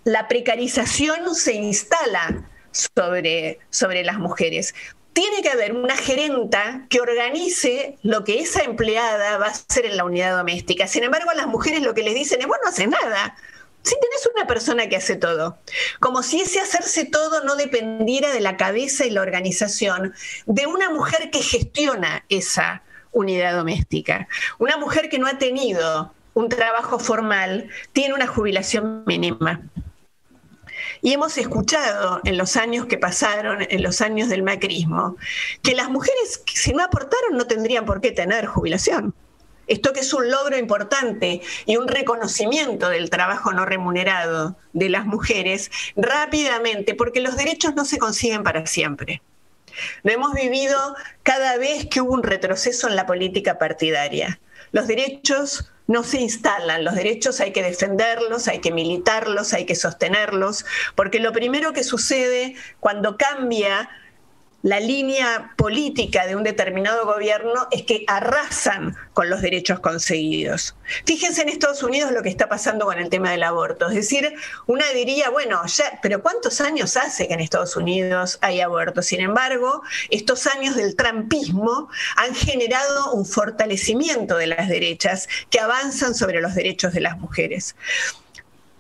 la 0.03 0.27
precarización 0.27 1.36
se 1.36 1.53
instala 1.53 2.49
sobre, 2.71 3.60
sobre 3.69 4.03
las 4.03 4.17
mujeres. 4.17 4.73
Tiene 5.13 5.41
que 5.41 5.50
haber 5.50 5.74
una 5.74 5.97
gerenta 5.97 6.86
que 6.89 7.02
organice 7.02 7.97
lo 8.02 8.24
que 8.24 8.39
esa 8.39 8.63
empleada 8.63 9.38
va 9.38 9.47
a 9.47 9.50
hacer 9.50 9.86
en 9.86 9.97
la 9.97 10.06
unidad 10.06 10.38
doméstica. 10.38 10.88
Sin 10.88 11.04
embargo, 11.04 11.30
a 11.30 11.36
las 11.36 11.47
mujeres 11.47 11.82
lo 11.82 11.93
que 11.93 12.04
les 12.04 12.15
dicen 12.15 12.41
es, 12.41 12.47
bueno, 12.47 12.63
no 12.63 12.69
hace 12.69 12.88
nada. 12.88 13.36
Si 13.84 13.95
tenés 14.00 14.30
una 14.34 14.45
persona 14.45 14.88
que 14.88 14.95
hace 14.95 15.15
todo, 15.15 15.58
como 16.00 16.21
si 16.21 16.41
ese 16.41 16.60
hacerse 16.60 17.06
todo 17.06 17.43
no 17.43 17.56
dependiera 17.56 18.32
de 18.32 18.39
la 18.39 18.56
cabeza 18.56 19.06
y 19.06 19.10
la 19.10 19.21
organización 19.21 20.13
de 20.45 20.67
una 20.67 20.91
mujer 20.91 21.32
que 21.32 21.41
gestiona 21.41 22.24
esa 22.30 22.84
unidad 23.12 23.56
doméstica, 23.56 24.28
una 24.60 24.78
mujer 24.78 25.10
que 25.10 25.17
no 25.17 25.28
ha 25.28 25.38
tenido 25.39 26.13
un 26.34 26.47
trabajo 26.47 27.00
formal 27.00 27.69
tiene 27.91 28.13
una 28.13 28.28
jubilación 28.28 29.04
mínima. 29.06 29.62
Y 31.01 31.13
hemos 31.13 31.37
escuchado 31.37 32.21
en 32.23 32.37
los 32.37 32.55
años 32.57 32.85
que 32.85 32.97
pasaron, 32.97 33.65
en 33.67 33.81
los 33.81 34.01
años 34.01 34.29
del 34.29 34.43
macrismo, 34.43 35.17
que 35.63 35.73
las 35.73 35.89
mujeres, 35.89 36.43
si 36.45 36.73
no 36.73 36.83
aportaron, 36.83 37.37
no 37.37 37.47
tendrían 37.47 37.85
por 37.85 38.01
qué 38.01 38.11
tener 38.11 38.45
jubilación. 38.45 39.13
Esto 39.67 39.93
que 39.93 40.01
es 40.01 40.13
un 40.13 40.29
logro 40.29 40.57
importante 40.57 41.41
y 41.65 41.77
un 41.77 41.87
reconocimiento 41.87 42.89
del 42.89 43.09
trabajo 43.09 43.53
no 43.53 43.65
remunerado 43.65 44.57
de 44.73 44.89
las 44.89 45.05
mujeres 45.05 45.71
rápidamente, 45.95 46.93
porque 46.93 47.21
los 47.21 47.37
derechos 47.37 47.73
no 47.73 47.85
se 47.85 47.97
consiguen 47.97 48.43
para 48.43 48.65
siempre. 48.65 49.21
Lo 50.03 50.11
hemos 50.11 50.33
vivido 50.33 50.95
cada 51.23 51.57
vez 51.57 51.87
que 51.87 52.01
hubo 52.01 52.13
un 52.13 52.23
retroceso 52.23 52.87
en 52.89 52.95
la 52.95 53.05
política 53.05 53.57
partidaria. 53.57 54.39
Los 54.71 54.87
derechos 54.87 55.71
no 55.91 56.04
se 56.04 56.21
instalan, 56.21 56.84
los 56.84 56.95
derechos 56.95 57.39
hay 57.41 57.51
que 57.51 57.62
defenderlos, 57.62 58.47
hay 58.47 58.60
que 58.60 58.71
militarlos, 58.71 59.54
hay 59.54 59.65
que 59.65 59.75
sostenerlos, 59.75 60.65
porque 60.95 61.19
lo 61.19 61.34
primero 61.34 61.73
que 61.73 61.84
sucede 61.84 62.56
cuando 62.80 63.17
cambia 63.17 63.89
la 64.63 64.80
línea 64.80 65.54
política 65.58 66.28
de 66.28 66.36
un 66.36 66.43
determinado 66.43 67.06
gobierno 67.06 67.67
es 67.71 67.84
que 67.84 68.04
arrasan 68.08 68.95
con 69.13 69.30
los 69.30 69.41
derechos 69.41 69.80
conseguidos. 69.80 70.76
Fíjense 71.06 71.41
en 71.41 71.50
Estados 71.50 71.82
Unidos 71.84 72.12
lo 72.12 72.21
que 72.21 72.30
está 72.30 72.47
pasando 72.47 72.86
con 72.86 73.00
el 73.00 73.10
tema 73.10 73.32
del 73.32 73.43
aborto. 73.43 73.89
Es 73.89 73.95
decir, 73.95 74.34
una 74.67 74.88
diría, 74.91 75.30
bueno, 75.30 75.62
pero 76.02 76.21
¿cuántos 76.21 76.62
años 76.62 76.95
hace 76.97 77.28
que 77.28 77.34
en 77.34 77.39
Estados 77.39 77.76
Unidos 77.76 78.38
hay 78.41 78.62
aborto? 78.62 79.02
Sin 79.02 79.21
embargo, 79.21 79.82
estos 80.10 80.45
años 80.47 80.76
del 80.76 80.95
trampismo 80.95 81.89
han 82.17 82.36
generado 82.36 83.13
un 83.13 83.26
fortalecimiento 83.26 84.38
de 84.38 84.47
las 84.47 84.69
derechas 84.69 85.28
que 85.50 85.60
avanzan 85.60 86.13
sobre 86.13 86.41
los 86.41 86.54
derechos 86.54 86.93
de 86.93 87.02
las 87.02 87.17
mujeres. 87.17 87.76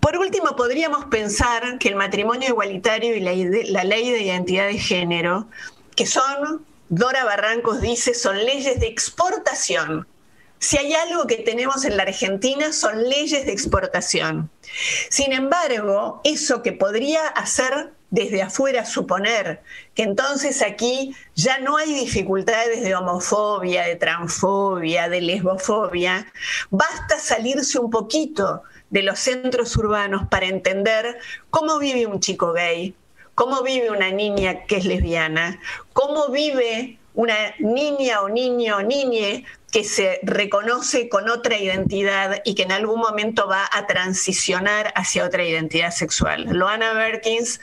Por 0.01 0.17
último, 0.17 0.55
podríamos 0.55 1.05
pensar 1.05 1.77
que 1.77 1.87
el 1.87 1.95
matrimonio 1.95 2.49
igualitario 2.49 3.15
y 3.15 3.19
la, 3.19 3.83
ley 3.83 4.09
de 4.09 4.23
identidad 4.23 4.65
de 4.65 4.79
género, 4.79 5.47
que 5.95 6.05
son, 6.05 6.65
Dora 6.89 7.23
Barrancos 7.23 7.81
dice, 7.81 8.13
son 8.13 8.37
leyes 8.37 8.79
de 8.79 8.87
exportación. 8.87 10.07
Si 10.59 10.77
hay 10.77 10.93
algo 10.93 11.25
que 11.25 11.37
tenemos 11.37 11.85
en 11.85 11.97
la 11.97 12.03
Argentina 12.03 12.71
son 12.71 13.09
leyes 13.09 13.47
de 13.47 13.51
exportación. 13.51 14.51
Sin 15.09 15.33
embargo, 15.33 16.21
eso 16.23 16.61
que 16.61 16.71
podría 16.71 17.27
hacer 17.29 17.93
desde 18.11 18.43
afuera 18.43 18.85
suponer 18.85 19.63
que 19.95 20.03
entonces 20.03 20.61
aquí 20.61 21.15
ya 21.33 21.57
no 21.59 21.77
hay 21.77 21.93
dificultades 21.93 22.83
de 22.83 22.93
homofobia, 22.93 23.87
de 23.87 23.95
transfobia, 23.95 25.09
de 25.09 25.21
lesbofobia, 25.21 26.31
basta 26.69 27.17
salirse 27.17 27.79
un 27.79 27.89
poquito 27.89 28.61
de 28.91 29.01
los 29.01 29.17
centros 29.17 29.75
urbanos 29.77 30.27
para 30.29 30.45
entender 30.45 31.17
cómo 31.49 31.79
vive 31.79 32.05
un 32.05 32.19
chico 32.19 32.53
gay, 32.53 32.93
cómo 33.35 33.63
vive 33.63 33.89
una 33.89 34.11
niña 34.11 34.65
que 34.65 34.77
es 34.77 34.85
lesbiana, 34.85 35.59
cómo 35.93 36.29
vive 36.29 36.97
una 37.13 37.35
niña 37.59 38.21
o 38.21 38.29
niño 38.29 38.77
o 38.77 38.81
niñe 38.81 39.45
que 39.71 39.83
se 39.83 40.19
reconoce 40.23 41.07
con 41.07 41.29
otra 41.29 41.57
identidad 41.57 42.41
y 42.43 42.55
que 42.55 42.63
en 42.63 42.71
algún 42.71 42.99
momento 42.99 43.47
va 43.47 43.69
a 43.71 43.87
transicionar 43.87 44.93
hacia 44.95 45.25
otra 45.25 45.43
identidad 45.45 45.91
sexual. 45.91 46.45
Loana 46.49 46.93
Berkins, 46.93 47.61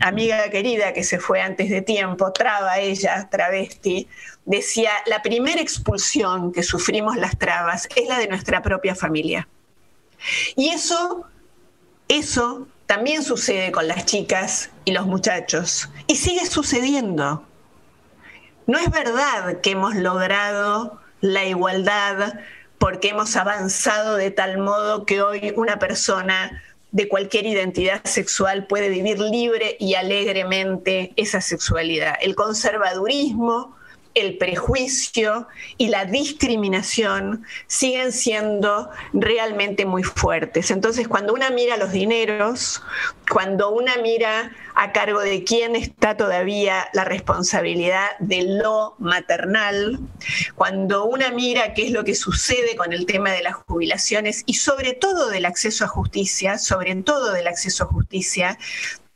amiga 0.00 0.50
querida 0.50 0.92
que 0.92 1.02
se 1.02 1.18
fue 1.18 1.40
antes 1.40 1.70
de 1.70 1.80
tiempo, 1.80 2.32
traba 2.32 2.78
ella, 2.78 3.28
travesti, 3.30 4.06
decía, 4.44 4.90
la 5.06 5.22
primera 5.22 5.60
expulsión 5.60 6.52
que 6.52 6.62
sufrimos 6.62 7.16
las 7.16 7.38
trabas 7.38 7.88
es 7.96 8.06
la 8.06 8.18
de 8.18 8.28
nuestra 8.28 8.62
propia 8.62 8.94
familia. 8.94 9.48
Y 10.56 10.68
eso, 10.68 11.24
eso 12.08 12.68
también 12.86 13.22
sucede 13.22 13.72
con 13.72 13.88
las 13.88 14.06
chicas 14.06 14.70
y 14.84 14.92
los 14.92 15.06
muchachos. 15.06 15.88
Y 16.06 16.16
sigue 16.16 16.46
sucediendo. 16.46 17.44
No 18.66 18.78
es 18.78 18.90
verdad 18.90 19.60
que 19.60 19.72
hemos 19.72 19.94
logrado 19.94 21.00
la 21.20 21.44
igualdad 21.44 22.40
porque 22.78 23.08
hemos 23.10 23.36
avanzado 23.36 24.16
de 24.16 24.30
tal 24.30 24.58
modo 24.58 25.06
que 25.06 25.22
hoy 25.22 25.52
una 25.56 25.78
persona 25.78 26.62
de 26.92 27.08
cualquier 27.08 27.46
identidad 27.46 28.02
sexual 28.04 28.66
puede 28.66 28.88
vivir 28.88 29.18
libre 29.18 29.76
y 29.78 29.94
alegremente 29.94 31.12
esa 31.16 31.40
sexualidad. 31.40 32.14
El 32.20 32.34
conservadurismo 32.34 33.75
el 34.16 34.38
prejuicio 34.38 35.46
y 35.76 35.88
la 35.88 36.06
discriminación 36.06 37.44
siguen 37.66 38.12
siendo 38.12 38.88
realmente 39.12 39.84
muy 39.84 40.02
fuertes. 40.02 40.70
Entonces, 40.70 41.06
cuando 41.06 41.34
una 41.34 41.50
mira 41.50 41.76
los 41.76 41.92
dineros, 41.92 42.82
cuando 43.30 43.70
una 43.70 43.98
mira 43.98 44.52
a 44.74 44.92
cargo 44.92 45.20
de 45.20 45.44
quién 45.44 45.76
está 45.76 46.16
todavía 46.16 46.88
la 46.94 47.04
responsabilidad 47.04 48.08
de 48.18 48.42
lo 48.42 48.94
maternal, 48.98 50.00
cuando 50.54 51.04
una 51.04 51.30
mira 51.30 51.74
qué 51.74 51.84
es 51.84 51.90
lo 51.92 52.02
que 52.02 52.14
sucede 52.14 52.74
con 52.74 52.94
el 52.94 53.04
tema 53.04 53.32
de 53.32 53.42
las 53.42 53.54
jubilaciones 53.54 54.44
y 54.46 54.54
sobre 54.54 54.94
todo 54.94 55.28
del 55.28 55.44
acceso 55.44 55.84
a 55.84 55.88
justicia, 55.88 56.56
sobre 56.56 56.94
todo 56.96 57.32
del 57.32 57.48
acceso 57.48 57.84
a 57.84 57.88
justicia, 57.88 58.58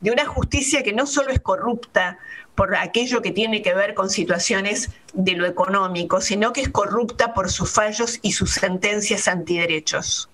de 0.01 0.11
una 0.11 0.27
justicia 0.27 0.83
que 0.83 0.93
no 0.93 1.07
solo 1.07 1.31
es 1.31 1.41
corrupta 1.41 2.19
por 2.61 2.77
aquello 2.77 3.23
que 3.23 3.31
tiene 3.31 3.62
que 3.62 3.73
ver 3.73 3.94
con 3.94 4.11
situaciones 4.11 4.90
de 5.14 5.33
lo 5.33 5.46
económico, 5.46 6.20
sino 6.20 6.53
que 6.53 6.61
es 6.61 6.68
corrupta 6.68 7.33
por 7.33 7.51
sus 7.51 7.73
fallos 7.73 8.18
y 8.20 8.33
sus 8.33 8.53
sentencias 8.53 9.29
antiderechos. 9.29 10.29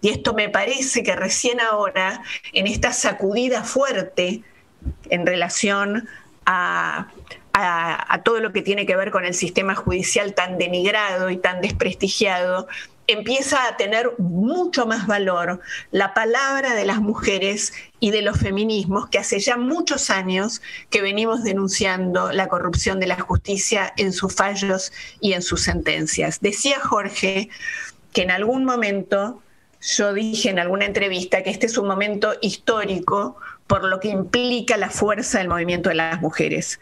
Y 0.00 0.08
esto 0.08 0.34
me 0.34 0.48
parece 0.48 1.04
que 1.04 1.14
recién 1.14 1.60
ahora, 1.60 2.20
en 2.52 2.66
esta 2.66 2.92
sacudida 2.92 3.62
fuerte 3.62 4.42
en 5.08 5.24
relación 5.24 6.08
a, 6.46 7.12
todo 8.24 8.40
lo 8.40 8.52
que 8.52 8.62
tiene 8.62 8.84
que 8.84 8.96
ver 8.96 9.12
con 9.12 9.24
el 9.24 9.34
sistema 9.34 9.76
judicial 9.76 10.34
tan 10.34 10.58
denigrado 10.58 11.30
y 11.30 11.36
tan 11.36 11.60
desprestigiado, 11.60 12.66
empieza 13.12 13.66
a 13.66 13.76
tener 13.76 14.12
mucho 14.18 14.86
más 14.86 15.06
valor 15.06 15.60
la 15.90 16.14
palabra 16.14 16.74
de 16.74 16.84
las 16.84 17.00
mujeres 17.00 17.72
y 18.00 18.10
de 18.10 18.22
los 18.22 18.38
feminismos 18.38 19.08
que 19.08 19.18
hace 19.18 19.38
ya 19.40 19.56
muchos 19.56 20.10
años 20.10 20.60
que 20.90 21.02
venimos 21.02 21.44
denunciando 21.44 22.32
la 22.32 22.48
corrupción 22.48 23.00
de 23.00 23.06
la 23.06 23.20
justicia 23.20 23.92
en 23.96 24.12
sus 24.12 24.34
fallos 24.34 24.92
y 25.20 25.34
en 25.34 25.42
sus 25.42 25.62
sentencias. 25.62 26.40
Decía 26.40 26.80
Jorge 26.80 27.48
que 28.12 28.22
en 28.22 28.30
algún 28.30 28.64
momento, 28.64 29.42
yo 29.80 30.12
dije 30.12 30.50
en 30.50 30.58
alguna 30.58 30.84
entrevista 30.84 31.42
que 31.42 31.50
este 31.50 31.66
es 31.66 31.78
un 31.78 31.88
momento 31.88 32.34
histórico 32.40 33.36
por 33.66 33.84
lo 33.84 34.00
que 34.00 34.08
implica 34.08 34.76
la 34.76 34.90
fuerza 34.90 35.38
del 35.38 35.48
movimiento 35.48 35.88
de 35.88 35.94
las 35.96 36.20
mujeres. 36.20 36.78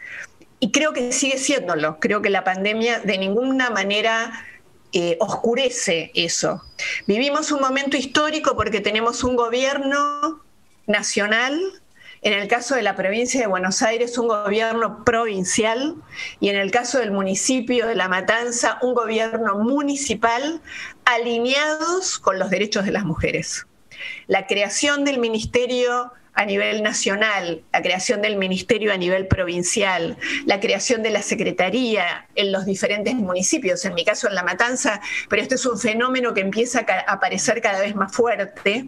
Y 0.59 0.71
creo 0.71 0.93
que 0.93 1.11
sigue 1.11 1.37
siéndolo. 1.37 1.99
Creo 1.99 2.21
que 2.21 2.29
la 2.29 2.43
pandemia 2.43 2.99
de 2.99 3.17
ninguna 3.17 3.69
manera 3.71 4.45
eh, 4.93 5.17
oscurece 5.19 6.11
eso. 6.15 6.63
Vivimos 7.07 7.51
un 7.51 7.61
momento 7.61 7.97
histórico 7.97 8.55
porque 8.55 8.81
tenemos 8.81 9.23
un 9.23 9.35
gobierno 9.35 10.41
nacional, 10.87 11.59
en 12.21 12.33
el 12.33 12.47
caso 12.47 12.75
de 12.75 12.83
la 12.83 12.95
provincia 12.95 13.41
de 13.41 13.47
Buenos 13.47 13.81
Aires, 13.81 14.17
un 14.17 14.27
gobierno 14.27 15.03
provincial 15.03 15.95
y 16.39 16.49
en 16.49 16.55
el 16.55 16.71
caso 16.71 16.99
del 16.99 17.11
municipio 17.11 17.87
de 17.87 17.95
La 17.95 18.09
Matanza, 18.09 18.77
un 18.81 18.93
gobierno 18.93 19.55
municipal 19.55 20.61
alineados 21.05 22.19
con 22.19 22.37
los 22.37 22.49
derechos 22.49 22.85
de 22.85 22.91
las 22.91 23.05
mujeres. 23.05 23.65
La 24.27 24.45
creación 24.45 25.03
del 25.03 25.19
Ministerio 25.19 26.11
a 26.33 26.45
nivel 26.45 26.81
nacional, 26.81 27.61
la 27.73 27.81
creación 27.81 28.21
del 28.21 28.37
ministerio 28.37 28.93
a 28.93 28.97
nivel 28.97 29.27
provincial, 29.27 30.17
la 30.45 30.59
creación 30.59 31.03
de 31.03 31.09
la 31.09 31.21
secretaría 31.21 32.27
en 32.35 32.51
los 32.51 32.65
diferentes 32.65 33.15
municipios, 33.15 33.83
en 33.85 33.93
mi 33.93 34.05
caso 34.05 34.27
en 34.27 34.35
La 34.35 34.43
Matanza, 34.43 35.01
pero 35.29 35.41
este 35.41 35.55
es 35.55 35.65
un 35.65 35.77
fenómeno 35.77 36.33
que 36.33 36.41
empieza 36.41 36.85
a 36.87 37.11
aparecer 37.11 37.61
cada 37.61 37.81
vez 37.81 37.95
más 37.95 38.13
fuerte. 38.13 38.85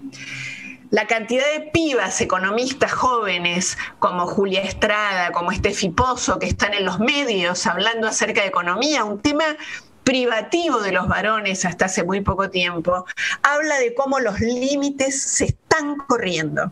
La 0.90 1.08
cantidad 1.08 1.46
de 1.54 1.72
pibas 1.72 2.22
economistas 2.22 2.92
jóvenes 2.92 3.78
como 4.00 4.28
Julia 4.28 4.62
Estrada, 4.62 5.32
como 5.32 5.52
Estefi 5.52 5.90
Pozo, 5.90 6.40
que 6.40 6.46
están 6.46 6.74
en 6.74 6.86
los 6.86 7.00
medios 7.00 7.66
hablando 7.66 8.08
acerca 8.08 8.42
de 8.42 8.48
economía, 8.48 9.04
un 9.04 9.20
tema 9.20 9.44
privativo 10.04 10.82
de 10.82 10.92
los 10.92 11.08
varones 11.08 11.66
hasta 11.66 11.86
hace 11.86 12.04
muy 12.04 12.22
poco 12.22 12.50
tiempo, 12.50 13.06
habla 13.42 13.80
de 13.80 13.96
cómo 13.96 14.20
los 14.20 14.40
límites 14.40 15.22
se 15.22 15.46
están 15.46 15.98
corriendo 15.98 16.72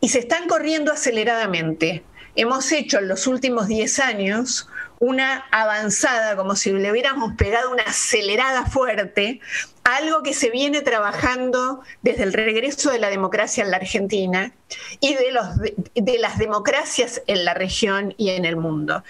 y 0.00 0.08
se 0.08 0.18
están 0.18 0.48
corriendo 0.48 0.92
aceleradamente. 0.92 2.02
Hemos 2.34 2.72
hecho 2.72 2.98
en 2.98 3.08
los 3.08 3.26
últimos 3.26 3.68
10 3.68 3.98
años 4.00 4.68
una 5.02 5.46
avanzada, 5.50 6.36
como 6.36 6.54
si 6.54 6.70
le 6.70 6.90
hubiéramos 6.90 7.32
pegado 7.34 7.70
una 7.72 7.82
acelerada 7.82 8.66
fuerte, 8.66 9.40
algo 9.82 10.22
que 10.22 10.32
se 10.32 10.50
viene 10.50 10.80
trabajando 10.80 11.80
desde 12.02 12.22
el 12.22 12.32
regreso 12.32 12.90
de 12.92 13.00
la 13.00 13.10
democracia 13.10 13.64
en 13.64 13.72
la 13.72 13.78
Argentina 13.78 14.52
y 15.00 15.14
de, 15.14 15.74
de 15.94 16.18
las 16.18 16.38
democracias 16.38 17.20
en 17.26 17.44
la 17.44 17.52
región 17.52 18.14
y 18.16 18.30
en 18.30 18.44
el 18.44 18.56
mundo. 18.56 19.02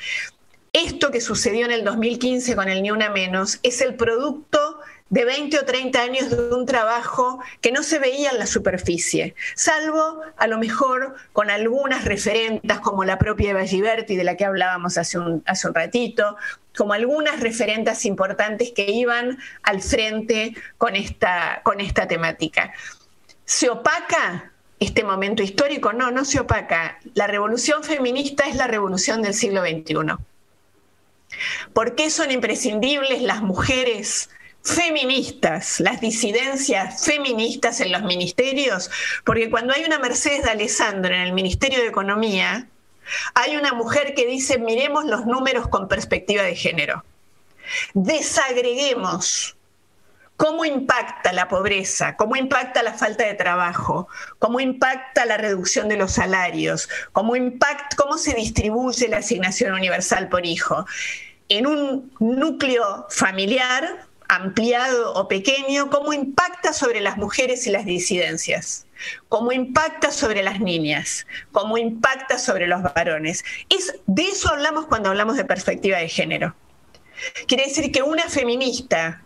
Esto 0.72 1.10
que 1.10 1.20
sucedió 1.20 1.66
en 1.66 1.72
el 1.72 1.84
2015 1.84 2.56
con 2.56 2.70
el 2.70 2.82
Ni 2.82 2.90
Una 2.90 3.10
Menos 3.10 3.60
es 3.62 3.82
el 3.82 3.94
producto 3.94 4.61
de 5.12 5.26
20 5.26 5.58
o 5.58 5.64
30 5.66 6.00
años 6.00 6.30
de 6.30 6.54
un 6.54 6.64
trabajo 6.64 7.38
que 7.60 7.70
no 7.70 7.82
se 7.82 7.98
veía 7.98 8.30
en 8.30 8.38
la 8.38 8.46
superficie, 8.46 9.34
salvo 9.54 10.22
a 10.38 10.46
lo 10.46 10.58
mejor 10.58 11.14
con 11.34 11.50
algunas 11.50 12.06
referentas 12.06 12.80
como 12.80 13.04
la 13.04 13.18
propia 13.18 13.50
Eva 13.50 13.66
Giberti, 13.66 14.16
de 14.16 14.24
la 14.24 14.38
que 14.38 14.46
hablábamos 14.46 14.96
hace 14.96 15.18
un, 15.18 15.44
ratito, 15.74 16.38
como 16.74 16.94
algunas 16.94 17.40
referentes 17.40 18.06
importantes 18.06 18.72
que 18.74 18.90
iban 18.90 19.38
al 19.62 19.82
frente 19.82 20.54
con 20.78 20.96
esta, 20.96 21.60
con 21.62 21.82
esta 21.82 22.08
temática. 22.08 22.72
¿Se 23.44 23.68
opaca 23.68 24.50
este 24.80 25.04
momento 25.04 25.42
histórico? 25.42 25.92
No, 25.92 26.10
no 26.10 26.24
se 26.24 26.40
opaca. 26.40 26.98
La 27.12 27.26
revolución 27.26 27.84
feminista 27.84 28.44
es 28.48 28.56
la 28.56 28.66
revolución 28.66 29.20
del 29.20 29.34
siglo 29.34 29.60
XXI. 29.60 30.16
¿Por 31.74 31.96
qué 31.96 32.08
son 32.08 32.30
imprescindibles 32.30 33.20
las 33.20 33.42
mujeres 33.42 34.30
feministas, 34.62 35.80
las 35.80 36.00
disidencias 36.00 37.04
feministas 37.04 37.80
en 37.80 37.92
los 37.92 38.02
ministerios, 38.02 38.90
porque 39.24 39.50
cuando 39.50 39.74
hay 39.74 39.84
una 39.84 39.98
Mercedes 39.98 40.44
de 40.44 40.50
Alessandro 40.50 41.14
en 41.14 41.20
el 41.20 41.32
Ministerio 41.32 41.80
de 41.80 41.88
Economía, 41.88 42.68
hay 43.34 43.56
una 43.56 43.72
mujer 43.72 44.14
que 44.14 44.26
dice, 44.26 44.58
miremos 44.58 45.04
los 45.04 45.26
números 45.26 45.68
con 45.68 45.88
perspectiva 45.88 46.42
de 46.42 46.54
género. 46.54 47.04
Desagreguemos 47.94 49.56
cómo 50.36 50.64
impacta 50.64 51.32
la 51.32 51.48
pobreza, 51.48 52.16
cómo 52.16 52.36
impacta 52.36 52.82
la 52.82 52.94
falta 52.94 53.24
de 53.24 53.34
trabajo, 53.34 54.08
cómo 54.38 54.60
impacta 54.60 55.24
la 55.24 55.36
reducción 55.36 55.88
de 55.88 55.96
los 55.96 56.12
salarios, 56.12 56.88
cómo, 57.12 57.34
cómo 57.96 58.18
se 58.18 58.34
distribuye 58.34 59.08
la 59.08 59.18
asignación 59.18 59.72
universal 59.74 60.28
por 60.28 60.46
hijo. 60.46 60.86
En 61.48 61.66
un 61.66 62.12
núcleo 62.18 63.06
familiar 63.10 64.06
ampliado 64.32 65.12
o 65.12 65.28
pequeño, 65.28 65.90
cómo 65.90 66.14
impacta 66.14 66.72
sobre 66.72 67.00
las 67.02 67.18
mujeres 67.18 67.66
y 67.66 67.70
las 67.70 67.84
disidencias, 67.84 68.86
cómo 69.28 69.52
impacta 69.52 70.10
sobre 70.10 70.42
las 70.42 70.58
niñas, 70.58 71.26
cómo 71.52 71.76
impacta 71.76 72.38
sobre 72.38 72.66
los 72.66 72.82
varones. 72.82 73.44
Es, 73.68 73.94
de 74.06 74.22
eso 74.22 74.48
hablamos 74.48 74.86
cuando 74.86 75.10
hablamos 75.10 75.36
de 75.36 75.44
perspectiva 75.44 75.98
de 75.98 76.08
género. 76.08 76.54
Quiere 77.46 77.64
decir 77.64 77.92
que 77.92 78.02
una 78.02 78.28
feminista 78.28 79.22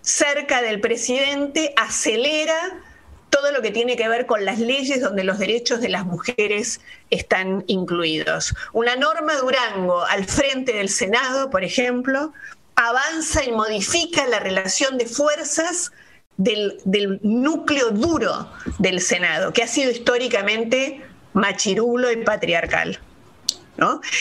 cerca 0.00 0.60
del 0.60 0.80
presidente 0.80 1.72
acelera 1.76 2.82
todo 3.30 3.52
lo 3.52 3.62
que 3.62 3.70
tiene 3.70 3.96
que 3.96 4.08
ver 4.08 4.26
con 4.26 4.44
las 4.44 4.58
leyes 4.58 5.00
donde 5.00 5.22
los 5.22 5.38
derechos 5.38 5.80
de 5.80 5.88
las 5.88 6.04
mujeres 6.04 6.80
están 7.10 7.62
incluidos. 7.68 8.54
Una 8.72 8.96
norma 8.96 9.34
Durango 9.36 10.04
al 10.04 10.24
frente 10.24 10.72
del 10.72 10.88
Senado, 10.88 11.50
por 11.50 11.62
ejemplo, 11.62 12.32
avanza 12.78 13.44
y 13.44 13.50
modifica 13.50 14.28
la 14.28 14.38
relación 14.38 14.98
de 14.98 15.06
fuerzas 15.06 15.90
del, 16.36 16.78
núcleo 17.22 17.90
duro 17.90 18.52
del 18.78 19.00
Senado, 19.00 19.52
que 19.52 19.64
ha 19.64 19.66
sido 19.66 19.90
históricamente 19.90 21.04
machirulo 21.32 22.12
y 22.12 22.24
patriarcal. 22.24 23.00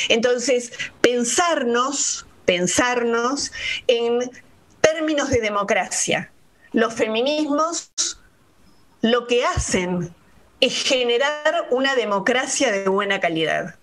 Entonces, 0.10 0.72
pensarnos, 1.02 2.26
pensarnos 2.46 3.52
en 3.86 4.32
términos 4.82 5.30
de 5.30 5.40
democracia. 5.40 6.32
Los 6.74 6.96
feminismos 6.96 7.92
lo 9.02 9.28
que 9.28 9.46
hacen 9.46 10.16
es 10.62 10.84
generar 10.84 11.68
una 11.70 11.96
democracia 11.96 12.72
de 12.72 12.88
buena 12.88 13.20
calidad. 13.20 13.76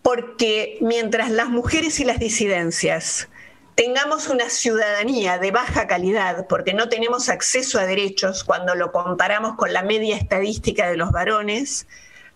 Porque 0.00 0.78
mientras 0.80 1.30
las 1.30 1.48
mujeres 1.48 2.00
y 2.00 2.04
las 2.04 2.18
disidencias 2.18 3.28
tengamos 3.76 4.28
una 4.28 4.48
ciudadanía 4.48 5.38
de 5.38 5.50
baja 5.50 5.86
calidad 5.86 6.46
porque 6.48 6.72
no 6.72 6.88
tenemos 6.88 7.28
acceso 7.28 7.78
a 7.78 7.84
derechos 7.84 8.42
cuando 8.42 8.74
lo 8.74 8.90
comparamos 8.90 9.54
con 9.56 9.72
la 9.72 9.82
media 9.82 10.16
estadística 10.16 10.88
de 10.88 10.96
los 10.96 11.12
varones, 11.12 11.86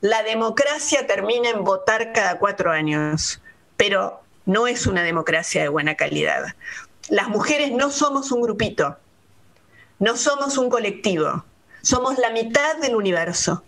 la 0.03 0.23
democracia 0.23 1.07
termina 1.07 1.49
en 1.49 1.65
votar 1.65 2.13
cada 2.13 2.39
cuatro 2.39 2.71
años, 2.71 3.43
pero 3.79 4.23
no 4.45 4.67
es 4.67 4.87
una 4.87 5.03
democracia 5.03 5.63
de 5.63 5.71
buena 5.71 5.95
calidad. 5.95 6.55
Las 7.09 7.29
mujeres 7.29 7.73
no 7.73 7.91
somos 7.91 8.31
un 8.33 8.43
grupito, 8.43 8.99
no 9.99 10.19
somos 10.19 10.59
un 10.59 10.69
colectivo, 10.69 11.45
somos 11.81 12.19
la 12.19 12.31
mitad 12.31 12.77
del 12.77 12.95
universo. 12.97 13.65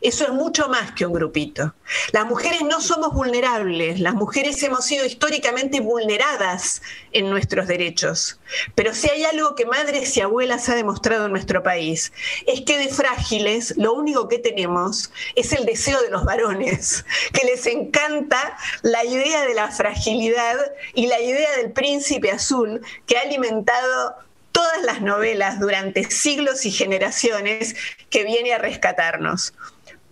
Eso 0.00 0.24
es 0.24 0.30
mucho 0.30 0.68
más 0.68 0.92
que 0.92 1.06
un 1.06 1.12
grupito. 1.12 1.74
Las 2.12 2.26
mujeres 2.26 2.62
no 2.62 2.80
somos 2.80 3.12
vulnerables, 3.12 4.00
las 4.00 4.14
mujeres 4.14 4.62
hemos 4.62 4.84
sido 4.84 5.04
históricamente 5.04 5.80
vulneradas 5.80 6.82
en 7.12 7.30
nuestros 7.30 7.66
derechos. 7.66 8.38
Pero 8.74 8.94
si 8.94 9.10
hay 9.10 9.24
algo 9.24 9.54
que 9.54 9.66
madres 9.66 10.16
y 10.16 10.20
abuelas 10.20 10.68
ha 10.68 10.74
demostrado 10.74 11.26
en 11.26 11.32
nuestro 11.32 11.62
país, 11.62 12.12
es 12.46 12.62
que 12.62 12.78
de 12.78 12.88
frágiles 12.88 13.74
lo 13.76 13.94
único 13.94 14.28
que 14.28 14.38
tenemos 14.38 15.10
es 15.34 15.52
el 15.52 15.66
deseo 15.66 16.00
de 16.02 16.10
los 16.10 16.24
varones, 16.24 17.04
que 17.32 17.46
les 17.46 17.66
encanta 17.66 18.56
la 18.82 19.04
idea 19.04 19.42
de 19.42 19.54
la 19.54 19.70
fragilidad 19.70 20.56
y 20.94 21.06
la 21.06 21.20
idea 21.20 21.56
del 21.56 21.72
príncipe 21.72 22.30
azul 22.30 22.80
que 23.06 23.16
ha 23.16 23.22
alimentado 23.22 24.16
todas 24.52 24.82
las 24.82 25.02
novelas 25.02 25.60
durante 25.60 26.10
siglos 26.10 26.66
y 26.66 26.72
generaciones 26.72 27.76
que 28.10 28.24
viene 28.24 28.52
a 28.54 28.58
rescatarnos 28.58 29.54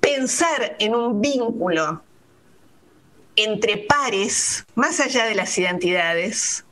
pensar 0.00 0.76
en 0.78 0.94
un 0.94 1.20
vínculo 1.20 2.02
entre 3.36 3.76
pares, 3.76 4.64
más 4.74 5.00
allá 5.00 5.26
de 5.26 5.34
las 5.34 5.56
identidades, 5.58 6.64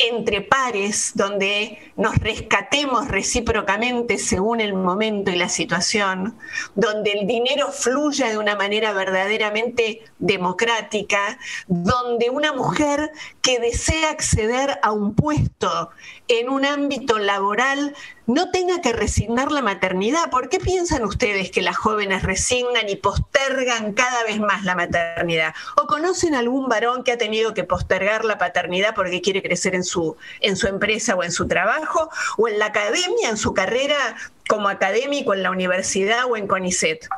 entre 0.00 0.40
pares 0.40 1.12
donde 1.14 1.78
nos 1.96 2.16
rescatemos 2.16 3.08
recíprocamente 3.08 4.16
según 4.18 4.60
el 4.60 4.72
momento 4.72 5.30
y 5.30 5.36
la 5.36 5.48
situación, 5.48 6.38
donde 6.74 7.12
el 7.12 7.26
dinero 7.26 7.70
fluya 7.70 8.30
de 8.30 8.38
una 8.38 8.56
manera 8.56 8.92
verdaderamente 8.92 10.02
democrática, 10.18 11.38
donde 11.68 12.30
una 12.30 12.52
mujer 12.52 13.12
que 13.42 13.58
desea 13.60 14.10
acceder 14.10 14.78
a 14.82 14.90
un 14.90 15.14
puesto 15.14 15.90
en 16.30 16.48
un 16.48 16.64
ámbito 16.64 17.18
laboral 17.18 17.94
no 18.26 18.52
tenga 18.52 18.80
que 18.80 18.92
resignar 18.92 19.50
la 19.50 19.62
maternidad. 19.62 20.30
¿Por 20.30 20.48
qué 20.48 20.60
piensan 20.60 21.04
ustedes 21.04 21.50
que 21.50 21.60
las 21.60 21.76
jóvenes 21.76 22.22
resignan 22.22 22.88
y 22.88 22.94
postergan 22.94 23.92
cada 23.94 24.22
vez 24.22 24.38
más 24.38 24.64
la 24.64 24.76
maternidad? 24.76 25.54
¿O 25.76 25.86
conocen 25.86 26.36
algún 26.36 26.68
varón 26.68 27.02
que 27.02 27.12
ha 27.12 27.18
tenido 27.18 27.52
que 27.52 27.64
postergar 27.64 28.24
la 28.24 28.38
paternidad 28.38 28.94
porque 28.94 29.20
quiere 29.20 29.42
crecer 29.42 29.74
en 29.74 29.82
su, 29.82 30.16
en 30.40 30.56
su 30.56 30.68
empresa 30.68 31.16
o 31.16 31.24
en 31.24 31.32
su 31.32 31.48
trabajo? 31.48 32.10
¿O 32.38 32.46
en 32.46 32.60
la 32.60 32.66
academia, 32.66 33.28
en 33.28 33.36
su 33.36 33.52
carrera 33.52 34.14
como 34.48 34.68
académico 34.68 35.34
en 35.34 35.42
la 35.42 35.50
universidad 35.50 36.26
o 36.30 36.36
en 36.36 36.46
CONICET? 36.46 37.08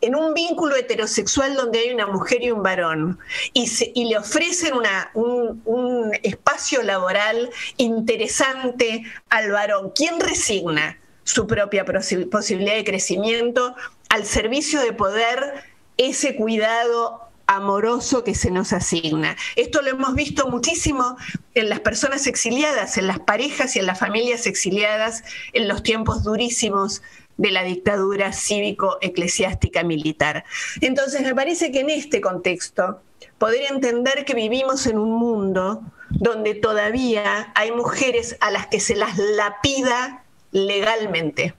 En 0.00 0.14
un 0.14 0.34
vínculo 0.34 0.76
heterosexual 0.76 1.54
donde 1.54 1.80
hay 1.80 1.90
una 1.90 2.06
mujer 2.06 2.42
y 2.42 2.50
un 2.50 2.62
varón 2.62 3.18
y, 3.52 4.04
le 4.04 4.18
ofrecen 4.18 4.74
un, 5.14 6.12
espacio 6.22 6.82
laboral 6.82 7.50
interesante 7.76 9.02
al 9.28 9.50
varón, 9.50 9.92
¿quién 9.94 10.20
resigna 10.20 10.98
su 11.24 11.46
propia 11.46 11.84
posibilidad 11.84 12.74
de 12.74 12.84
crecimiento 12.84 13.74
al 14.08 14.24
servicio 14.24 14.80
de 14.80 14.92
poder 14.92 15.64
ese 15.96 16.36
cuidado 16.36 17.26
amoroso 17.46 18.24
que 18.24 18.34
se 18.34 18.50
nos 18.50 18.72
asigna. 18.72 19.36
Esto 19.54 19.82
lo 19.82 19.90
hemos 19.90 20.14
visto 20.14 20.48
muchísimo 20.48 21.16
en 21.54 21.68
las 21.68 21.80
personas 21.80 22.26
exiliadas, 22.26 22.98
en 22.98 23.06
las 23.06 23.20
parejas 23.20 23.76
y 23.76 23.78
en 23.78 23.86
las 23.86 23.98
familias 23.98 24.46
exiliadas 24.46 25.22
en 25.52 25.68
los 25.68 25.82
tiempos 25.82 26.24
durísimos 26.24 27.02
de 27.36 27.50
la 27.50 27.62
dictadura 27.62 28.32
cívico-eclesiástica 28.32 29.82
militar. 29.82 30.44
Entonces, 30.80 31.22
me 31.22 31.34
parece 31.34 31.70
que 31.70 31.80
en 31.80 31.90
este 31.90 32.20
contexto, 32.20 33.00
poder 33.38 33.70
entender 33.70 34.24
que 34.24 34.34
vivimos 34.34 34.86
en 34.86 34.98
un 34.98 35.12
mundo 35.12 35.82
donde 36.10 36.54
todavía 36.54 37.52
hay 37.54 37.72
mujeres 37.72 38.36
a 38.40 38.50
las 38.50 38.66
que 38.68 38.80
se 38.80 38.96
las 38.96 39.18
lapida 39.18 40.24
legalmente, 40.52 41.54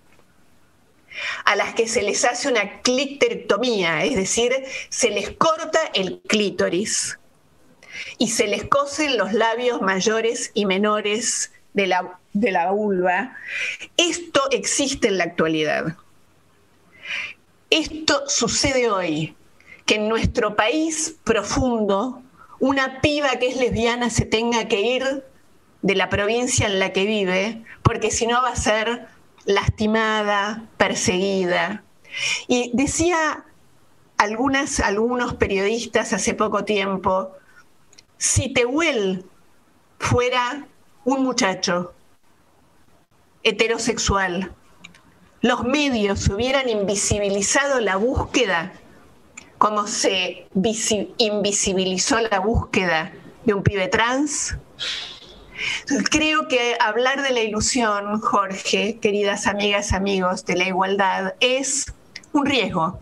a 1.46 1.56
las 1.56 1.74
que 1.74 1.88
se 1.88 2.02
les 2.02 2.26
hace 2.26 2.48
una 2.48 2.82
cliterectomía, 2.82 4.04
es 4.04 4.16
decir, 4.16 4.54
se 4.90 5.10
les 5.12 5.32
corta 5.32 5.80
el 5.94 6.22
clítoris 6.22 7.20
y 8.18 8.30
se 8.30 8.48
les 8.48 8.66
cosen 8.66 9.18
los 9.18 9.34
labios 9.34 9.82
mayores 9.82 10.52
y 10.54 10.66
menores 10.66 11.52
de 11.74 11.88
la 11.88 12.20
de 12.40 12.52
la 12.52 12.72
vulva, 12.72 13.36
esto 13.98 14.42
existe 14.52 15.08
en 15.08 15.18
la 15.18 15.26
actualidad. 15.26 15.98
Esto 17.70 18.24
sucede 18.28 18.90
hoy, 18.90 19.36
que 19.86 19.96
en 19.96 20.08
nuestro 20.08 20.56
país 20.56 21.16
profundo, 21.24 22.22
una 22.60 23.02
piba 23.02 23.38
que 23.40 23.48
es 23.48 23.58
lesbiana 23.58 24.10
se 24.10 24.26
tenga 24.26 24.68
que 24.68 24.82
ir 24.82 25.24
de 25.82 25.96
la 25.96 26.10
provincia 26.10 26.68
en 26.68 26.80
la 26.80 26.92
que 26.94 27.06
vive, 27.06 27.64
porque 27.84 28.12
si 28.12 28.28
no 28.28 28.42
va 28.42 28.50
a 28.50 28.56
ser 28.56 29.08
lastimada, 29.46 30.64
perseguida. 30.78 31.84
Y 32.48 32.72
decía 32.74 33.46
algunas, 34.18 34.80
algunos 34.80 35.36
periodistas 35.36 36.14
hace 36.14 36.34
poco 36.34 36.66
tiempo, 36.66 37.32
si 38.18 38.50
Tehuel 38.50 39.26
fuera 40.00 40.68
un 41.08 41.24
muchacho 41.24 41.94
heterosexual, 43.42 44.52
los 45.40 45.64
medios 45.64 46.28
hubieran 46.28 46.68
invisibilizado 46.68 47.80
la 47.80 47.96
búsqueda 47.96 48.74
como 49.58 49.88
se 49.88 50.48
invisibilizó 50.54 52.20
la 52.20 52.42
búsqueda 52.42 53.14
de 53.46 53.54
un 53.54 53.64
pibe 53.64 53.88
trans. 53.88 54.58
creo 56.12 56.50
que 56.50 56.76
hablar 56.78 57.22
de 57.24 57.32
la 57.32 57.40
ilusión, 57.40 58.20
Jorge, 58.20 59.00
queridas 59.02 59.48
amigas, 59.48 59.94
amigos, 59.94 60.46
de 60.46 60.58
la 60.58 60.66
igualdad, 60.66 61.36
es 61.40 61.86
un 62.34 62.46
riesgo. 62.46 63.00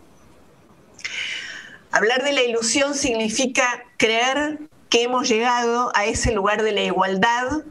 Hablar 1.92 2.24
de 2.24 2.34
la 2.34 2.44
ilusión 2.44 2.94
significa 2.94 3.84
creer 3.98 4.60
que 4.92 5.02
hemos 5.02 5.28
llegado 5.28 5.92
a 5.96 6.06
ese 6.06 6.34
lugar 6.34 6.62
de 6.62 6.72
la 6.72 6.84
igualdad 6.84 7.64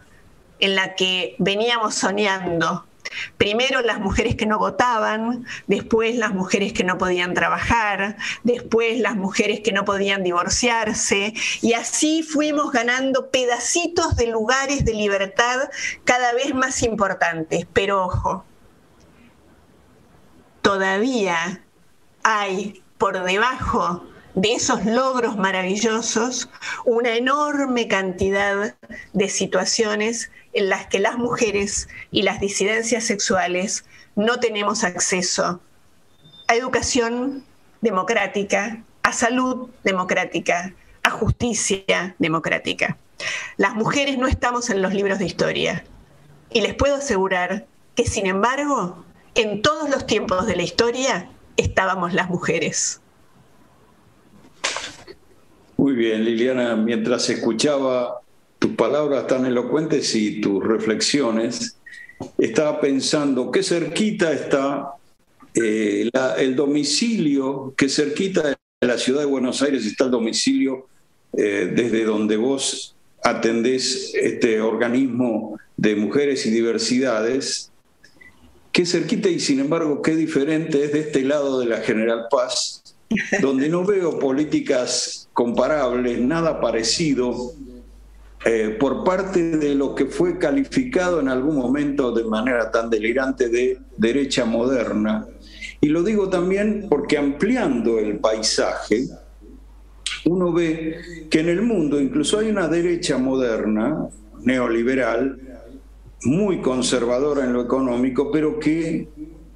en 0.65 0.75
la 0.75 0.95
que 0.95 1.37
veníamos 1.39 1.95
soñando 1.95 2.87
Primero 3.37 3.83
las 3.83 4.01
mujeres 4.01 4.35
que 4.35 4.47
no 4.47 4.59
votaban, 4.59 5.47
después 5.67 6.17
las 6.17 6.35
mujeres 6.35 6.73
que 6.73 6.85
no 6.85 6.99
podían 6.99 7.35
trabajar, 7.35 8.17
después 8.43 8.99
las 8.99 9.17
mujeres 9.17 9.61
que 9.61 9.73
no 9.73 9.85
podían 9.85 10.23
divorciarse, 10.23 11.35
y 11.62 11.75
así 11.75 12.23
fuimos 12.23 12.73
ganando 12.73 13.31
pedacitos 13.31 14.17
de 14.17 14.27
lugares 14.27 14.85
de 14.85 14.95
libertad 14.95 15.71
cada 16.05 16.33
vez 16.33 16.55
más 16.55 16.83
importantes. 16.83 17.67
Pero 17.73 18.05
ojo, 18.05 18.45
todavía 20.62 21.62
hay 22.23 22.83
por 22.99 23.23
debajo 23.23 24.05
de 24.35 24.55
esos 24.55 24.85
logros 24.85 25.37
maravillosos 25.37 26.49
una 26.85 27.15
enorme 27.15 27.87
cantidad 27.87 28.75
de 29.12 29.29
situaciones 29.29 30.31
en 30.55 30.69
las 30.69 30.87
que 30.87 31.01
las 31.01 31.19
mujeres 31.19 31.89
y 32.11 32.23
las 32.23 32.41
disidencias 32.41 33.05
sexuales 33.05 33.85
no 34.17 34.39
tenemos 34.41 34.85
acceso 34.85 35.61
a 36.47 36.55
educación 36.55 37.45
democrática, 37.81 38.83
a 39.03 39.13
salud 39.13 39.69
democrática, 39.83 40.73
a 41.03 41.11
justicia 41.11 42.15
democrática. 42.19 42.97
Las 43.57 43.75
mujeres 43.75 44.19
no 44.19 44.27
estamos 44.27 44.71
en 44.71 44.81
los 44.81 44.95
libros 44.95 45.19
de 45.19 45.27
historia 45.27 45.85
y 46.51 46.61
les 46.61 46.75
puedo 46.75 46.97
asegurar 46.97 47.67
que, 47.95 48.07
sin 48.07 48.27
embargo, 48.27 49.05
en 49.35 49.63
todos 49.63 49.91
los 49.91 50.07
tiempos 50.07 50.47
de 50.47 50.57
la 50.57 50.63
historia 50.63 51.29
estábamos 51.57 52.15
las 52.15 52.31
mujeres. 52.31 53.01
Muy 55.77 55.95
bien, 55.95 56.25
Liliana, 56.25 56.77
mientras 56.77 57.29
escuchaba 57.29 58.21
tus 58.65 58.77
palabras 58.77 59.27
tan 59.27 59.45
elocuentes 59.45 60.15
y 60.15 60.41
tus 60.41 60.65
reflexiones, 60.65 61.77
estaba 62.39 62.81
pensando 62.81 63.51
qué 63.51 63.62
cerquita 63.62 64.33
está 64.33 64.95
eh, 65.55 66.09
el 66.39 66.57
domicilio, 66.57 67.75
qué 67.77 67.91
cerquita 67.91 68.57
de 68.81 68.89
la 68.89 68.97
ciudad 68.97 69.21
de 69.21 69.27
Buenos 69.27 69.61
Aires 69.61 69.85
está 69.85 70.07
el 70.07 70.12
domicilio 70.12 70.87
eh, 71.37 71.75
desde 71.77 72.05
donde 72.05 72.39
vos 72.39 72.97
atendés 73.23 74.15
este 74.15 74.62
organismo 74.62 75.59
de 75.77 75.97
mujeres 75.97 76.47
y 76.47 76.51
diversidades, 76.51 77.71
qué 78.73 78.87
cerquita 78.87 79.29
y 79.29 79.41
sin 79.41 79.61
embargo 79.61 80.01
qué 80.01 80.17
diferente 80.17 80.83
es 80.83 80.95
de 80.95 81.01
este 81.01 81.21
lado 81.21 81.61
de 81.61 81.67
la 81.67 81.83
General 81.83 82.29
Paz, 82.31 82.83
donde 83.43 83.69
no 83.69 83.85
veo 83.85 84.19
políticas 84.19 85.29
comparables, 85.35 86.19
nada 86.19 86.62
parecido 86.62 87.53
eh, 88.45 88.76
por 88.78 89.05
parte 89.05 89.57
de 89.57 89.74
lo 89.74 89.95
que 89.95 90.07
fue 90.07 90.38
calificado 90.38 91.20
en 91.20 91.28
algún 91.28 91.57
momento 91.57 92.12
de 92.12 92.24
manera 92.24 92.70
tan 92.70 92.90
delirante 92.90 93.49
de 93.49 93.78
derecha 93.97 94.45
moderna. 94.45 95.26
Y 95.80 95.88
lo 95.88 96.03
digo 96.03 96.28
también 96.28 96.86
porque 96.88 97.16
ampliando 97.16 97.99
el 97.99 98.18
paisaje, 98.18 99.07
uno 100.26 100.53
ve 100.53 101.26
que 101.30 101.40
en 101.40 101.49
el 101.49 101.62
mundo 101.62 102.01
incluso 102.01 102.38
hay 102.38 102.49
una 102.49 102.68
derecha 102.68 103.18
moderna, 103.18 104.09
neoliberal, 104.42 105.38
muy 106.24 106.61
conservadora 106.61 107.45
en 107.45 107.53
lo 107.53 107.62
económico, 107.62 108.30
pero 108.30 108.59
que 108.59 109.09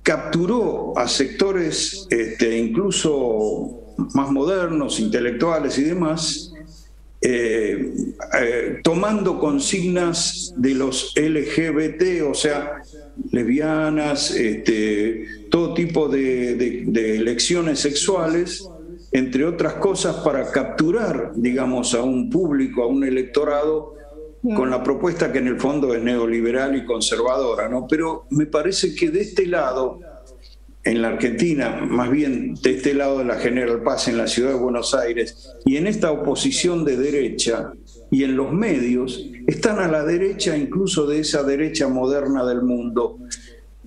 capturó 0.03 0.97
a 0.97 1.09
sectores 1.09 2.07
este, 2.11 2.59
incluso 2.59 3.95
más 4.14 4.30
modernos, 4.30 5.01
intelectuales 5.01 5.78
y 5.78 5.84
demás, 5.84 6.48
eh, 7.21 7.93
eh, 8.41 8.81
tomando 8.85 9.41
consignas 9.41 10.55
de 10.57 10.75
los 10.75 11.14
LGBT, 11.16 12.23
o 12.29 12.35
sea, 12.35 12.81
lesbianas, 13.33 14.31
este, 14.31 15.27
todo 15.51 15.75
tipo 15.75 16.09
de, 16.09 17.16
elecciones 17.16 17.81
sexuales, 17.81 18.69
entre 19.11 19.45
otras 19.45 19.75
cosas, 19.75 20.16
para 20.16 20.51
capturar, 20.53 21.33
digamos, 21.35 21.95
a 21.95 22.03
un 22.03 22.31
público, 22.31 22.85
a 22.85 22.87
un 22.87 23.03
electorado, 23.03 23.95
con 24.55 24.71
la 24.71 24.85
propuesta 24.85 25.33
que 25.33 25.39
en 25.39 25.49
el 25.49 25.59
fondo 25.59 25.93
es 25.95 26.03
neoliberal 26.03 26.77
y 26.77 26.85
conservadora, 26.85 27.69
¿no? 27.69 27.87
Pero 27.89 28.27
me 28.31 28.47
parece 28.47 28.95
que 28.95 29.11
de 29.11 29.23
este 29.23 29.47
lado 29.47 29.99
en 30.89 31.03
la 31.03 31.09
Argentina, 31.09 31.80
más 31.86 32.11
bien 32.11 32.55
de 32.62 32.70
este 32.76 32.95
lado 32.95 33.18
de 33.18 33.26
la 33.26 33.36
General 33.36 33.82
Paz, 33.82 34.09
en 34.09 34.16
la 34.16 34.26
ciudad 34.26 34.53
de 34.53 34.59
Buenos 34.59 34.95
Aires, 34.95 35.55
y 35.66 35.76
en 35.76 35.86
esta 35.86 36.11
oposición 36.11 36.82
de 36.84 36.97
derecha 36.97 37.72
y 38.11 38.24
en 38.24 38.36
los 38.36 38.53
medios, 38.53 39.28
están 39.47 39.80
a 39.80 39.89
la 39.89 40.03
derecha 40.03 40.57
incluso 40.57 41.07
de 41.07 41.20
esa 41.20 41.43
derecha 41.43 41.89
moderna 41.89 42.47
del 42.47 42.62
mundo. 42.62 43.18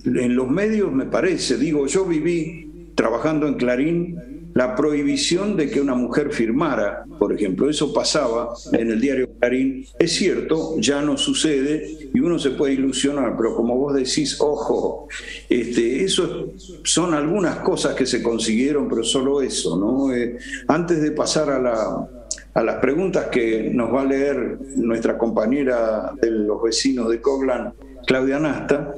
En 0.05 0.35
los 0.35 0.47
medios 0.47 0.91
me 0.91 1.05
parece, 1.05 1.57
digo, 1.57 1.87
yo 1.87 2.05
viví 2.05 2.91
trabajando 2.93 3.47
en 3.47 3.55
Clarín 3.55 4.30
la 4.53 4.75
prohibición 4.75 5.55
de 5.55 5.69
que 5.69 5.81
una 5.81 5.95
mujer 5.95 6.31
firmara, 6.31 7.05
por 7.19 7.33
ejemplo. 7.33 7.69
Eso 7.69 7.93
pasaba 7.93 8.53
en 8.73 8.91
el 8.91 9.01
diario 9.01 9.29
Clarín. 9.39 9.85
Es 9.99 10.13
cierto, 10.13 10.75
ya 10.79 11.01
no 11.01 11.17
sucede 11.17 12.09
y 12.13 12.19
uno 12.19 12.39
se 12.39 12.51
puede 12.51 12.73
ilusionar, 12.73 13.35
pero 13.37 13.55
como 13.55 13.77
vos 13.77 13.93
decís, 13.93 14.39
ojo, 14.39 15.07
este, 15.49 16.03
eso 16.03 16.49
son 16.83 17.13
algunas 17.13 17.57
cosas 17.57 17.95
que 17.95 18.05
se 18.05 18.21
consiguieron, 18.21 18.89
pero 18.89 19.03
solo 19.03 19.41
eso, 19.41 19.77
¿no? 19.77 20.13
Eh, 20.13 20.37
antes 20.67 21.01
de 21.01 21.11
pasar 21.11 21.49
a 21.49 21.59
la, 21.59 22.09
a 22.53 22.63
las 22.63 22.75
preguntas 22.77 23.27
que 23.27 23.69
nos 23.73 23.93
va 23.93 24.01
a 24.01 24.05
leer 24.05 24.57
nuestra 24.75 25.17
compañera 25.17 26.11
de 26.21 26.31
los 26.31 26.61
vecinos 26.61 27.09
de 27.09 27.21
Coglan, 27.21 27.73
Claudia 28.05 28.39
Nasta, 28.39 28.95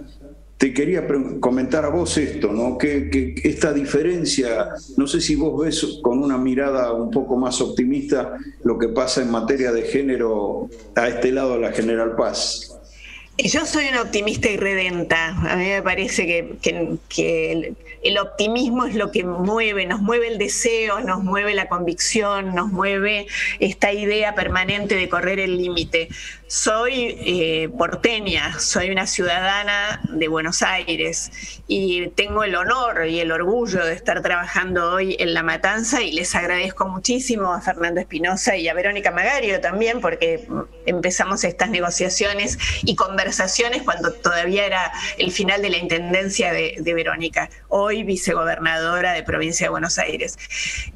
te 0.63 0.73
quería 0.73 1.05
comentar 1.41 1.83
a 1.83 1.89
vos 1.89 2.17
esto, 2.17 2.53
¿no? 2.53 2.77
Que, 2.77 3.35
esta 3.43 3.73
diferencia, 3.73 4.69
no 4.95 5.07
sé 5.07 5.19
si 5.19 5.35
vos 5.35 5.61
ves 5.61 5.99
con 6.01 6.23
una 6.23 6.37
mirada 6.37 6.93
un 6.93 7.11
poco 7.11 7.35
más 7.35 7.59
optimista 7.59 8.37
lo 8.63 8.79
que 8.79 8.87
pasa 8.87 9.21
en 9.21 9.29
materia 9.29 9.73
de 9.73 9.81
género 9.81 10.69
a 10.95 11.09
este 11.09 11.33
lado 11.33 11.55
de 11.55 11.59
la 11.59 11.73
General 11.73 12.15
Paz. 12.15 12.79
Yo 13.37 13.65
soy 13.65 13.89
una 13.89 14.03
optimista 14.03 14.49
irredenta. 14.49 15.35
A 15.51 15.57
mí 15.57 15.65
me 15.65 15.81
parece 15.81 16.25
que, 16.25 16.55
que 17.09 17.75
el 18.03 18.17
optimismo 18.17 18.85
es 18.85 18.95
lo 18.95 19.11
que 19.11 19.23
mueve, 19.25 19.85
nos 19.85 20.01
mueve 20.01 20.27
el 20.29 20.37
deseo, 20.37 21.01
nos 21.01 21.23
mueve 21.23 21.55
la 21.55 21.67
convicción, 21.67 22.55
nos 22.55 22.71
mueve 22.71 23.27
esta 23.59 23.91
idea 23.91 24.33
permanente 24.35 24.95
de 24.95 25.09
correr 25.09 25.39
el 25.39 25.57
límite. 25.57 26.07
Soy 26.53 27.17
eh, 27.25 27.69
porteña, 27.75 28.59
soy 28.59 28.91
una 28.91 29.07
ciudadana 29.07 30.01
de 30.07 30.27
Buenos 30.27 30.61
Aires 30.61 31.31
y 31.67 32.09
tengo 32.09 32.43
el 32.43 32.53
honor 32.53 33.07
y 33.07 33.19
el 33.21 33.31
orgullo 33.31 33.83
de 33.83 33.93
estar 33.93 34.21
trabajando 34.21 34.91
hoy 34.91 35.15
en 35.17 35.33
La 35.33 35.41
Matanza 35.41 36.03
y 36.03 36.11
les 36.11 36.35
agradezco 36.35 36.87
muchísimo 36.87 37.51
a 37.51 37.59
Fernando 37.59 38.01
Espinosa 38.01 38.55
y 38.55 38.67
a 38.67 38.75
Verónica 38.75 39.09
Magario 39.09 39.61
también 39.61 39.99
porque 39.99 40.47
empezamos 40.85 41.43
estas 41.43 41.71
negociaciones 41.71 42.59
y 42.83 42.95
conversaciones 42.95 43.81
cuando 43.81 44.13
todavía 44.13 44.67
era 44.67 44.91
el 45.17 45.31
final 45.31 45.59
de 45.63 45.71
la 45.71 45.77
intendencia 45.77 46.53
de, 46.53 46.93
Verónica. 46.93 47.49
Hoy 47.69 48.03
vicegobernadora 48.03 49.13
de 49.13 49.23
provincia 49.23 49.65
de 49.65 49.71
Buenos 49.71 49.97
Aires. 49.97 50.37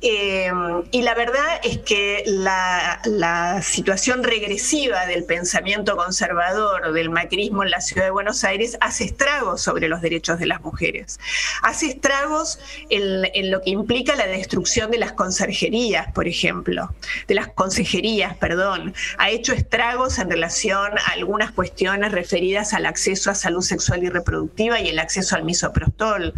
Eh, 0.01 0.51
y 0.91 1.01
la 1.01 1.15
verdad 1.15 1.59
es 1.63 1.79
que 1.79 2.23
la 2.27 3.59
situación 3.63 4.23
regresiva 4.23 5.07
del 5.07 5.23
pensamiento 5.23 5.46
conservador 5.95 6.93
del 6.93 7.09
macrismo 7.09 7.63
en 7.63 7.71
la 7.71 7.81
ciudad 7.81 8.05
de 8.05 8.11
Buenos 8.11 8.43
Aires 8.43 8.77
hace 8.81 9.05
estragos 9.05 9.61
sobre 9.61 9.87
los 9.87 10.01
derechos 10.01 10.39
de 10.39 10.45
las 10.45 10.61
mujeres. 10.61 11.19
Hace 11.63 11.87
estragos 11.87 12.59
en, 12.89 13.51
lo 13.51 13.61
que 13.61 13.69
implica 13.71 14.15
la 14.15 14.27
destrucción 14.27 14.91
de 14.91 14.97
las 14.97 15.13
conserjerías, 15.13 16.11
por 16.13 16.27
ejemplo, 16.27 16.93
de 17.27 17.35
las 17.35 17.47
consejerías, 17.49 18.37
perdón. 18.37 18.93
Ha 19.17 19.29
hecho 19.29 19.53
estragos 19.53 20.19
en 20.19 20.29
relación 20.29 20.97
a 20.97 21.11
algunas 21.13 21.51
cuestiones 21.51 22.11
referidas 22.11 22.73
al 22.73 22.85
acceso 22.85 23.31
a 23.31 23.35
salud 23.35 23.61
sexual 23.61 24.03
y 24.03 24.09
reproductiva 24.09 24.79
y 24.79 24.89
el 24.89 24.99
acceso 24.99 25.35
al 25.35 25.43
misoprostol. 25.43 26.33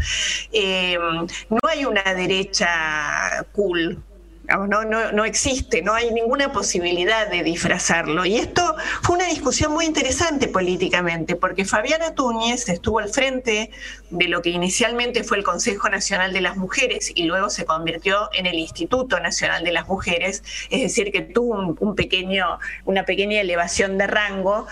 Em, 0.51 1.27
no 1.49 1.59
hay 1.69 1.85
una 1.85 2.03
derecha 2.13 3.45
cool, 3.53 4.03
no, 4.49 4.83
no, 4.83 5.11
no 5.11 5.25
existe, 5.25 5.81
no 5.81 5.93
hay 5.93 6.11
ninguna 6.11 6.51
posibilidad 6.51 7.29
de 7.29 7.43
disfrazarlo. 7.43 8.25
Y 8.25 8.37
esto 8.37 8.75
fue 9.03 9.15
una 9.15 9.27
discusión 9.27 9.71
muy 9.71 9.85
interesante 9.85 10.47
políticamente, 10.47 11.35
porque 11.35 11.65
Fabiana 11.65 12.15
Túñez 12.15 12.67
estuvo 12.69 12.99
al 12.99 13.09
frente 13.09 13.71
de 14.09 14.27
lo 14.27 14.41
que 14.41 14.49
inicialmente 14.49 15.23
fue 15.23 15.37
el 15.37 15.43
Consejo 15.43 15.89
Nacional 15.89 16.33
de 16.33 16.41
las 16.41 16.57
Mujeres 16.57 17.11
y 17.13 17.23
luego 17.23 17.49
se 17.49 17.65
convirtió 17.65 18.29
en 18.33 18.45
el 18.45 18.55
Instituto 18.55 19.19
Nacional 19.19 19.63
de 19.63 19.71
las 19.71 19.87
Mujeres, 19.87 20.43
es 20.69 20.81
decir, 20.81 21.11
que 21.11 21.21
tuvo 21.21 21.75
un 21.79 21.95
pequeño, 21.95 22.59
una 22.85 23.05
pequeña 23.05 23.41
elevación 23.41 23.97
de 23.97 24.07
rango. 24.07 24.67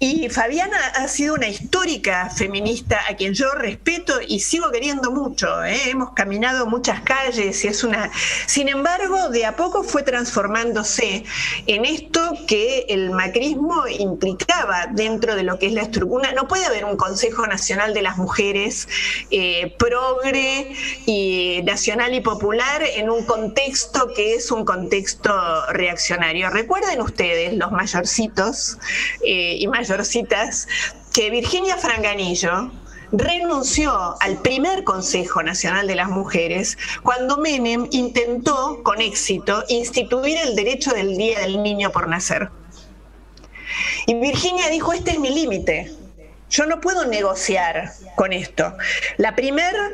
Y 0.00 0.28
Fabiana 0.28 0.78
ha 0.94 1.08
sido 1.08 1.34
una 1.34 1.48
histórica 1.48 2.30
feminista 2.30 3.00
a 3.10 3.16
quien 3.16 3.34
yo 3.34 3.50
respeto 3.50 4.20
y 4.24 4.38
sigo 4.38 4.70
queriendo 4.70 5.10
mucho. 5.10 5.64
¿eh? 5.64 5.76
Hemos 5.86 6.12
caminado 6.12 6.66
muchas 6.66 7.00
calles 7.00 7.64
y 7.64 7.68
es 7.68 7.82
una. 7.82 8.08
Sin 8.46 8.68
embargo, 8.68 9.28
de 9.30 9.44
a 9.44 9.56
poco 9.56 9.82
fue 9.82 10.04
transformándose 10.04 11.24
en 11.66 11.84
esto 11.84 12.32
que 12.46 12.86
el 12.88 13.10
macrismo 13.10 13.88
implicaba 13.88 14.86
dentro 14.92 15.34
de 15.34 15.42
lo 15.42 15.58
que 15.58 15.66
es 15.66 15.72
la 15.72 15.82
estructura. 15.82 16.30
No 16.32 16.46
puede 16.46 16.64
haber 16.64 16.84
un 16.84 16.96
Consejo 16.96 17.48
Nacional 17.48 17.92
de 17.92 18.02
las 18.02 18.18
Mujeres 18.18 18.86
eh, 19.32 19.74
progre 19.80 20.76
y 21.06 21.60
nacional 21.64 22.14
y 22.14 22.20
popular 22.20 22.82
en 22.82 23.10
un 23.10 23.24
contexto 23.24 24.12
que 24.14 24.34
es 24.36 24.52
un 24.52 24.64
contexto 24.64 25.32
reaccionario. 25.70 26.50
Recuerden 26.50 27.00
ustedes, 27.00 27.54
los 27.54 27.72
mayorcitos 27.72 28.78
eh, 29.24 29.56
y 29.58 29.66
mayorcitos 29.66 29.87
citas 30.04 30.68
que 31.12 31.30
Virginia 31.30 31.76
Franganillo 31.76 32.70
renunció 33.12 34.16
al 34.20 34.40
primer 34.42 34.84
Consejo 34.84 35.42
Nacional 35.42 35.86
de 35.86 35.94
las 35.94 36.08
Mujeres 36.10 36.76
cuando 37.02 37.38
Menem 37.38 37.88
intentó 37.90 38.82
con 38.82 39.00
éxito 39.00 39.64
instituir 39.68 40.36
el 40.38 40.54
derecho 40.54 40.92
del 40.92 41.16
Día 41.16 41.40
del 41.40 41.62
Niño 41.62 41.90
por 41.90 42.08
nacer. 42.08 42.50
Y 44.06 44.14
Virginia 44.14 44.68
dijo, 44.68 44.92
este 44.92 45.12
es 45.12 45.18
mi 45.18 45.30
límite, 45.30 45.92
yo 46.50 46.66
no 46.66 46.80
puedo 46.80 47.04
negociar 47.06 47.92
con 48.16 48.32
esto. 48.32 48.74
La 49.16 49.34
primera 49.34 49.90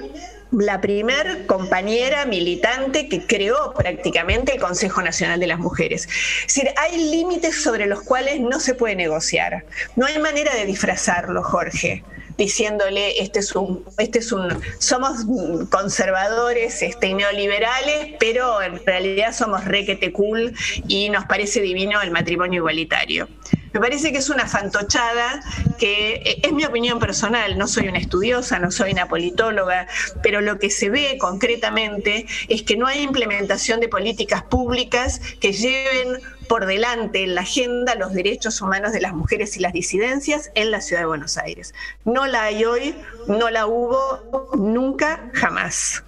la 0.59 0.81
primer 0.81 1.47
compañera 1.47 2.27
militante 2.27 3.09
que 3.09 3.27
creó 3.27 3.75
prácticamente 3.75 4.55
el 4.55 4.61
Consejo 4.61 5.03
Nacional 5.03 5.41
de 5.41 5.47
las 5.47 5.59
Mujeres. 5.59 6.09
Es 6.47 6.55
decir, 6.55 6.71
hay 6.77 7.11
límites 7.11 7.63
sobre 7.63 7.87
los 7.87 8.03
cuales 8.03 8.41
no 8.41 8.61
se 8.61 8.75
puede 8.75 8.97
negociar. 8.97 9.65
No 9.97 10.07
hay 10.07 10.19
manera 10.19 10.55
de 10.55 10.67
disfrazarlo, 10.67 11.43
Jorge 11.43 12.05
diciéndole 12.37 13.23
este 13.23 13.39
es 13.39 13.55
un, 13.55 13.85
este 13.99 14.19
es 14.19 14.33
un, 14.33 14.61
somos 14.79 15.25
conservadores, 15.71 16.83
este, 16.83 17.15
neoliberales, 17.15 18.15
pero 18.19 18.61
en 18.61 18.85
realidad 18.85 19.33
somos 19.33 19.65
requete 19.65 20.13
cool 20.13 20.53
y 20.89 21.11
nos 21.11 21.27
parece 21.27 21.61
divino 21.61 22.03
el 22.03 22.11
matrimonio 22.11 22.59
igualitario. 22.59 23.29
Me 23.75 23.81
parece 23.81 24.13
que 24.13 24.19
es 24.19 24.31
una 24.31 24.47
fantochada 24.47 25.43
que 25.79 26.15
eh, 26.25 26.41
es 26.45 26.53
mi 26.53 26.65
opinión 26.65 27.01
personal, 27.01 27.59
no 27.59 27.67
soy 27.67 27.89
una 27.89 27.99
estudiosa, 27.99 28.61
no 28.61 28.71
soy 28.71 28.93
una 28.93 29.09
politóloga, 29.09 29.89
pero 30.23 30.41
lo 30.41 30.61
que 30.61 30.71
se 30.71 30.91
ve 30.91 31.19
concretamente 31.19 32.25
es 32.49 32.63
que 32.63 32.77
no 32.77 32.87
hay 32.87 33.03
implementación 33.03 33.81
de 33.81 33.89
políticas 33.89 34.45
públicas 34.45 35.21
que 35.41 35.53
lleven 35.53 36.21
por 36.49 36.67
delante 36.67 37.25
en 37.25 37.35
la 37.35 37.41
agenda 37.41 37.97
los 37.97 38.13
derechos 38.13 38.63
humanos 38.63 38.93
de 38.93 39.01
las 39.01 39.13
mujeres 39.13 39.57
y 39.57 39.61
las 39.61 39.73
disidencias 39.73 40.53
en 40.55 40.71
la 40.71 40.81
ciudad 40.81 41.03
de 41.03 41.07
Buenos 41.07 41.37
Aires. 41.37 41.75
No 42.05 42.27
la 42.27 42.45
hay 42.45 42.65
hoy, 42.65 42.95
no 43.27 43.51
la 43.51 43.67
hubo 43.67 44.53
nunca, 44.57 45.33
jamás. 45.35 46.05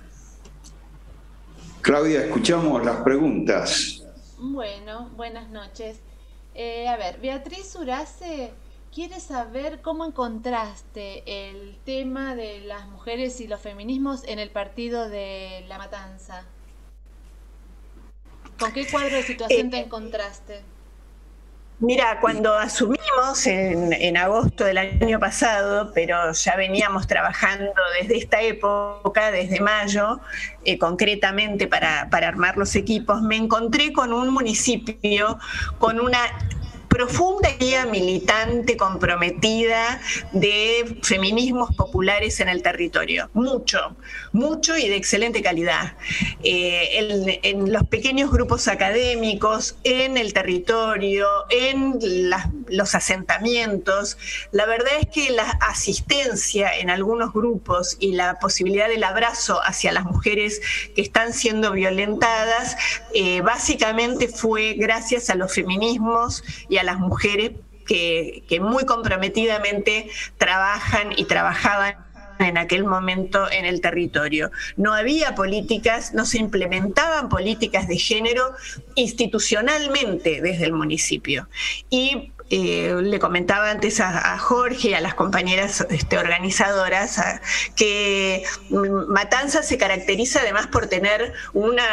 Claudia, 1.80 2.26
escuchamos 2.26 2.84
las 2.84 2.98
preguntas. 2.98 4.04
Bueno, 4.38 5.10
buenas 5.16 5.50
noches. 5.50 5.96
Eh, 6.58 6.88
a 6.88 6.96
ver, 6.96 7.20
Beatriz 7.20 7.76
Urace 7.76 8.50
quiere 8.90 9.20
saber 9.20 9.82
cómo 9.82 10.06
encontraste 10.06 11.50
el 11.50 11.76
tema 11.84 12.34
de 12.34 12.60
las 12.60 12.88
mujeres 12.88 13.42
y 13.42 13.46
los 13.46 13.60
feminismos 13.60 14.24
en 14.24 14.38
el 14.38 14.50
partido 14.50 15.06
de 15.10 15.66
La 15.68 15.76
Matanza. 15.76 16.46
¿Con 18.58 18.72
qué 18.72 18.86
cuadro 18.90 19.16
de 19.16 19.22
situación 19.22 19.68
te 19.68 19.76
eh, 19.76 19.80
encontraste? 19.80 20.62
Mira, 21.78 22.20
cuando 22.22 22.54
asumimos 22.54 23.46
en, 23.46 24.16
agosto 24.16 24.64
del 24.64 24.78
año 24.78 25.20
pasado, 25.20 25.92
pero 25.94 26.32
ya 26.32 26.56
veníamos 26.56 27.06
trabajando 27.06 27.70
desde 28.00 28.16
esta 28.16 28.40
época, 28.40 29.30
desde 29.30 29.60
mayo, 29.60 30.20
eh, 30.64 30.78
concretamente 30.78 31.66
para 31.66 32.08
armar 32.10 32.56
los 32.56 32.74
equipos, 32.76 33.20
me 33.20 33.36
encontré 33.36 33.92
con 33.92 34.14
un 34.14 34.30
municipio 34.30 35.38
con 35.78 36.00
una 36.00 36.18
profunda 36.96 37.50
guía 37.60 37.84
militante, 37.84 38.78
comprometida 38.78 40.00
de 40.32 40.98
feminismos 41.02 41.76
populares 41.76 42.40
en 42.40 42.48
el 42.48 42.62
territorio. 42.62 43.28
Mucho, 43.34 43.94
mucho 44.32 44.78
y 44.78 44.88
de 44.88 44.96
excelente 44.96 45.42
calidad. 45.42 45.92
Eh, 46.42 47.36
en, 47.42 47.70
los 47.70 47.86
pequeños 47.88 48.30
grupos 48.30 48.66
académicos, 48.66 49.76
en 49.84 50.16
el 50.16 50.32
territorio, 50.32 51.26
en 51.50 51.98
los 52.68 52.94
asentamientos, 52.94 54.16
la 54.52 54.64
verdad 54.64 54.92
es 54.98 55.08
que 55.12 55.32
la 55.32 55.50
asistencia 55.68 56.78
en 56.78 56.88
algunos 56.88 57.34
grupos 57.34 57.98
y 58.00 58.12
la 58.12 58.38
posibilidad 58.38 58.88
del 58.88 59.04
abrazo 59.04 59.60
hacia 59.62 59.92
las 59.92 60.04
mujeres 60.04 60.62
que 60.94 61.02
están 61.02 61.34
siendo 61.34 61.72
violentadas, 61.72 62.78
eh, 63.12 63.42
básicamente 63.42 64.28
fue 64.28 64.74
gracias 64.78 65.28
a 65.28 65.34
los 65.34 65.52
feminismos 65.52 66.42
y 66.70 66.78
a 66.78 66.85
las 66.86 66.98
mujeres 66.98 67.52
que, 67.86 68.58
muy 68.60 68.84
comprometidamente 68.84 70.08
trabajan 70.38 71.12
y 71.16 71.24
trabajaban 71.24 71.96
en 72.38 72.58
aquel 72.58 72.84
momento 72.84 73.50
en 73.50 73.64
el 73.64 73.80
territorio. 73.80 74.50
No 74.76 74.92
había 74.92 75.34
políticas, 75.34 76.12
no 76.12 76.26
se 76.26 76.38
implementaban 76.38 77.28
políticas 77.28 77.88
de 77.88 77.96
género 77.96 78.52
institucionalmente 78.94 80.42
desde 80.42 80.64
el 80.64 80.72
municipio. 80.72 81.48
Y 81.88 82.32
eh, 82.48 82.94
le 83.02 83.18
comentaba 83.18 83.70
antes 83.70 84.00
a, 84.00 84.38
Jorge 84.38 84.90
y 84.90 84.94
a 84.94 85.00
las 85.00 85.14
compañeras 85.14 85.84
este, 85.90 86.16
organizadoras 86.16 87.20
que 87.74 88.44
Matanza 88.70 89.62
se 89.62 89.78
caracteriza 89.78 90.40
además 90.40 90.68
por 90.68 90.86
tener 90.86 91.32
una 91.54 91.84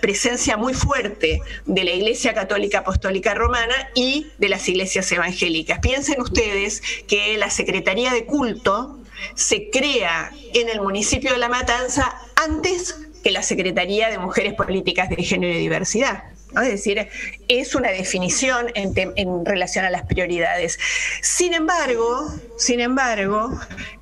presencia 0.00 0.56
muy 0.56 0.72
fuerte 0.72 1.42
de 1.66 1.84
la 1.84 1.90
Iglesia 1.90 2.32
Católica 2.32 2.78
Apostólica 2.78 3.34
Romana 3.34 3.74
y 3.94 4.28
de 4.38 4.48
las 4.48 4.66
iglesias 4.68 5.10
evangélicas. 5.12 5.80
Piensen 5.80 6.22
ustedes 6.22 6.82
que 7.06 7.36
la 7.36 7.50
Secretaría 7.50 8.10
de 8.12 8.24
Culto 8.24 8.98
se 9.34 9.68
crea 9.70 10.32
en 10.54 10.68
el 10.68 10.80
municipio 10.80 11.32
de 11.32 11.38
La 11.38 11.48
Matanza 11.48 12.18
antes 12.36 12.96
que 13.22 13.30
la 13.30 13.42
Secretaría 13.42 14.08
de 14.08 14.18
Mujeres 14.18 14.54
Políticas 14.54 15.10
de 15.10 15.16
Género 15.22 15.52
y 15.52 15.58
Diversidad. 15.58 16.37
Es 16.54 16.68
decir, 16.68 17.08
es 17.46 17.74
una 17.74 17.90
definición 17.90 18.66
en, 18.74 19.44
relación 19.44 19.84
a 19.84 19.90
las 19.90 20.04
prioridades. 20.04 20.78
Sin 21.20 21.52
embargo, 21.54 22.34
sin 22.56 22.80
embargo, 22.80 23.58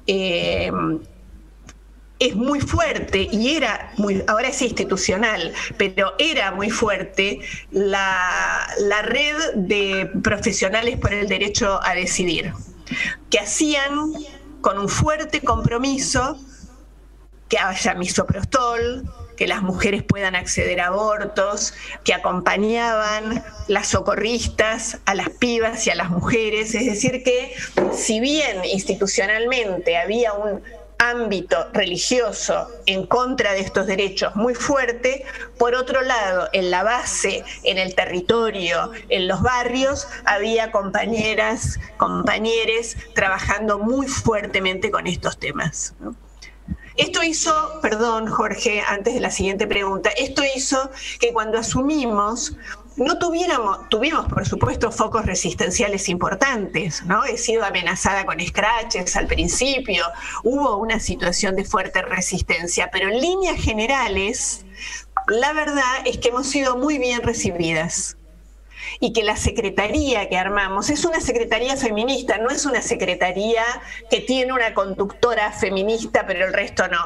eh, 0.06 0.70
es 2.18 2.34
muy 2.34 2.60
fuerte 2.60 3.28
y 3.30 3.56
era 3.56 3.92
muy, 3.98 4.22
ahora 4.26 4.48
es 4.48 4.62
institucional, 4.62 5.52
pero 5.76 6.14
era 6.18 6.50
muy 6.52 6.70
fuerte 6.70 7.40
la, 7.70 8.66
la 8.80 9.02
red 9.02 9.54
de 9.54 10.10
profesionales 10.22 10.98
por 10.98 11.12
el 11.12 11.28
derecho 11.28 11.80
a 11.82 11.94
decidir, 11.94 12.52
que 13.28 13.38
hacían 13.38 14.12
con 14.60 14.78
un 14.78 14.88
fuerte 14.88 15.42
compromiso 15.42 16.38
que 17.48 17.58
haya 17.58 17.94
misoprostol, 17.94 19.04
que 19.36 19.46
las 19.46 19.62
mujeres 19.62 20.02
puedan 20.02 20.34
acceder 20.34 20.80
a 20.80 20.88
abortos, 20.88 21.74
que 22.04 22.14
acompañaban 22.14 23.44
las 23.68 23.88
socorristas 23.88 24.98
a 25.04 25.14
las 25.14 25.30
pibas 25.30 25.86
y 25.86 25.90
a 25.90 25.94
las 25.94 26.10
mujeres. 26.10 26.74
Es 26.74 26.86
decir, 26.86 27.22
que 27.22 27.54
si 27.92 28.20
bien 28.20 28.64
institucionalmente 28.64 29.96
había 29.96 30.32
un 30.32 30.62
ámbito 30.98 31.68
religioso 31.72 32.68
en 32.86 33.06
contra 33.06 33.52
de 33.52 33.60
estos 33.60 33.86
derechos 33.86 34.34
muy 34.34 34.54
fuerte, 34.54 35.24
por 35.58 35.74
otro 35.74 36.00
lado, 36.00 36.48
en 36.52 36.70
la 36.70 36.82
base, 36.82 37.44
en 37.64 37.78
el 37.78 37.94
territorio, 37.94 38.92
en 39.08 39.28
los 39.28 39.42
barrios, 39.42 40.08
había 40.24 40.70
compañeras, 40.70 41.78
compañeros 41.98 42.96
trabajando 43.14 43.78
muy 43.78 44.06
fuertemente 44.06 44.90
con 44.90 45.06
estos 45.06 45.38
temas. 45.38 45.94
Esto 46.96 47.22
hizo, 47.22 47.80
perdón 47.82 48.26
Jorge, 48.26 48.80
antes 48.80 49.14
de 49.14 49.20
la 49.20 49.30
siguiente 49.30 49.66
pregunta, 49.66 50.10
esto 50.16 50.42
hizo 50.54 50.90
que 51.20 51.32
cuando 51.32 51.58
asumimos 51.58 52.56
no 52.96 53.18
tuviéramos, 53.18 53.88
tuvimos 53.90 54.26
por 54.26 54.46
supuesto 54.46 54.90
focos 54.90 55.26
resistenciales 55.26 56.08
importantes, 56.08 57.04
¿no? 57.04 57.24
He 57.24 57.36
sido 57.36 57.64
amenazada 57.64 58.24
con 58.24 58.40
scratches 58.40 59.14
al 59.16 59.26
principio, 59.26 60.04
hubo 60.44 60.78
una 60.78 60.98
situación 60.98 61.54
de 61.56 61.64
fuerte 61.64 62.00
resistencia, 62.00 62.88
pero 62.90 63.10
en 63.10 63.20
líneas 63.20 63.60
generales 63.60 64.64
la 65.28 65.52
verdad 65.52 66.06
es 66.06 66.18
que 66.18 66.28
hemos 66.28 66.46
sido 66.46 66.78
muy 66.78 66.98
bien 66.98 67.20
recibidas 67.22 68.15
y 69.00 69.12
que 69.12 69.22
la 69.22 69.36
secretaría 69.36 70.28
que 70.28 70.36
armamos 70.36 70.90
es 70.90 71.04
una 71.04 71.20
secretaría 71.20 71.76
feminista, 71.76 72.38
no 72.38 72.50
es 72.50 72.64
una 72.66 72.82
secretaría 72.82 73.62
que 74.10 74.20
tiene 74.20 74.52
una 74.52 74.74
conductora 74.74 75.52
feminista, 75.52 76.26
pero 76.26 76.46
el 76.46 76.52
resto 76.52 76.88
no. 76.88 76.98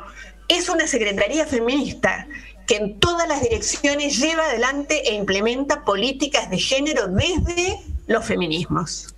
Es 0.48 0.68
una 0.68 0.86
secretaría 0.86 1.46
feminista 1.46 2.26
que 2.66 2.76
en 2.76 3.00
todas 3.00 3.28
las 3.28 3.42
direcciones 3.42 4.18
lleva 4.18 4.44
adelante 4.44 5.08
e 5.08 5.14
implementa 5.14 5.84
políticas 5.84 6.50
de 6.50 6.58
género 6.58 7.08
desde 7.08 7.80
los 8.06 8.24
feminismos. 8.24 9.14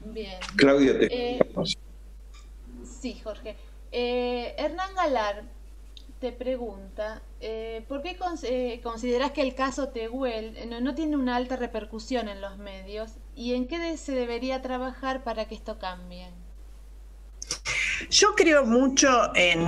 Bien. 0.00 0.38
Claudia, 0.56 0.98
te... 0.98 1.36
Eh, 1.36 1.38
sí, 3.00 3.20
Jorge. 3.22 3.56
Eh, 3.92 4.54
Hernán 4.58 4.94
Galar 4.94 5.44
te 6.20 6.32
pregunta, 6.32 7.22
eh, 7.40 7.84
¿por 7.88 8.02
qué 8.02 8.16
consideras 8.82 9.32
que 9.32 9.42
el 9.42 9.54
caso 9.54 9.88
Tehuel 9.88 10.56
no, 10.82 10.94
tiene 10.94 11.16
una 11.16 11.36
alta 11.36 11.56
repercusión 11.56 12.28
en 12.28 12.40
los 12.40 12.58
medios 12.58 13.12
y 13.36 13.54
en 13.54 13.68
qué 13.68 13.96
se 13.96 14.12
debería 14.12 14.60
trabajar 14.60 15.22
para 15.22 15.46
que 15.46 15.54
esto 15.54 15.78
cambie? 15.78 16.28
Yo 18.10 18.34
creo 18.36 18.64
mucho 18.64 19.32
en, 19.34 19.66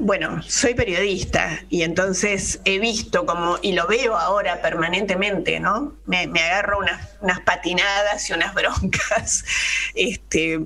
bueno, 0.00 0.42
soy 0.42 0.74
periodista 0.74 1.60
y 1.70 1.82
entonces 1.82 2.60
he 2.64 2.78
visto 2.78 3.24
como, 3.24 3.58
y 3.62 3.72
lo 3.72 3.86
veo 3.86 4.16
ahora 4.16 4.60
permanentemente, 4.60 5.58
¿no? 5.58 5.94
Me, 6.04 6.24
agarro 6.24 6.78
unas, 6.78 7.16
unas, 7.20 7.40
patinadas 7.40 8.28
y 8.28 8.34
unas 8.34 8.54
broncas, 8.54 9.44
este, 9.94 10.60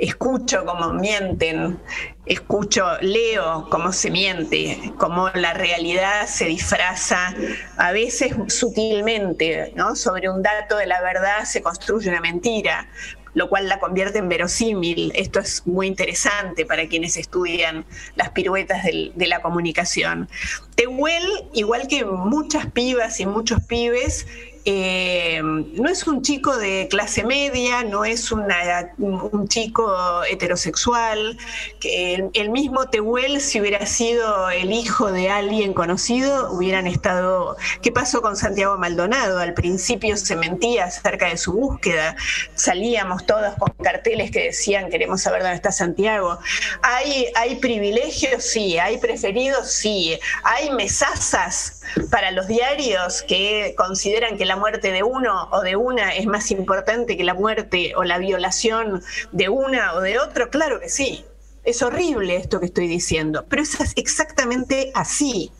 escucho 0.00 0.64
cómo 0.64 0.94
mienten, 0.94 1.78
escucho, 2.24 2.84
leo 3.02 3.68
cómo 3.70 3.92
se 3.92 4.10
miente, 4.10 4.92
cómo 4.96 5.28
la 5.30 5.52
realidad 5.52 6.26
se 6.26 6.46
disfraza, 6.46 7.34
a 7.76 7.92
veces 7.92 8.34
sutilmente, 8.48 9.72
¿no? 9.76 9.94
Sobre 9.94 10.30
un 10.30 10.42
dato 10.42 10.76
de 10.76 10.86
la 10.86 11.02
verdad 11.02 11.44
se 11.44 11.60
construye 11.62 12.08
una 12.08 12.20
mentira, 12.20 12.88
lo 13.34 13.48
cual 13.48 13.68
la 13.68 13.78
convierte 13.78 14.18
en 14.18 14.28
verosímil. 14.28 15.12
Esto 15.14 15.38
es 15.38 15.66
muy 15.66 15.86
interesante 15.86 16.64
para 16.64 16.88
quienes 16.88 17.16
estudian 17.16 17.84
las 18.16 18.30
piruetas 18.30 18.84
de 18.84 19.26
la 19.26 19.40
comunicación. 19.42 20.28
Tehuel, 20.74 21.24
igual 21.52 21.86
que 21.88 22.04
muchas 22.04 22.66
pibas 22.66 23.20
y 23.20 23.26
muchos 23.26 23.62
pibes, 23.64 24.26
eh, 24.64 25.40
no 25.42 25.88
es 25.88 26.06
un 26.06 26.22
chico 26.22 26.56
de 26.56 26.88
clase 26.90 27.24
media, 27.24 27.82
no 27.84 28.04
es 28.04 28.30
un 28.32 29.48
chico 29.48 30.24
heterosexual, 30.24 31.38
que 31.78 32.28
el, 32.32 32.50
mismo 32.50 32.88
Tehuel, 32.88 33.40
si 33.40 33.60
hubiera 33.60 33.86
sido 33.86 34.50
el 34.50 34.72
hijo 34.72 35.12
de 35.12 35.30
alguien 35.30 35.72
conocido, 35.72 36.52
hubieran 36.52 36.86
estado... 36.86 37.56
¿Qué 37.82 37.92
pasó 37.92 38.22
con 38.22 38.36
Santiago 38.36 38.76
Maldonado? 38.76 39.38
Al 39.38 39.54
principio 39.54 40.16
se 40.16 40.36
mentía 40.36 40.84
acerca 40.84 41.28
de 41.28 41.36
su 41.36 41.52
búsqueda, 41.52 42.16
salíamos 42.54 43.24
todos 43.26 43.54
con 43.58 43.70
carteles 43.82 44.30
que 44.30 44.44
decían 44.44 44.90
queremos 44.90 45.22
saber 45.22 45.42
dónde 45.42 45.56
está 45.56 45.72
Santiago. 45.72 46.38
¿Hay, 46.82 47.56
privilegios? 47.56 48.44
Sí. 48.44 48.78
¿Hay 48.78 48.98
preferidos? 48.98 49.70
Sí. 49.72 50.18
¿Hay 50.42 50.70
mesazas 50.70 51.80
para 52.10 52.30
los 52.30 52.46
diarios 52.46 53.22
que 53.22 53.74
consideran 53.76 54.36
que 54.36 54.44
la 54.50 54.56
muerte 54.56 54.90
de 54.90 55.04
uno 55.04 55.48
o 55.52 55.60
de 55.60 55.76
una 55.76 56.12
es 56.12 56.26
más 56.26 56.50
importante 56.50 57.16
que 57.16 57.22
la 57.22 57.34
muerte 57.34 57.92
o 57.94 58.02
la 58.02 58.18
violación 58.18 59.00
de 59.30 59.48
una 59.48 59.94
o 59.94 60.00
de 60.00 60.18
otro? 60.18 60.50
Claro 60.50 60.80
que 60.80 60.88
sí. 60.88 61.24
Es 61.62 61.82
horrible 61.82 62.34
esto 62.34 62.58
que 62.58 62.66
estoy 62.66 62.88
diciendo, 62.88 63.44
pero 63.48 63.62
es 63.62 63.76
exactamente 63.94 64.90
así. 64.92 65.52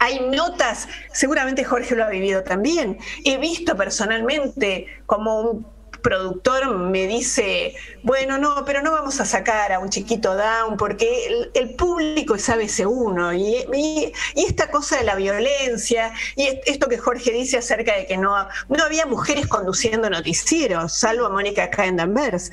Hay 0.00 0.28
notas, 0.28 0.88
seguramente 1.12 1.62
Jorge 1.62 1.94
lo 1.94 2.02
ha 2.02 2.08
vivido 2.08 2.42
también. 2.42 2.98
He 3.24 3.38
visto 3.38 3.76
personalmente 3.76 4.88
como 5.06 5.40
un 5.40 5.66
productor 6.02 6.76
me 6.76 7.06
dice, 7.06 7.74
bueno, 8.02 8.38
no, 8.38 8.64
pero 8.64 8.82
no 8.82 8.92
vamos 8.92 9.20
a 9.20 9.24
sacar 9.24 9.72
a 9.72 9.78
un 9.78 9.88
chiquito 9.88 10.34
down 10.34 10.76
porque 10.76 11.48
el, 11.54 11.74
público 11.74 12.34
es 12.34 12.48
ABC1 12.48 13.38
y, 13.38 14.12
y, 14.34 14.44
esta 14.44 14.70
cosa 14.70 14.98
de 14.98 15.04
la 15.04 15.14
violencia 15.14 16.12
y 16.36 16.48
esto 16.66 16.88
que 16.88 16.98
Jorge 16.98 17.32
dice 17.32 17.58
acerca 17.58 17.96
de 17.96 18.06
que 18.06 18.18
no, 18.18 18.34
no 18.68 18.84
había 18.84 19.06
mujeres 19.06 19.46
conduciendo 19.46 20.10
noticieros, 20.10 20.92
salvo 20.92 21.30
Mónica 21.30 21.70
Danvers. 21.92 22.52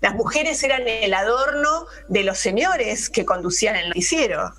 Las 0.00 0.14
mujeres 0.14 0.62
eran 0.62 0.86
el 0.86 1.12
adorno 1.12 1.86
de 2.08 2.22
los 2.22 2.38
señores 2.38 3.10
que 3.10 3.24
conducían 3.24 3.74
el 3.74 3.88
noticiero. 3.88 4.54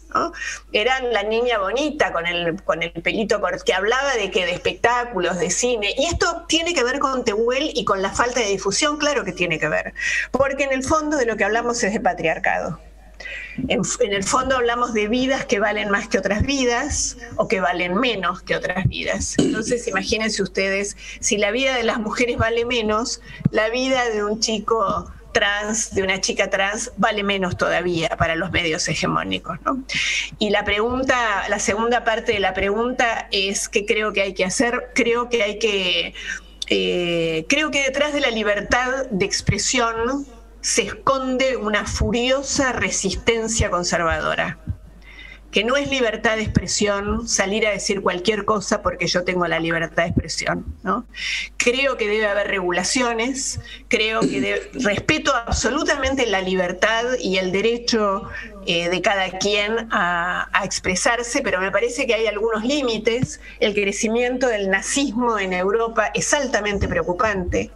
Eran 0.73 1.13
la 1.13 1.23
niña 1.23 1.59
bonita 1.59 2.11
con 2.11 2.25
el, 2.25 2.61
con 2.63 2.83
el 2.83 2.91
pelito 2.91 3.41
que 3.65 3.73
hablaba 3.73 4.15
de 4.15 4.31
que 4.31 4.45
de 4.45 4.51
espectáculos, 4.51 5.39
de 5.39 5.49
cine. 5.49 5.93
Y 5.97 6.05
esto 6.05 6.45
tiene 6.47 6.73
que 6.73 6.83
ver 6.83 6.99
con 6.99 7.23
Tehuel 7.23 7.71
y 7.73 7.85
con 7.85 8.01
la 8.01 8.11
falta 8.11 8.41
de 8.41 8.47
difusión, 8.47 8.97
claro 8.97 9.23
que 9.23 9.31
tiene 9.31 9.59
que 9.59 9.69
ver. 9.69 9.93
Porque 10.31 10.63
en 10.63 10.73
el 10.73 10.83
fondo 10.83 11.15
de 11.15 11.25
lo 11.25 11.37
que 11.37 11.45
hablamos 11.45 11.81
es 11.83 11.93
de 11.93 12.01
patriarcado. 12.01 12.79
En, 13.67 13.81
en, 13.99 14.13
el 14.13 14.23
fondo 14.23 14.55
hablamos 14.55 14.93
de 14.93 15.09
vidas 15.09 15.45
que 15.45 15.59
valen 15.59 15.89
más 15.89 16.07
que 16.07 16.17
otras 16.17 16.43
vidas 16.43 17.17
o 17.35 17.49
que 17.49 17.59
valen 17.59 17.95
menos 17.95 18.41
que 18.41 18.55
otras 18.55 18.85
vidas. 18.87 19.35
Entonces 19.37 19.87
imagínense 19.87 20.41
ustedes, 20.41 20.95
si 21.19 21.37
la 21.37 21.51
vida 21.51 21.75
de 21.75 21.83
las 21.83 21.99
mujeres 21.99 22.37
vale 22.37 22.65
menos, 22.65 23.21
la 23.51 23.69
vida 23.69 24.09
de 24.09 24.23
un 24.23 24.39
chico 24.39 25.11
trans, 25.31 25.93
de 25.93 26.03
una 26.03 26.21
chica 26.21 26.49
trans, 26.49 26.91
vale 26.97 27.23
menos 27.23 27.57
todavía 27.57 28.09
para 28.17 28.35
los 28.35 28.51
medios 28.51 28.87
hegemónicos. 28.87 29.59
Y 30.37 30.49
la 30.49 30.63
pregunta, 30.63 31.47
la 31.49 31.59
segunda 31.59 32.03
parte 32.03 32.33
de 32.33 32.39
la 32.39 32.53
pregunta 32.53 33.27
es 33.31 33.69
qué 33.69 33.85
creo 33.85 34.13
que 34.13 34.21
hay 34.21 34.33
que 34.33 34.45
hacer. 34.45 34.91
Creo 34.93 35.29
que 35.29 35.43
hay 35.43 35.59
que, 35.59 36.13
eh, 36.67 37.45
creo 37.47 37.71
que 37.71 37.83
detrás 37.83 38.13
de 38.13 38.21
la 38.21 38.31
libertad 38.31 39.05
de 39.09 39.25
expresión 39.25 40.25
se 40.61 40.83
esconde 40.83 41.55
una 41.55 41.85
furiosa 41.85 42.73
resistencia 42.73 43.69
conservadora 43.69 44.59
que 45.51 45.63
no 45.63 45.75
es 45.75 45.89
libertad 45.89 46.35
de 46.35 46.43
expresión 46.43 47.27
salir 47.27 47.65
a 47.65 47.71
decir 47.71 48.01
cualquier 48.01 48.45
cosa 48.45 48.81
porque 48.81 49.07
yo 49.07 49.23
tengo 49.23 49.47
la 49.47 49.59
libertad 49.59 50.03
de 50.03 50.09
expresión. 50.09 50.65
¿no? 50.83 51.05
Creo 51.57 51.97
que 51.97 52.07
debe 52.07 52.27
haber 52.27 52.47
regulaciones, 52.47 53.59
creo 53.87 54.21
que 54.21 54.69
respeto 54.73 55.33
absolutamente 55.33 56.25
la 56.27 56.41
libertad 56.41 57.03
y 57.19 57.37
el 57.37 57.51
derecho 57.51 58.29
eh, 58.65 58.89
de 58.89 59.01
cada 59.01 59.29
quien 59.39 59.87
a, 59.91 60.49
expresarse, 60.63 61.41
pero 61.41 61.59
me 61.61 61.71
parece 61.71 62.05
que 62.05 62.13
hay 62.13 62.27
algunos 62.27 62.63
límites. 62.65 63.39
El 63.59 63.73
crecimiento 63.73 64.47
del 64.47 64.69
nazismo 64.69 65.39
en 65.39 65.53
Europa 65.53 66.11
es 66.13 66.33
altamente 66.33 66.87
preocupante. 66.87 67.71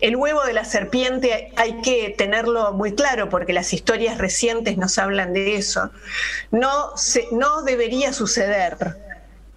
El 0.00 0.16
huevo 0.16 0.42
de 0.44 0.52
la 0.52 0.64
serpiente 0.64 1.52
hay 1.56 1.80
que 1.82 2.14
tenerlo 2.16 2.72
muy 2.72 2.94
claro 2.94 3.28
porque 3.28 3.52
las 3.52 3.72
historias 3.72 4.18
recientes 4.18 4.78
nos 4.78 4.98
hablan 4.98 5.32
de 5.32 5.56
eso. 5.56 5.90
No, 6.50 6.92
no 7.32 7.62
debería 7.62 8.12
suceder 8.12 8.96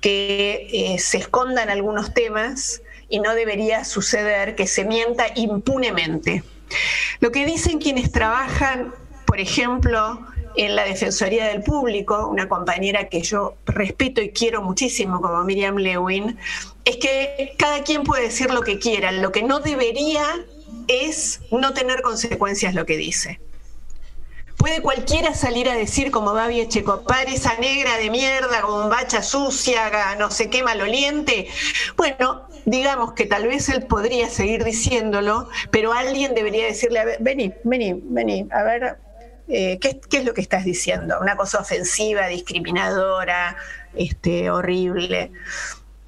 que 0.02 0.68
eh, 0.74 1.00
se 1.00 1.18
escondan 1.18 1.70
algunos 1.70 2.14
temas 2.14 2.82
y 3.10 3.20
no 3.20 3.36
debería 3.36 3.86
suceder 3.86 4.56
que 4.56 4.68
se 4.68 4.84
mienta 4.84 5.28
impunemente. 5.36 6.44
Lo 7.20 7.32
que 7.32 7.46
dicen 7.46 7.80
quienes 7.80 8.12
trabajan, 8.12 8.94
por 9.26 9.40
ejemplo, 9.40 10.28
en 10.56 10.76
la 10.76 10.84
Defensoría 10.84 11.48
del 11.48 11.64
Público, 11.64 12.28
una 12.28 12.48
compañera 12.48 13.10
que 13.10 13.22
yo 13.22 13.56
respeto 13.66 14.22
y 14.22 14.30
quiero 14.30 14.62
muchísimo 14.62 15.22
como 15.22 15.44
Miriam 15.44 15.78
Lewin, 15.78 16.38
es 16.86 16.98
que 16.98 17.56
cada 17.58 17.84
quien 17.84 18.04
puede 18.04 18.24
decir 18.24 18.52
lo 18.52 18.62
que 18.62 18.80
quiera, 18.80 19.12
lo 19.12 19.32
que 19.32 19.44
no 19.44 19.60
debería 19.60 20.24
es 20.88 21.42
no 21.52 21.74
tener 21.74 22.02
consecuencias 22.02 22.74
lo 22.76 22.86
que 22.86 22.98
dice. 22.98 23.40
Puede 24.58 24.82
cualquiera 24.82 25.34
salir 25.34 25.68
a 25.68 25.76
decir 25.76 26.10
como 26.10 26.34
Babi 26.34 26.62
Echecopar, 26.62 27.28
esa 27.28 27.56
negra 27.58 27.98
de 27.98 28.10
mierda, 28.10 28.62
con 28.62 28.90
bacha 28.90 29.22
sucia, 29.22 30.16
no 30.18 30.32
sé 30.32 30.50
qué 30.50 30.64
maloliente. 30.64 31.48
Bueno, 31.98 32.48
digamos 32.66 33.12
que 33.12 33.26
tal 33.26 33.48
vez 33.48 33.68
él 33.68 33.84
podría 33.84 34.30
seguir 34.30 34.64
diciéndolo, 34.64 35.50
pero 35.70 35.92
alguien 35.92 36.34
debería 36.34 36.66
decirle, 36.66 37.00
a 37.00 37.06
ver, 37.06 37.18
vení, 37.20 37.54
vení, 37.66 38.00
vení, 38.04 38.48
a 38.52 38.64
ver, 38.64 39.00
eh, 39.48 39.78
¿qué, 39.80 40.00
es 40.12 40.26
lo 40.26 40.34
que 40.34 40.42
estás 40.42 40.66
diciendo? 40.66 41.18
Una 41.20 41.36
cosa 41.36 41.60
ofensiva, 41.60 42.28
discriminadora, 42.28 43.58
este, 43.96 44.50
horrible. 44.50 45.32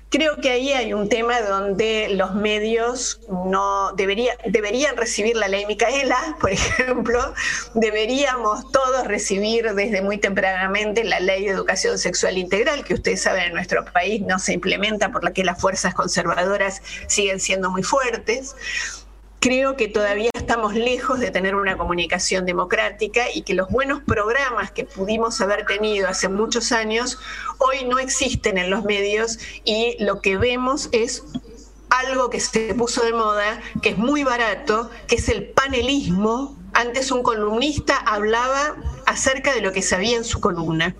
Creo 0.09 0.38
que 0.38 0.49
ahí 0.49 0.71
hay 0.71 0.93
un 0.93 1.09
tema 1.09 1.41
donde 1.41 2.07
los 2.09 2.36
medios 2.36 3.19
no 3.27 3.91
debería, 3.93 4.38
deberían 4.45 4.95
recibir 4.95 5.36
la 5.36 5.49
ley 5.49 5.65
Micaela, 5.65 6.38
por 6.39 6.51
ejemplo, 6.51 7.33
deberíamos 7.73 8.71
todos 8.71 9.05
recibir 9.07 9.73
desde 9.73 10.01
muy 10.01 10.17
tempranamente 10.17 11.03
la 11.03 11.19
ley 11.19 11.45
de 11.45 11.51
educación 11.51 11.97
sexual 11.97 12.38
integral, 12.38 12.86
que 12.86 12.93
ustedes 12.93 13.23
saben 13.23 13.45
en 13.45 13.53
nuestro 13.53 13.83
país 13.83 14.21
no 14.21 14.39
se 14.39 14.53
implementa 14.53 15.11
por 15.11 15.25
la 15.25 15.33
que 15.33 15.43
las 15.43 15.59
fuerzas 15.59 15.93
conservadoras 15.93 16.81
siguen 17.07 17.41
siendo 17.41 17.69
muy 17.69 17.83
fuertes 17.83 18.55
creo 19.39 19.75
que 19.75 19.88
todavía 19.88 20.29
estamos 20.33 20.73
lejos 20.73 21.19
de 21.19 21.31
tener 21.31 21.55
una 21.55 21.77
comunicación 21.77 22.45
democrática 22.45 23.25
y 23.33 23.43
que 23.43 23.53
los 23.53 23.69
buenos 23.69 24.01
programas 24.01 24.71
que 24.71 24.86
pudimos 24.86 25.39
haber 25.41 25.65
tenido 25.65 26.07
hace 26.07 26.29
muchos 26.29 26.71
años 26.71 27.19
hoy 27.59 27.86
no 27.88 27.99
existen 27.99 28.57
en 28.57 28.69
los 28.69 28.83
medios 28.83 29.39
y 29.63 29.95
lo 30.03 30.21
que 30.21 30.38
vemos 30.38 30.89
es 30.91 31.23
algo 31.89 32.29
que 32.29 32.39
se 32.39 32.73
puso 32.73 33.03
de 33.03 33.13
moda, 33.13 33.61
que 33.81 33.89
es 33.89 33.97
muy 33.97 34.23
barato, 34.23 34.89
que 35.07 35.15
es 35.15 35.29
el 35.29 35.45
panelismo. 35.49 36.57
Antes 36.73 37.11
un 37.11 37.23
columnista 37.23 37.97
hablaba 37.97 38.75
acerca 39.05 39.53
de 39.53 39.61
lo 39.61 39.71
que 39.71 39.81
sabía 39.81 40.17
en 40.17 40.25
su 40.25 40.41
columna. 40.41 40.95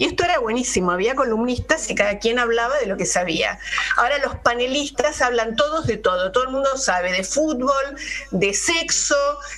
Y 0.00 0.06
esto 0.06 0.24
era 0.24 0.38
buenísimo, 0.38 0.92
había 0.92 1.14
columnistas 1.14 1.90
y 1.90 1.94
cada 1.94 2.18
quien 2.18 2.38
hablaba 2.38 2.78
de 2.78 2.86
lo 2.86 2.96
que 2.96 3.04
sabía. 3.04 3.58
Ahora 3.98 4.16
los 4.16 4.34
panelistas 4.36 5.20
hablan 5.20 5.56
todos 5.56 5.86
de 5.86 5.98
todo, 5.98 6.32
todo 6.32 6.44
el 6.44 6.48
mundo 6.48 6.70
sabe 6.78 7.12
de 7.12 7.22
fútbol, 7.22 7.84
de 8.30 8.54
sexo, 8.54 9.14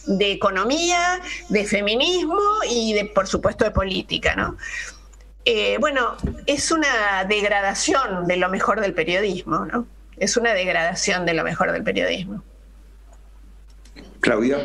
de 0.06 0.32
economía, 0.32 1.20
de 1.48 1.64
feminismo 1.64 2.40
y 2.68 2.92
de, 2.92 3.04
por 3.04 3.28
supuesto, 3.28 3.64
de 3.64 3.70
política, 3.70 4.34
¿no? 4.34 4.56
Eh, 5.44 5.76
bueno, 5.78 6.16
es 6.46 6.72
una 6.72 7.22
degradación 7.22 8.26
de 8.26 8.36
lo 8.36 8.48
mejor 8.48 8.80
del 8.80 8.94
periodismo, 8.94 9.64
¿no? 9.66 9.86
Es 10.16 10.36
una 10.36 10.54
degradación 10.54 11.24
de 11.24 11.34
lo 11.34 11.44
mejor 11.44 11.70
del 11.70 11.84
periodismo. 11.84 12.42
Claudia. 14.18 14.58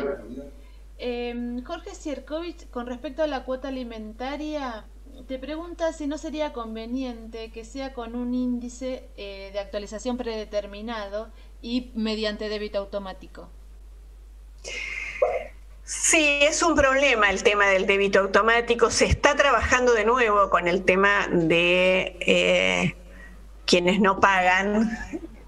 Em, 0.98 1.62
Jorge 1.62 1.94
Sierkovich, 1.94 2.68
con 2.70 2.88
respecto 2.88 3.22
a 3.22 3.28
la 3.28 3.44
cuota 3.44 3.68
alimentaria, 3.68 4.84
te 5.26 5.38
pregunta 5.38 5.92
si 5.92 6.06
no 6.06 6.18
sería 6.18 6.52
conveniente 6.52 7.50
que 7.50 7.64
sea 7.64 7.92
con 7.92 8.14
un 8.14 8.34
índice 8.34 9.08
eh, 9.16 9.50
de 9.52 9.58
actualización 9.58 10.16
predeterminado 10.16 11.28
y 11.62 11.90
mediante 11.94 12.48
débito 12.48 12.78
automático. 12.78 13.48
Sí, 15.84 16.40
es 16.42 16.62
un 16.62 16.74
problema 16.74 17.30
el 17.30 17.42
tema 17.42 17.66
del 17.66 17.86
débito 17.86 18.20
automático. 18.20 18.90
Se 18.90 19.06
está 19.06 19.34
trabajando 19.36 19.94
de 19.94 20.04
nuevo 20.04 20.50
con 20.50 20.68
el 20.68 20.84
tema 20.84 21.28
de 21.28 22.16
eh, 22.20 22.94
quienes 23.64 24.00
no 24.00 24.20
pagan 24.20 24.90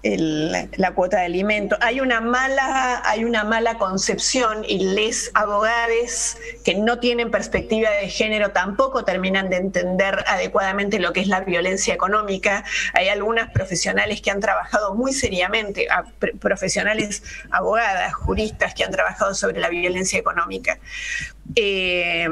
la 0.03 0.93
cuota 0.93 1.19
de 1.19 1.25
alimento. 1.25 1.77
Hay 1.79 1.99
una 1.99 2.21
mala, 2.21 3.01
hay 3.05 3.23
una 3.23 3.43
mala 3.43 3.77
concepción 3.77 4.65
y 4.67 4.93
les 4.93 5.31
abogados 5.33 6.37
que 6.63 6.75
no 6.75 6.99
tienen 6.99 7.31
perspectiva 7.31 7.89
de 7.89 8.09
género 8.09 8.51
tampoco 8.51 9.03
terminan 9.03 9.49
de 9.49 9.57
entender 9.57 10.23
adecuadamente 10.27 10.99
lo 10.99 11.13
que 11.13 11.21
es 11.21 11.27
la 11.27 11.41
violencia 11.41 11.93
económica. 11.93 12.63
Hay 12.93 13.09
algunas 13.09 13.51
profesionales 13.51 14.21
que 14.21 14.31
han 14.31 14.39
trabajado 14.39 14.95
muy 14.95 15.13
seriamente, 15.13 15.87
profesionales 16.39 17.23
abogadas, 17.51 18.13
juristas 18.13 18.73
que 18.73 18.83
han 18.83 18.91
trabajado 18.91 19.33
sobre 19.33 19.59
la 19.59 19.69
violencia 19.69 20.19
económica. 20.19 20.79
Eh, 21.55 22.27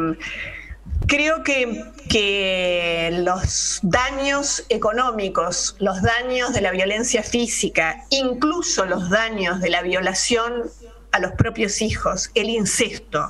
Creo 1.07 1.43
que, 1.43 3.09
los 3.11 3.79
daños 3.81 4.63
económicos, 4.69 5.75
los 5.79 6.01
daños 6.01 6.53
de 6.53 6.61
la 6.61 6.71
violencia 6.71 7.23
física, 7.23 8.05
incluso 8.09 8.85
los 8.85 9.09
daños 9.09 9.59
de 9.59 9.69
la 9.69 9.81
violación 9.81 10.69
a 11.11 11.19
los 11.19 11.31
propios 11.31 11.81
hijos, 11.81 12.29
el 12.35 12.49
incesto, 12.49 13.29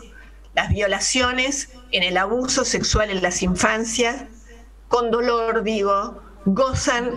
las 0.55 0.69
violaciones 0.69 1.69
en 1.91 2.03
el 2.03 2.17
abuso 2.17 2.65
sexual 2.65 3.11
en 3.11 3.21
las 3.21 3.41
infancias, 3.41 4.25
con 4.89 5.11
dolor 5.11 5.63
digo, 5.63 6.21
gozan 6.45 7.11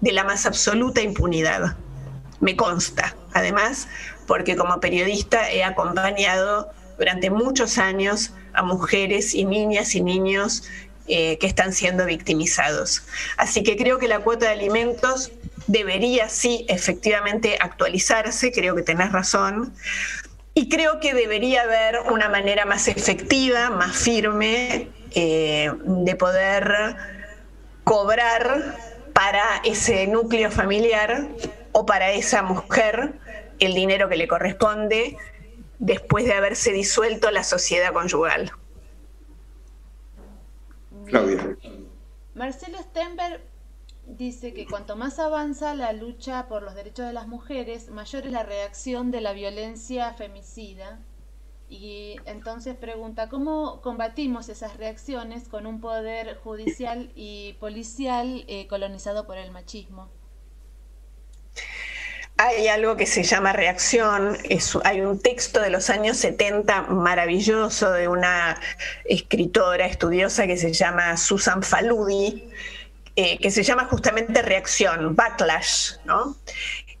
de 0.00 0.12
la 0.12 0.24
más 0.24 0.46
absoluta 0.46 1.02
impunidad. 1.02 1.76
Me 2.40 2.56
consta, 2.56 3.14
además, 3.34 3.88
porque 4.26 4.56
como 4.56 4.80
periodista 4.80 5.50
he 5.50 5.64
acompañado 5.64 6.70
durante 6.98 7.30
muchos 7.30 7.78
años 7.78 8.32
a 8.56 8.62
mujeres 8.62 9.34
y 9.34 9.44
niñas 9.44 9.94
y 9.94 10.00
niños 10.00 10.64
eh, 11.08 11.38
que 11.38 11.46
están 11.46 11.72
siendo 11.72 12.04
victimizados. 12.04 13.02
Así 13.36 13.62
que 13.62 13.76
creo 13.76 13.98
que 13.98 14.08
la 14.08 14.20
cuota 14.20 14.46
de 14.46 14.52
alimentos 14.52 15.30
debería 15.68 16.28
sí 16.28 16.66
efectivamente 16.68 17.58
actualizarse, 17.60 18.50
creo 18.50 18.74
que 18.74 18.82
tenés 18.82 19.12
razón, 19.12 19.72
y 20.54 20.68
creo 20.68 21.00
que 21.00 21.12
debería 21.14 21.62
haber 21.62 22.00
una 22.10 22.28
manera 22.28 22.64
más 22.64 22.88
efectiva, 22.88 23.70
más 23.70 23.96
firme 23.96 24.88
eh, 25.14 25.70
de 25.84 26.16
poder 26.16 26.96
cobrar 27.84 28.76
para 29.12 29.44
ese 29.64 30.06
núcleo 30.06 30.50
familiar 30.50 31.28
o 31.72 31.86
para 31.86 32.12
esa 32.12 32.42
mujer 32.42 33.12
el 33.58 33.74
dinero 33.74 34.08
que 34.08 34.16
le 34.16 34.26
corresponde 34.26 35.16
después 35.78 36.24
de 36.24 36.34
haberse 36.34 36.72
disuelto 36.72 37.30
la 37.30 37.44
sociedad 37.44 37.92
conyugal. 37.92 38.52
Claudia. 41.06 41.56
Marcelo 42.34 42.78
Stenberg 42.78 43.40
dice 44.06 44.52
que 44.52 44.66
cuanto 44.66 44.96
más 44.96 45.18
avanza 45.18 45.74
la 45.74 45.92
lucha 45.92 46.48
por 46.48 46.62
los 46.62 46.74
derechos 46.74 47.06
de 47.06 47.12
las 47.12 47.26
mujeres, 47.26 47.90
mayor 47.90 48.26
es 48.26 48.32
la 48.32 48.42
reacción 48.42 49.10
de 49.10 49.20
la 49.20 49.32
violencia 49.32 50.12
femicida. 50.14 51.00
Y 51.68 52.16
entonces 52.26 52.76
pregunta, 52.76 53.28
¿cómo 53.28 53.80
combatimos 53.80 54.48
esas 54.48 54.76
reacciones 54.76 55.48
con 55.48 55.66
un 55.66 55.80
poder 55.80 56.36
judicial 56.36 57.10
y 57.16 57.54
policial 57.54 58.44
eh, 58.46 58.68
colonizado 58.68 59.26
por 59.26 59.36
el 59.36 59.50
machismo? 59.50 60.08
Hay 62.38 62.68
algo 62.68 62.96
que 62.96 63.06
se 63.06 63.22
llama 63.22 63.52
reacción, 63.52 64.36
hay 64.84 65.00
un 65.00 65.20
texto 65.20 65.60
de 65.60 65.70
los 65.70 65.88
años 65.88 66.18
70 66.18 66.82
maravilloso 66.82 67.90
de 67.92 68.08
una 68.08 68.60
escritora 69.04 69.86
estudiosa 69.86 70.46
que 70.46 70.56
se 70.56 70.72
llama 70.72 71.16
Susan 71.16 71.62
Faludi, 71.62 72.44
eh, 73.16 73.38
que 73.38 73.50
se 73.50 73.62
llama 73.62 73.86
justamente 73.86 74.42
reacción, 74.42 75.16
backlash, 75.16 75.92
¿no? 76.04 76.36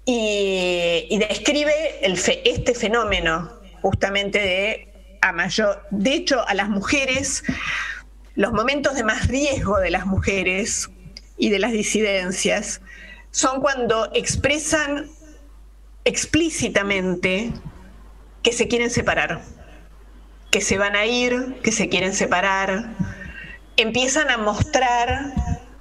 y, 0.06 1.18
describe 1.18 1.74
este 2.44 2.74
fenómeno 2.74 3.52
justamente 3.82 4.38
de 4.38 5.18
a 5.20 5.32
mayor, 5.32 5.82
de 5.90 6.14
hecho 6.14 6.46
a 6.46 6.54
las 6.54 6.68
mujeres, 6.68 7.42
los 8.36 8.52
momentos 8.52 8.94
de 8.94 9.02
más 9.02 9.26
riesgo 9.26 9.78
de 9.78 9.90
las 9.90 10.06
mujeres 10.06 10.88
y 11.36 11.50
de 11.50 11.58
las 11.58 11.72
disidencias 11.72 12.80
son 13.32 13.60
cuando 13.60 14.10
expresan 14.14 15.10
explícitamente 16.06 17.52
que 18.42 18.52
se 18.52 18.68
quieren 18.68 18.90
separar, 18.90 19.42
que 20.52 20.60
se 20.60 20.78
van 20.78 20.94
a 20.94 21.04
ir, 21.04 21.60
que 21.64 21.72
se 21.72 21.88
quieren 21.88 22.14
separar, 22.14 22.90
empiezan 23.76 24.30
a 24.30 24.38
mostrar 24.38 25.34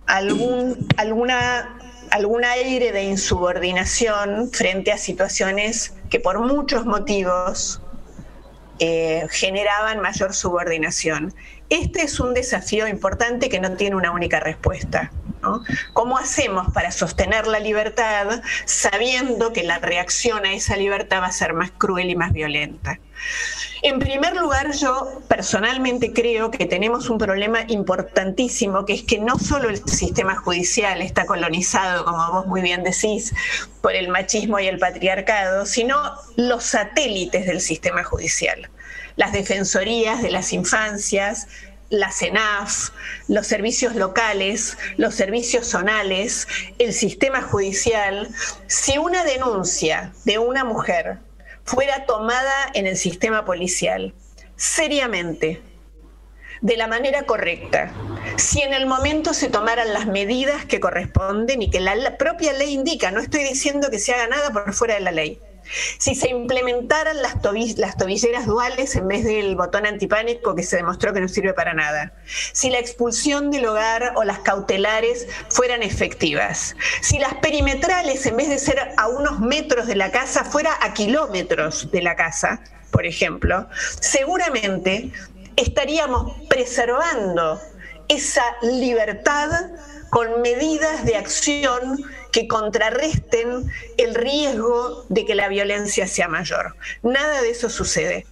algún, 0.08 0.88
alguna, 0.98 1.78
algún 2.10 2.44
aire 2.44 2.92
de 2.92 3.04
insubordinación 3.04 4.50
frente 4.52 4.92
a 4.92 4.98
situaciones 4.98 5.94
que 6.10 6.20
por 6.20 6.40
muchos 6.40 6.88
motivos 6.88 7.80
eh, 8.80 9.28
generaban 9.30 10.02
mayor 10.02 10.34
subordinación. 10.34 11.36
Este 11.70 12.02
es 12.02 12.20
un 12.20 12.34
desafío 12.34 12.88
importante 12.88 13.48
que 13.48 13.60
no 13.60 13.74
tiene 13.74 13.96
una 13.96 14.12
única 14.12 14.40
respuesta. 14.40 15.12
¿Cómo 15.94 16.18
hacemos 16.18 16.72
para 16.74 16.92
sostener 16.92 17.48
la 17.48 17.60
libertad 17.60 18.42
sabiendo 18.66 19.54
que 19.54 19.64
la 19.64 19.80
reacción 19.80 20.46
a 20.46 20.54
esa 20.54 20.76
libertad 20.76 21.22
va 21.22 21.28
a 21.28 21.32
ser 21.32 21.54
más 21.54 21.72
cruel 21.72 22.10
y 22.10 22.16
más 22.16 22.34
violenta? 22.34 23.00
En 23.82 24.00
primer 24.00 24.36
lugar, 24.36 24.72
yo 24.74 25.22
personalmente 25.28 26.12
creo 26.12 26.52
que 26.52 26.66
tenemos 26.66 27.10
un 27.10 27.18
problema 27.18 27.60
importantísimo, 27.68 28.86
que 28.86 28.94
es 28.94 29.04
que 29.04 29.20
no 29.20 29.38
solo 29.38 29.70
el 29.70 29.78
sistema 29.88 30.36
judicial 30.36 31.02
está 31.02 31.26
colonizado, 31.26 32.04
como 32.04 32.32
vos 32.32 32.48
muy 32.48 32.62
bien 32.62 32.84
decís, 32.84 33.34
por 33.82 33.94
el 33.94 34.10
machismo 34.10 34.60
y 34.60 34.68
el 34.68 34.80
patriarcado, 34.80 35.66
sino 35.66 35.98
los 36.36 36.64
satélites 36.64 37.46
del 37.46 37.62
sistema 37.62 38.04
judicial 38.04 38.70
las 39.16 39.32
defensorías 39.32 40.22
de 40.22 40.32
las 40.32 40.52
infancias, 40.54 41.48
la 42.00 42.12
CENAF, 42.12 42.90
los 43.28 43.48
servicios 43.48 43.96
locales, 43.96 44.78
los 44.98 45.16
servicios 45.16 45.68
zonales, 45.68 46.48
el 46.80 46.94
sistema 46.94 47.42
judicial, 47.42 48.30
si 48.68 48.98
una 48.98 49.24
denuncia 49.24 50.14
de 50.24 50.38
una 50.38 50.64
mujer 50.64 51.20
fuera 51.64 52.06
tomada 52.06 52.54
en 52.74 52.88
el 52.88 52.98
sistema 52.98 53.46
policial 53.46 54.14
seriamente, 54.56 55.62
de 56.62 56.78
la 56.78 56.88
manera 56.88 57.24
correcta, 57.24 57.92
si 58.38 58.62
en 58.62 58.74
el 58.74 58.86
momento 58.86 59.34
se 59.34 59.50
tomaran 59.50 59.94
las 59.94 60.08
medidas 60.08 60.66
que 60.66 60.80
corresponden 60.80 61.62
y 61.62 61.70
que 61.70 61.80
la 61.80 62.18
propia 62.18 62.54
ley 62.54 62.74
indica, 62.74 63.12
no 63.12 63.20
estoy 63.20 63.44
diciendo 63.44 63.90
que 63.92 64.00
se 64.00 64.14
haga 64.14 64.28
nada 64.28 64.52
por 64.52 64.74
fuera 64.74 64.96
de 64.96 65.02
la 65.02 65.12
ley, 65.12 65.40
si 65.98 66.16
se 66.16 66.30
implementaran 66.30 67.22
las, 67.22 67.42
tobilleras 67.42 68.46
duales 68.46 68.96
en 68.96 69.08
vez 69.08 69.24
del 69.24 69.56
botón 69.56 69.86
antipánico 69.86 70.56
que 70.56 70.64
se 70.64 70.78
demostró 70.78 71.14
que 71.14 71.22
no 71.22 71.28
sirve 71.28 71.54
para 71.54 71.74
nada, 71.74 72.14
si 72.54 72.70
la 72.70 72.80
expulsión 72.80 73.52
del 73.52 73.66
hogar 73.66 74.14
o 74.16 74.24
las 74.24 74.40
cautelares 74.40 75.28
fueran 75.50 75.84
efectivas, 75.84 76.76
si 77.02 77.20
las 77.20 77.36
perimetrales 77.36 78.26
en 78.26 78.38
vez 78.38 78.50
de 78.50 78.58
ser 78.58 78.94
a 78.98 79.08
unos 79.08 79.40
metros 79.40 79.88
de 79.88 79.96
la 79.96 80.12
casa 80.12 80.44
fuera 80.44 80.72
a 80.82 80.94
kilómetros 80.94 81.92
de 81.92 82.02
la 82.02 82.16
casa, 82.16 82.62
por 82.92 83.06
ejemplo, 83.06 83.68
seguramente 84.00 85.12
estaríamos 85.56 86.34
preservando 86.48 87.60
esa 88.08 88.44
libertad 88.62 89.50
con 90.10 90.42
medidas 90.42 91.06
de 91.06 91.16
acción 91.18 92.04
que 92.32 92.48
contrarresten 92.48 93.70
el 93.98 94.16
riesgo 94.16 95.06
de 95.10 95.26
que 95.26 95.36
la 95.36 95.48
violencia 95.48 96.08
sea 96.08 96.28
mayor. 96.28 96.76
Nada 97.04 97.42
de 97.42 97.50
eso 97.50 97.70
sucede 97.70 98.26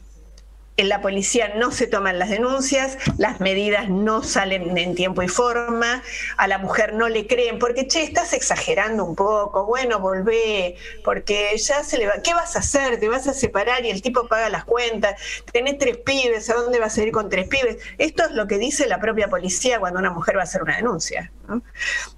la 0.77 1.01
policía 1.01 1.53
no 1.55 1.71
se 1.71 1.85
toman 1.85 2.17
las 2.17 2.29
denuncias, 2.29 2.97
las 3.17 3.39
medidas 3.39 3.89
no 3.89 4.23
salen 4.23 4.75
en 4.77 4.95
tiempo 4.95 5.21
y 5.21 5.27
forma, 5.27 6.01
a 6.37 6.47
la 6.47 6.57
mujer 6.57 6.93
no 6.93 7.09
le 7.09 7.27
creen, 7.27 7.59
porque, 7.59 7.87
che, 7.87 8.03
estás 8.03 8.33
exagerando 8.33 9.05
un 9.05 9.15
poco, 9.15 9.65
bueno, 9.65 9.99
volvé, 9.99 10.75
porque 11.03 11.55
ya 11.57 11.83
se 11.83 11.97
le 11.99 12.07
va, 12.07 12.13
¿qué 12.23 12.33
vas 12.33 12.55
a 12.55 12.59
hacer? 12.59 12.99
Te 12.99 13.07
vas 13.07 13.27
a 13.27 13.33
separar 13.33 13.85
y 13.85 13.91
el 13.91 14.01
tipo 14.01 14.27
paga 14.27 14.49
las 14.49 14.65
cuentas, 14.65 15.21
tenés 15.51 15.77
tres 15.77 15.97
pibes, 15.97 16.49
¿a 16.49 16.55
dónde 16.55 16.79
vas 16.79 16.97
a 16.97 17.03
ir 17.03 17.11
con 17.11 17.29
tres 17.29 17.47
pibes? 17.47 17.77
Esto 17.99 18.23
es 18.25 18.31
lo 18.31 18.47
que 18.47 18.57
dice 18.57 18.87
la 18.87 18.99
propia 18.99 19.27
policía 19.27 19.79
cuando 19.79 19.99
una 19.99 20.11
mujer 20.11 20.37
va 20.37 20.41
a 20.41 20.45
hacer 20.45 20.63
una 20.63 20.75
denuncia. 20.75 21.31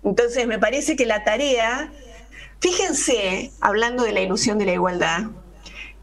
Entonces, 0.03 0.47
me 0.47 0.59
parece 0.59 0.95
que 0.95 1.05
la 1.05 1.23
tarea, 1.23 1.91
fíjense, 2.61 3.51
hablando 3.59 4.03
de 4.03 4.13
la 4.13 4.21
ilusión 4.21 4.57
de 4.57 4.65
la 4.65 4.73
igualdad, 4.73 5.23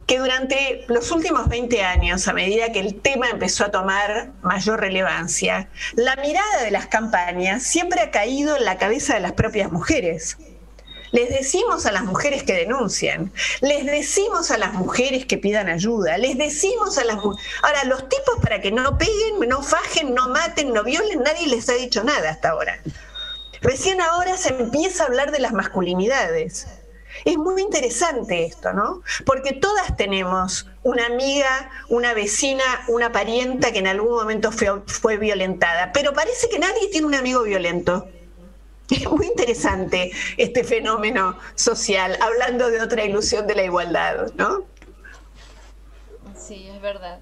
que 0.06 0.18
durante 0.18 0.84
los 0.88 1.10
últimos 1.10 1.48
20 1.48 1.82
años, 1.82 2.26
a 2.28 2.32
medida 2.32 2.72
que 2.72 2.80
el 2.80 3.00
tema 3.00 3.30
empezó 3.30 3.64
a 3.64 3.70
tomar 3.70 4.32
mayor 4.42 4.80
relevancia, 4.80 5.68
la 5.94 6.16
mirada 6.16 6.62
de 6.62 6.70
las 6.70 6.86
campañas 6.86 7.62
siempre 7.62 8.00
ha 8.00 8.10
caído 8.10 8.56
en 8.56 8.64
la 8.64 8.78
cabeza 8.78 9.14
de 9.14 9.20
las 9.20 9.32
propias 9.32 9.70
mujeres. 9.70 10.36
Les 11.12 11.28
decimos 11.28 11.84
a 11.84 11.92
las 11.92 12.04
mujeres 12.04 12.42
que 12.42 12.54
denuncian, 12.54 13.32
les 13.60 13.84
decimos 13.84 14.50
a 14.50 14.56
las 14.56 14.72
mujeres 14.72 15.26
que 15.26 15.36
pidan 15.36 15.68
ayuda, 15.68 16.16
les 16.16 16.38
decimos 16.38 16.96
a 16.96 17.04
las 17.04 17.16
Ahora, 17.16 17.84
los 17.84 18.08
tipos 18.08 18.36
para 18.40 18.62
que 18.62 18.72
no 18.72 18.96
peguen, 18.96 19.46
no 19.46 19.62
fajen, 19.62 20.14
no 20.14 20.30
maten, 20.30 20.72
no 20.72 20.82
violen, 20.82 21.22
nadie 21.22 21.48
les 21.48 21.68
ha 21.68 21.74
dicho 21.74 22.02
nada 22.02 22.30
hasta 22.30 22.50
ahora. 22.50 22.80
Recién 23.60 24.00
ahora 24.00 24.38
se 24.38 24.48
empieza 24.48 25.04
a 25.04 25.06
hablar 25.06 25.32
de 25.32 25.38
las 25.38 25.52
masculinidades. 25.52 26.66
Es 27.24 27.36
muy 27.36 27.62
interesante 27.62 28.44
esto, 28.44 28.72
¿no? 28.72 29.02
Porque 29.24 29.52
todas 29.52 29.96
tenemos 29.96 30.66
una 30.82 31.06
amiga, 31.06 31.70
una 31.88 32.14
vecina, 32.14 32.64
una 32.88 33.12
parienta 33.12 33.72
que 33.72 33.78
en 33.78 33.86
algún 33.86 34.10
momento 34.10 34.50
fue, 34.50 35.16
violentada, 35.18 35.92
pero 35.92 36.12
parece 36.12 36.48
que 36.48 36.58
nadie 36.58 36.88
tiene 36.90 37.06
un 37.06 37.14
amigo 37.14 37.42
violento. 37.42 38.08
Es 38.90 39.10
muy 39.10 39.26
interesante 39.26 40.10
este 40.36 40.64
fenómeno 40.64 41.38
social, 41.54 42.18
hablando 42.20 42.70
de 42.70 42.80
otra 42.80 43.04
ilusión 43.04 43.46
de 43.46 43.54
la 43.54 43.64
igualdad, 43.64 44.32
¿no? 44.36 44.64
Sí, 46.36 46.68
es 46.68 46.82
verdad. 46.82 47.20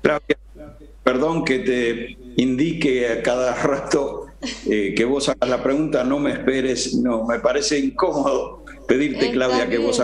perdón 1.04 1.44
que 1.44 1.58
te 1.58 2.18
indique 2.36 3.08
a 3.08 3.22
cada 3.22 3.54
rato 3.54 4.30
eh, 4.70 4.94
que 4.96 5.04
vos 5.04 5.28
hagas 5.28 5.50
la 5.50 5.62
pregunta, 5.62 6.02
no 6.02 6.18
me 6.18 6.32
esperes, 6.32 6.94
no, 6.94 7.26
me 7.26 7.40
parece 7.40 7.78
incómodo 7.78 8.59
pedirte, 8.90 9.30
Claudia, 9.30 9.68
que 9.68 9.78
vos 9.78 10.02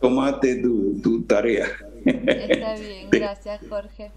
tomate 0.00 0.56
tu, 0.62 0.98
tu, 1.02 1.22
tarea. 1.24 1.66
Está 2.06 2.74
bien, 2.74 3.08
gracias, 3.10 3.60
Jorge. 3.68 4.10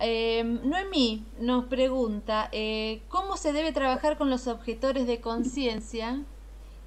Eh, 0.00 0.44
Noemí 0.44 1.24
nos 1.40 1.64
pregunta, 1.66 2.48
eh, 2.52 3.00
¿cómo 3.08 3.36
se 3.36 3.52
debe 3.52 3.72
trabajar 3.72 4.16
con 4.16 4.30
los 4.30 4.46
objetores 4.46 5.06
de 5.08 5.20
conciencia 5.20 6.22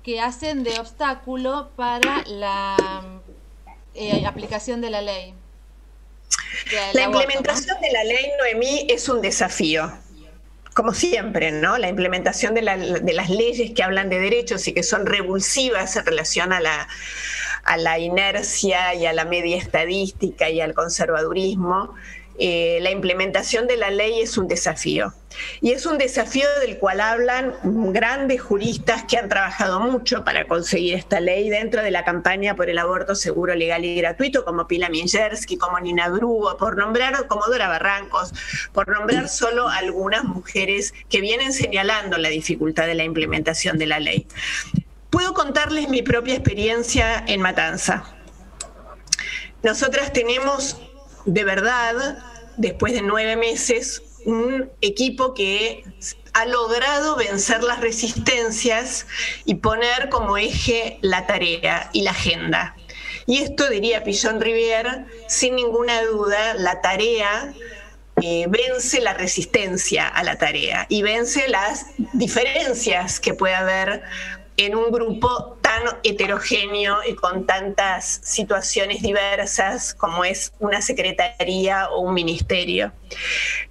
que 0.04 0.22
hacen 0.22 0.64
de 0.64 0.80
obstáculo 0.80 1.70
para 1.76 2.24
la 2.28 3.22
eh, 3.94 4.26
aplicación 4.26 4.80
de 4.80 4.90
la 4.90 5.02
ley? 5.02 5.34
la 6.94 7.04
implementación 7.04 7.80
de 7.82 7.92
la 7.92 8.04
ley, 8.06 8.26
Noemí, 8.40 8.88
es 8.90 9.08
un 9.10 9.22
desafío 9.22 9.92
como 10.76 10.94
siempre, 10.94 11.54
¿no? 11.54 11.78
La 11.78 11.88
implementación 11.88 12.54
de, 12.54 12.62
las 12.62 13.30
leyes 13.30 13.72
que 13.72 13.82
hablan 13.82 14.10
de 14.10 14.20
derechos 14.20 14.68
y 14.68 14.74
que 14.74 14.84
son 14.84 15.06
revulsivas 15.06 15.96
en 15.96 16.06
relación 16.06 16.52
a 16.52 16.60
la, 16.60 16.90
a 17.64 17.78
la 17.78 17.98
inercia 17.98 18.94
y 18.94 19.06
a 19.06 19.14
la 19.14 19.24
media 19.24 19.56
estadística 19.56 20.50
y 20.50 20.60
al 20.60 20.74
conservadurismo, 20.74 21.96
eh, 22.38 22.80
la 22.82 22.92
implementación 22.92 23.68
de 23.68 23.78
la 23.78 23.90
ley 23.90 24.20
es 24.20 24.38
un 24.38 24.48
desafío. 24.48 25.14
Y 25.62 25.72
es 25.72 25.86
un 25.86 25.98
desafío 25.98 26.48
del 26.62 26.78
cual 26.78 27.02
hablan 27.02 27.54
grandes 27.64 28.42
juristas 28.42 29.04
que 29.04 29.18
han 29.18 29.28
trabajado 29.30 29.80
mucho 29.80 30.24
para 30.24 30.48
conseguir 30.48 30.96
esta 30.96 31.20
ley 31.20 31.50
dentro 31.50 31.82
de 31.82 31.92
la 31.92 32.06
campaña 32.06 32.56
por 32.56 32.70
el 32.70 32.78
aborto 32.78 33.16
seguro, 33.16 33.54
legal 33.54 33.84
y 33.84 33.96
gratuito, 33.96 34.46
como 34.46 34.68
Pila 34.68 34.90
Minjersky, 34.90 35.58
como 35.58 35.80
Nina 35.80 36.10
Brugo, 36.10 36.58
por 36.58 36.78
nombrar, 36.78 37.28
como 37.28 37.46
Dora 37.48 37.68
Barrancos, 37.68 38.34
por 38.72 38.88
nombrar 38.88 39.28
solo 39.28 39.68
algunas 39.68 40.24
mujeres 40.24 40.94
que 41.10 41.22
vienen 41.22 41.52
señalando 41.54 42.18
la 42.18 42.30
dificultad 42.30 42.86
de 42.88 42.96
la 42.96 43.04
implementación 43.04 43.78
de 43.78 43.88
la 43.88 44.00
ley. 44.00 44.28
Puedo 45.10 45.34
contarles 45.34 45.90
mi 45.90 46.02
propia 46.02 46.36
experiencia 46.36 47.24
en 47.28 47.42
Matanza. 47.42 48.04
Nosotras 49.64 50.14
tenemos 50.14 50.80
de 51.26 51.44
verdad, 51.44 52.18
después 52.58 52.94
de 52.94 53.02
nueve 53.02 53.36
meses, 53.36 54.02
un 54.26 54.70
equipo 54.82 55.34
que 55.34 55.84
ha 56.34 56.46
logrado 56.46 57.16
vencer 57.16 57.64
las 57.64 57.80
resistencias 57.80 59.08
y 59.46 59.56
poner 59.56 60.10
como 60.10 60.38
eje 60.38 60.98
la 61.02 61.28
tarea 61.28 61.90
y 61.94 62.02
la 62.02 62.12
agenda. 62.12 62.76
Y 63.28 63.38
esto, 63.38 63.70
diría 63.70 64.04
Pillon 64.04 64.40
Rivière, 64.40 65.06
sin 65.28 65.56
ninguna 65.56 66.04
duda, 66.04 66.54
la 66.56 66.82
tarea 66.82 67.54
eh, 68.22 68.46
vence 68.48 69.02
la 69.02 69.14
resistencia 69.14 70.08
a 70.08 70.24
la 70.24 70.38
tarea 70.38 70.86
y 70.88 71.02
vence 71.02 71.50
las 71.50 71.88
diferencias 72.14 73.20
que 73.20 73.34
puede 73.34 73.56
haber 73.56 74.04
en 74.58 74.76
un 74.76 74.92
grupo 74.92 75.58
tan 75.62 75.84
heterogéneo 76.04 77.00
y 77.08 77.16
con 77.16 77.46
tantas 77.46 78.22
situaciones 78.24 79.02
diversas 79.02 79.94
como 79.94 80.24
es 80.24 80.54
una 80.60 80.82
secretaría 80.82 81.90
o 81.90 82.02
un 82.02 82.14
ministerio. 82.14 82.94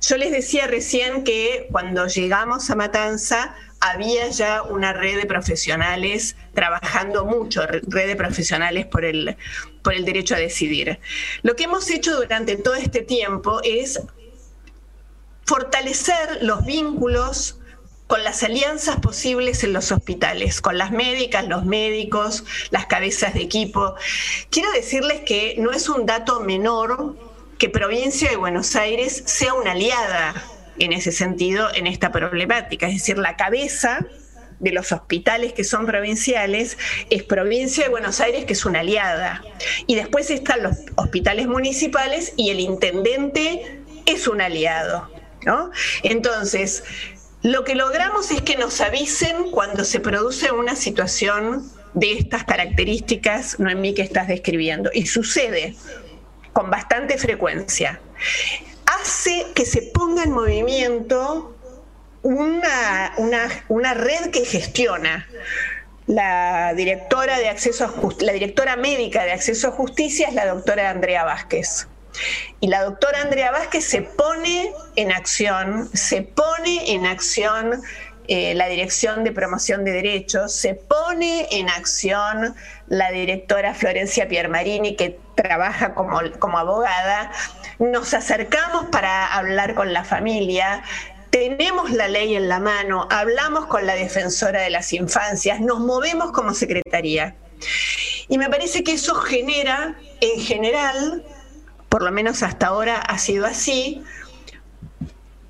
Yo 0.00 0.16
les 0.16 0.30
decía 0.30 0.66
recién 0.66 1.24
que 1.24 1.68
cuando 1.70 2.06
llegamos 2.06 2.68
a 2.70 2.74
Matanza 2.74 3.54
había 3.80 4.28
ya 4.28 4.62
una 4.62 4.92
red 4.92 5.16
de 5.16 5.26
profesionales 5.26 6.36
trabajando 6.54 7.24
mucho, 7.24 7.66
red 7.66 8.06
de 8.06 8.16
profesionales 8.16 8.86
por 8.86 9.04
el, 9.04 9.36
por 9.82 9.94
el 9.94 10.04
derecho 10.04 10.34
a 10.34 10.38
decidir. 10.38 10.98
Lo 11.42 11.54
que 11.54 11.64
hemos 11.64 11.90
hecho 11.90 12.16
durante 12.16 12.56
todo 12.56 12.74
este 12.74 13.02
tiempo 13.02 13.60
es 13.62 14.00
fortalecer 15.44 16.42
los 16.42 16.64
vínculos 16.64 17.58
con 18.06 18.22
las 18.22 18.42
alianzas 18.42 18.96
posibles 18.96 19.64
en 19.64 19.72
los 19.72 19.90
hospitales, 19.90 20.60
con 20.60 20.76
las 20.76 20.90
médicas, 20.90 21.46
los 21.48 21.64
médicos, 21.64 22.44
las 22.70 22.86
cabezas 22.86 23.34
de 23.34 23.42
equipo. 23.42 23.94
Quiero 24.50 24.70
decirles 24.72 25.20
que 25.20 25.56
no 25.58 25.72
es 25.72 25.88
un 25.88 26.06
dato 26.06 26.40
menor 26.40 27.16
que 27.58 27.68
Provincia 27.68 28.28
de 28.28 28.36
Buenos 28.36 28.76
Aires 28.76 29.22
sea 29.26 29.54
una 29.54 29.72
aliada 29.72 30.34
en 30.78 30.92
ese 30.92 31.12
sentido 31.12 31.72
en 31.72 31.86
esta 31.86 32.10
problemática, 32.10 32.88
es 32.88 32.94
decir, 32.94 33.16
la 33.16 33.36
cabeza 33.36 34.04
de 34.58 34.72
los 34.72 34.92
hospitales 34.92 35.52
que 35.52 35.64
son 35.64 35.86
provinciales 35.86 36.78
es 37.10 37.22
Provincia 37.22 37.84
de 37.84 37.90
Buenos 37.90 38.20
Aires, 38.20 38.44
que 38.44 38.54
es 38.54 38.64
una 38.64 38.80
aliada. 38.80 39.42
Y 39.86 39.94
después 39.94 40.30
están 40.30 40.62
los 40.62 40.76
hospitales 40.96 41.46
municipales 41.46 42.32
y 42.36 42.50
el 42.50 42.60
intendente 42.60 43.82
es 44.06 44.26
un 44.26 44.40
aliado. 44.40 45.10
¿no? 45.44 45.70
Entonces, 46.02 46.84
lo 47.44 47.62
que 47.62 47.74
logramos 47.74 48.30
es 48.30 48.40
que 48.40 48.56
nos 48.56 48.80
avisen 48.80 49.50
cuando 49.50 49.84
se 49.84 50.00
produce 50.00 50.50
una 50.50 50.74
situación 50.76 51.70
de 51.92 52.12
estas 52.12 52.44
características, 52.44 53.60
no 53.60 53.68
en 53.68 53.82
mí 53.82 53.92
que 53.92 54.00
estás 54.00 54.28
describiendo, 54.28 54.90
y 54.94 55.04
sucede 55.04 55.76
con 56.54 56.70
bastante 56.70 57.18
frecuencia. 57.18 58.00
Hace 58.86 59.44
que 59.54 59.66
se 59.66 59.82
ponga 59.82 60.22
en 60.22 60.32
movimiento 60.32 61.54
una, 62.22 63.12
una 63.68 63.92
red 63.92 64.30
que 64.30 64.46
gestiona 64.46 65.28
la 66.06 66.72
directora 66.72 67.38
de 67.38 67.50
acceso 67.50 67.84
a 67.84 68.24
la 68.24 68.32
directora 68.32 68.76
médica 68.76 69.22
de 69.24 69.32
acceso 69.32 69.68
a 69.68 69.70
justicia 69.72 70.28
es 70.28 70.34
la 70.34 70.46
doctora 70.46 70.88
Andrea 70.88 71.24
Vázquez. 71.24 71.88
Y 72.60 72.68
la 72.68 72.84
doctora 72.84 73.20
Andrea 73.20 73.50
Vázquez 73.50 73.84
se 73.84 74.02
pone 74.02 74.72
en 74.96 75.12
acción, 75.12 75.88
se 75.92 76.22
pone 76.22 76.92
en 76.92 77.06
acción 77.06 77.82
eh, 78.26 78.54
la 78.54 78.68
Dirección 78.68 79.22
de 79.22 79.32
Promoción 79.32 79.84
de 79.84 79.92
Derechos, 79.92 80.52
se 80.52 80.74
pone 80.74 81.46
en 81.50 81.68
acción 81.68 82.54
la 82.86 83.10
directora 83.10 83.74
Florencia 83.74 84.28
Piermarini, 84.28 84.96
que 84.96 85.18
trabaja 85.34 85.94
como, 85.94 86.20
como 86.38 86.58
abogada, 86.58 87.32
nos 87.78 88.14
acercamos 88.14 88.86
para 88.86 89.34
hablar 89.34 89.74
con 89.74 89.92
la 89.92 90.04
familia, 90.04 90.82
tenemos 91.28 91.90
la 91.90 92.08
ley 92.08 92.34
en 92.34 92.48
la 92.48 92.60
mano, 92.60 93.08
hablamos 93.10 93.66
con 93.66 93.86
la 93.86 93.94
defensora 93.94 94.62
de 94.62 94.70
las 94.70 94.92
infancias, 94.92 95.60
nos 95.60 95.80
movemos 95.80 96.32
como 96.32 96.54
secretaría. 96.54 97.34
Y 98.28 98.38
me 98.38 98.48
parece 98.48 98.82
que 98.84 98.92
eso 98.92 99.16
genera, 99.16 99.96
en 100.20 100.40
general, 100.40 101.24
por 101.94 102.02
lo 102.02 102.10
menos 102.10 102.42
hasta 102.42 102.66
ahora 102.66 102.96
ha 102.96 103.18
sido 103.18 103.46
así, 103.46 104.02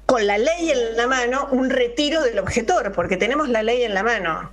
con 0.05 0.27
la 0.27 0.37
ley 0.37 0.71
en 0.71 0.95
la 0.95 1.07
mano, 1.07 1.49
un 1.51 1.71
retiro 1.71 2.21
del 2.21 2.39
objetor, 2.39 2.93
porque 2.93 3.17
tenemos 3.17 3.49
la 3.49 3.63
ley 3.63 3.83
en 3.83 3.95
la 3.95 4.03
mano. 4.03 4.51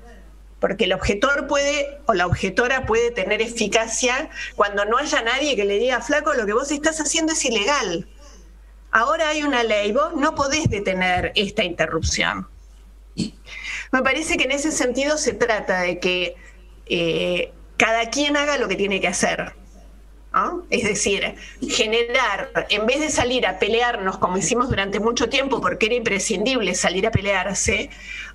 Porque 0.61 0.85
el 0.85 0.93
objetor 0.93 1.47
puede, 1.47 1.99
o 2.05 2.13
la 2.13 2.27
objetora 2.27 2.85
puede 2.85 3.11
tener 3.11 3.41
eficacia 3.41 4.29
cuando 4.55 4.85
no 4.85 4.99
haya 4.99 5.21
nadie 5.21 5.57
que 5.57 5.65
le 5.65 5.79
diga, 5.79 5.99
flaco, 5.99 6.33
lo 6.33 6.45
que 6.45 6.53
vos 6.53 6.71
estás 6.71 7.01
haciendo 7.01 7.33
es 7.33 7.43
ilegal. 7.43 8.07
Ahora 8.91 9.27
hay 9.27 9.43
una 9.43 9.61
ley, 9.63 9.91
vos 9.91 10.13
no 10.15 10.33
podés 10.33 10.69
detener 10.69 11.33
esta 11.35 11.65
interrupción. 11.65 12.47
Me 13.91 14.01
parece 14.01 14.37
que 14.37 14.45
en 14.45 14.51
ese 14.51 14.71
sentido 14.71 15.17
se 15.17 15.33
trata 15.33 15.81
de 15.81 15.99
que 15.99 16.35
eh, 16.85 17.51
cada 17.75 18.09
quien 18.09 18.37
haga 18.37 18.57
lo 18.57 18.69
que 18.69 18.77
tiene 18.77 19.01
que 19.01 19.09
hacer. 19.09 19.59
Es 20.69 20.85
decir, 20.85 21.35
generar, 21.69 22.51
en 22.69 22.85
vez 22.85 23.01
de 23.01 23.09
salir 23.09 23.45
a 23.45 23.59
pelearnos 23.59 24.17
como 24.17 24.37
hicimos 24.37 24.69
durante 24.69 25.01
mucho 25.01 25.27
tiempo 25.27 25.59
porque 25.59 25.87
era 25.87 25.95
imprescindible 25.95 26.73
salir 26.73 27.05
a 27.05 27.11
pelearse, 27.11 27.89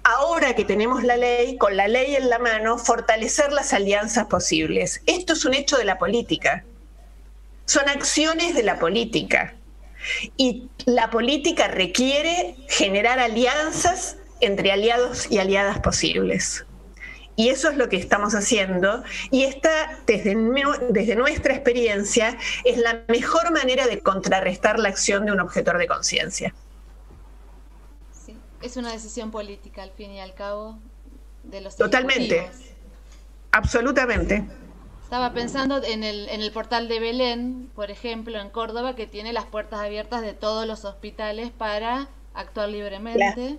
ahora 0.05 0.55
que 0.55 0.67
tenemos 0.67 1.03
la 1.05 1.17
ley, 1.17 1.57
con 1.57 1.75
la 1.75 1.89
ley 1.89 2.15
en 2.15 2.29
la 2.29 2.39
mano, 2.39 2.77
fortalecer 2.77 3.51
las 3.53 3.73
alianzas 3.73 4.27
posibles. 4.27 5.03
Esto 5.07 5.33
es 5.33 5.47
un 5.47 5.55
hecho 5.55 5.79
de 5.79 5.85
la 5.85 5.99
política. 5.99 6.65
Son 7.65 7.89
acciones 7.89 8.55
de 8.55 8.63
la 8.63 8.79
política. 8.79 9.55
Y 10.37 10.69
la 10.85 11.11
política 11.11 11.67
requiere 11.69 12.57
generar 12.69 13.19
alianzas 13.19 14.19
entre 14.41 14.71
aliados 14.71 15.31
y 15.31 15.39
aliadas 15.39 15.81
posibles. 15.81 16.67
Y 17.37 17.51
eso 17.51 17.69
es 17.69 17.77
lo 17.77 17.89
que 17.91 17.97
estamos 17.97 18.35
haciendo. 18.35 19.05
Y 19.31 19.45
esta, 19.45 19.99
desde, 20.07 20.35
desde 20.89 21.17
nuestra 21.17 21.55
experiencia, 21.55 22.37
es 22.65 22.79
la 22.79 23.03
mejor 23.09 23.53
manera 23.53 23.87
de 23.87 24.01
contrarrestar 24.01 24.79
la 24.79 24.89
acción 24.89 25.27
de 25.27 25.33
un 25.33 25.41
objetor 25.41 25.77
de 25.77 25.87
conciencia. 25.87 26.55
Sí, 28.25 28.37
es 28.63 28.79
una 28.79 28.91
decisión 28.91 29.31
política, 29.31 29.83
al 29.83 29.91
fin 29.91 30.13
y 30.13 30.21
al 30.21 30.35
cabo, 30.35 30.79
de 31.45 31.61
los 31.61 31.77
Totalmente. 31.77 32.51
Absolutamente. 33.53 34.45
Estaba 35.05 35.33
pensando 35.33 35.83
en 35.85 36.03
el, 36.03 36.29
en 36.31 36.41
el 36.41 36.51
portal 36.51 36.89
de 36.89 36.99
Belén, 36.99 37.71
por 37.75 37.91
ejemplo, 37.91 38.41
en 38.41 38.51
Córdoba, 38.51 38.97
que 38.97 39.07
tiene 39.07 39.33
las 39.33 39.45
puertas 39.45 39.81
abiertas 39.81 40.23
de 40.23 40.33
todos 40.33 40.67
los 40.67 40.85
hospitales 40.85 41.53
para 41.57 42.09
actuar 42.35 42.71
libremente. 42.71 43.59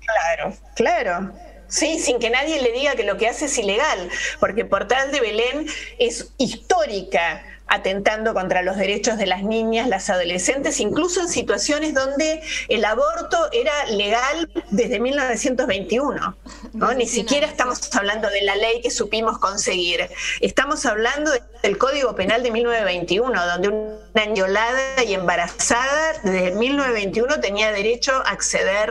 Claro, 0.00 0.56
claro. 0.74 1.32
Sí, 1.68 1.98
sin 1.98 2.18
que 2.18 2.30
nadie 2.30 2.62
le 2.62 2.72
diga 2.72 2.96
que 2.96 3.04
lo 3.04 3.18
que 3.18 3.28
hace 3.28 3.44
es 3.44 3.58
ilegal, 3.58 4.08
porque 4.40 4.64
Portal 4.64 5.12
de 5.12 5.20
Belén 5.20 5.66
es 5.98 6.32
histórica 6.38 7.44
atentando 7.68 8.34
contra 8.34 8.62
los 8.62 8.76
derechos 8.76 9.18
de 9.18 9.26
las 9.26 9.42
niñas, 9.42 9.88
las 9.88 10.10
adolescentes, 10.10 10.80
incluso 10.80 11.20
en 11.20 11.28
situaciones 11.28 11.94
donde 11.94 12.40
el 12.68 12.84
aborto 12.84 13.36
era 13.52 13.86
legal 13.86 14.50
desde 14.70 15.00
1921. 15.00 16.36
¿no? 16.72 16.94
Ni 16.94 17.06
siquiera 17.06 17.46
estamos 17.46 17.94
hablando 17.94 18.28
de 18.30 18.42
la 18.42 18.56
ley 18.56 18.80
que 18.80 18.90
supimos 18.90 19.38
conseguir. 19.38 20.08
Estamos 20.40 20.86
hablando 20.86 21.30
del 21.62 21.78
Código 21.78 22.14
Penal 22.14 22.42
de 22.42 22.50
1921, 22.50 23.46
donde 23.46 23.68
una 23.68 24.32
violada 24.32 25.02
y 25.06 25.14
embarazada 25.14 26.12
desde 26.22 26.52
1921 26.52 27.40
tenía 27.40 27.72
derecho 27.72 28.12
a 28.24 28.30
acceder 28.30 28.90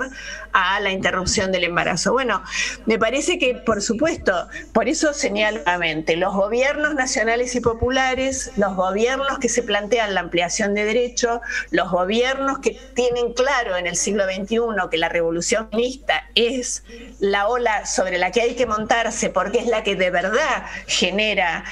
a 0.54 0.80
la 0.80 0.92
interrupción 0.92 1.52
del 1.52 1.66
embarazo. 1.66 2.14
Bueno, 2.14 2.44
me 2.86 2.98
parece 2.98 3.38
que, 3.38 3.54
por 3.54 3.82
supuesto, 3.82 4.48
por 4.74 4.88
eso 4.88 5.14
señalo 5.14 5.58
nuevamente, 5.58 6.16
los 6.16 6.34
gobiernos 6.34 6.96
nacionales 6.96 7.56
y 7.56 7.62
populares, 7.62 8.52
los 8.58 8.67
gobiernos 8.76 9.40
que 9.40 9.50
se 9.50 9.64
plantean 9.64 10.14
la 10.14 10.22
ampliación 10.22 10.74
de 10.74 10.86
derechos, 10.86 11.40
los 11.72 11.92
gobiernos 11.92 12.60
que 12.60 12.80
tienen 12.94 13.34
claro 13.34 13.78
en 13.78 13.88
el 13.88 13.96
siglo 13.96 14.26
XXI 14.26 14.60
que 14.90 14.98
la 14.98 15.10
revolución 15.10 15.70
feminista 15.70 16.30
es 16.36 16.84
la 17.20 17.48
ola 17.48 17.86
sobre 17.86 18.18
la 18.18 18.32
que 18.32 18.42
hay 18.42 18.56
que 18.56 18.66
montarse 18.66 19.30
porque 19.30 19.60
es 19.60 19.68
la 19.68 19.84
que 19.84 19.96
de 19.96 20.10
verdad 20.10 20.66
genera 20.88 21.64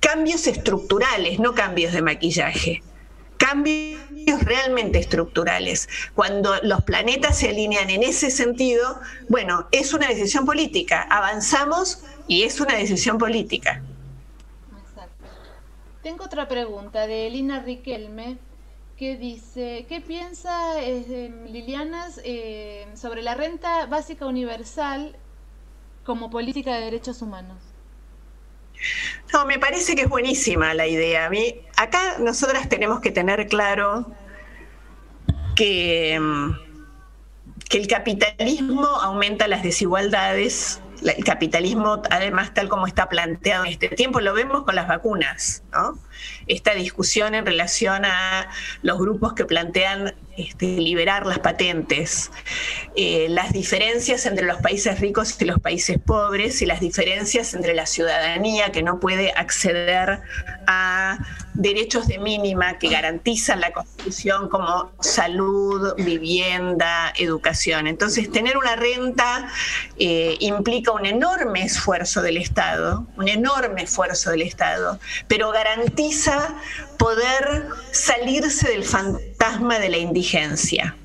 cambios 0.00 0.46
estructurales, 0.46 1.38
no 1.38 1.54
cambios 1.54 1.92
de 1.92 2.02
maquillaje 2.02 2.82
cambios 3.36 4.00
realmente 4.42 4.98
estructurales. 4.98 5.88
Cuando 6.14 6.56
los 6.62 6.82
planetas 6.82 7.38
se 7.38 7.50
alinean 7.50 7.90
en 7.90 8.02
ese 8.02 8.30
sentido, 8.30 8.98
bueno, 9.28 9.68
es 9.70 9.92
una 9.92 10.08
decisión 10.08 10.44
política. 10.44 11.02
Avanzamos 11.02 12.02
y 12.26 12.42
es 12.42 12.60
una 12.60 12.74
decisión 12.74 13.18
política. 13.18 13.82
Tengo 16.06 16.26
otra 16.26 16.46
pregunta 16.46 17.08
de 17.08 17.26
Elina 17.26 17.58
Riquelme 17.58 18.38
que 18.96 19.16
dice, 19.16 19.86
¿qué 19.88 20.00
piensa 20.00 20.80
eh, 20.80 21.32
Liliana 21.48 22.06
eh, 22.22 22.86
sobre 22.94 23.22
la 23.22 23.34
renta 23.34 23.86
básica 23.86 24.24
universal 24.24 25.16
como 26.04 26.30
política 26.30 26.76
de 26.76 26.82
derechos 26.82 27.22
humanos? 27.22 27.58
No, 29.32 29.46
me 29.46 29.58
parece 29.58 29.96
que 29.96 30.02
es 30.02 30.08
buenísima 30.08 30.74
la 30.74 30.86
idea. 30.86 31.26
A 31.26 31.28
mí, 31.28 31.56
acá 31.76 32.18
nosotras 32.20 32.68
tenemos 32.68 33.00
que 33.00 33.10
tener 33.10 33.48
claro 33.48 34.06
que, 35.56 36.20
mm, 36.20 36.50
que 37.68 37.78
el 37.78 37.88
capitalismo 37.88 38.86
aumenta 38.86 39.48
las 39.48 39.64
desigualdades 39.64 40.80
el 41.06 41.24
capitalismo, 41.24 42.02
además, 42.10 42.52
tal 42.54 42.68
como 42.68 42.86
está 42.86 43.08
planteado 43.08 43.64
en 43.64 43.72
este 43.72 43.88
tiempo, 43.88 44.20
lo 44.20 44.34
vemos 44.34 44.64
con 44.64 44.74
las 44.74 44.88
vacunas, 44.88 45.62
¿no? 45.72 45.98
Esta 46.46 46.74
discusión 46.74 47.34
en 47.34 47.46
relación 47.46 48.04
a 48.04 48.48
los 48.82 48.98
grupos 48.98 49.34
que 49.34 49.44
plantean 49.44 50.14
este, 50.36 50.66
liberar 50.66 51.24
las 51.24 51.38
patentes, 51.38 52.30
eh, 52.94 53.26
las 53.30 53.52
diferencias 53.52 54.26
entre 54.26 54.44
los 54.44 54.58
países 54.60 55.00
ricos 55.00 55.40
y 55.40 55.46
los 55.46 55.58
países 55.60 55.98
pobres 55.98 56.60
y 56.60 56.66
las 56.66 56.80
diferencias 56.80 57.54
entre 57.54 57.74
la 57.74 57.86
ciudadanía 57.86 58.70
que 58.70 58.82
no 58.82 59.00
puede 59.00 59.32
acceder 59.32 60.20
a 60.66 61.18
derechos 61.54 62.06
de 62.06 62.18
mínima 62.18 62.78
que 62.78 62.88
garantizan 62.88 63.60
la 63.60 63.72
Constitución 63.72 64.50
como 64.50 64.92
salud, 65.00 65.94
vivienda, 65.96 67.14
educación. 67.16 67.86
Entonces, 67.86 68.30
tener 68.30 68.58
una 68.58 68.76
renta 68.76 69.48
eh, 69.98 70.36
implica 70.40 70.92
un 70.92 71.06
enorme 71.06 71.62
esfuerzo 71.62 72.20
del 72.20 72.36
Estado, 72.36 73.06
un 73.16 73.28
enorme 73.28 73.84
esfuerzo 73.84 74.30
del 74.30 74.42
Estado, 74.42 75.00
pero 75.28 75.50
garantiza 75.50 76.05
poder 76.98 77.68
salirse 77.90 78.68
del 78.68 78.84
fantasma 78.84 79.78
de 79.78 79.88
la 79.88 79.98
indigencia. 79.98 80.96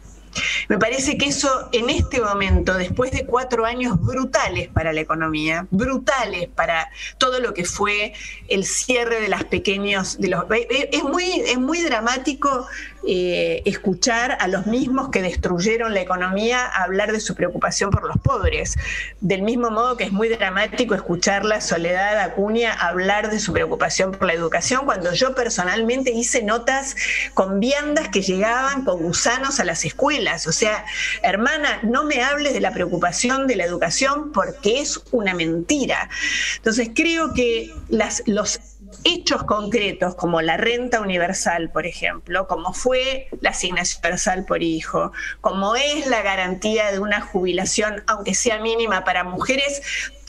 Me 0.69 0.77
parece 0.77 1.17
que 1.17 1.25
eso 1.25 1.69
en 1.73 1.89
este 1.89 2.21
momento, 2.21 2.75
después 2.75 3.11
de 3.11 3.25
cuatro 3.25 3.65
años 3.65 3.99
brutales 3.99 4.69
para 4.69 4.93
la 4.93 5.01
economía, 5.01 5.67
brutales 5.71 6.47
para 6.47 6.89
todo 7.17 7.39
lo 7.39 7.53
que 7.53 7.65
fue 7.65 8.13
el 8.47 8.65
cierre 8.65 9.19
de 9.19 9.27
las 9.27 9.43
pequeños, 9.43 10.19
de 10.19 10.29
los, 10.29 10.45
es 10.69 11.03
muy, 11.03 11.41
es 11.45 11.57
muy 11.57 11.81
dramático 11.81 12.65
eh, 13.07 13.63
escuchar 13.65 14.37
a 14.39 14.47
los 14.47 14.67
mismos 14.67 15.09
que 15.09 15.21
destruyeron 15.21 15.93
la 15.93 16.01
economía 16.01 16.65
hablar 16.65 17.11
de 17.11 17.19
su 17.19 17.35
preocupación 17.35 17.89
por 17.89 18.03
los 18.07 18.17
pobres. 18.17 18.77
Del 19.19 19.41
mismo 19.41 19.71
modo 19.71 19.97
que 19.97 20.03
es 20.03 20.11
muy 20.11 20.29
dramático 20.29 20.93
escuchar 20.93 21.45
la 21.45 21.61
Soledad 21.61 22.19
Acuña 22.19 22.73
hablar 22.73 23.31
de 23.31 23.39
su 23.39 23.53
preocupación 23.53 24.11
por 24.11 24.27
la 24.27 24.33
educación, 24.33 24.85
cuando 24.85 25.13
yo 25.13 25.33
personalmente 25.35 26.11
hice 26.11 26.43
notas 26.43 26.95
con 27.33 27.59
viandas 27.59 28.09
que 28.09 28.21
llegaban 28.21 28.85
con 28.85 29.01
gusanos 29.01 29.59
a 29.59 29.65
las 29.65 29.83
escuelas. 29.85 30.47
O 30.47 30.51
sea, 30.51 30.85
hermana, 31.23 31.79
no 31.83 32.03
me 32.03 32.23
hables 32.23 32.53
de 32.53 32.61
la 32.61 32.71
preocupación 32.71 33.47
de 33.47 33.55
la 33.55 33.65
educación 33.65 34.31
porque 34.31 34.79
es 34.79 35.01
una 35.11 35.33
mentira. 35.33 36.09
Entonces 36.57 36.91
creo 36.93 37.33
que 37.33 37.73
las, 37.89 38.23
los 38.25 38.59
hechos 39.03 39.43
concretos 39.43 40.15
como 40.15 40.41
la 40.41 40.57
renta 40.57 41.01
universal, 41.01 41.69
por 41.71 41.85
ejemplo, 41.85 42.47
como 42.47 42.73
fue 42.73 43.27
la 43.41 43.51
asignación 43.51 44.01
universal 44.01 44.45
por 44.45 44.63
hijo, 44.63 45.11
como 45.41 45.75
es 45.75 46.07
la 46.07 46.21
garantía 46.21 46.91
de 46.91 46.99
una 46.99 47.21
jubilación, 47.21 48.03
aunque 48.07 48.35
sea 48.35 48.59
mínima 48.59 49.03
para 49.03 49.23
mujeres 49.23 49.81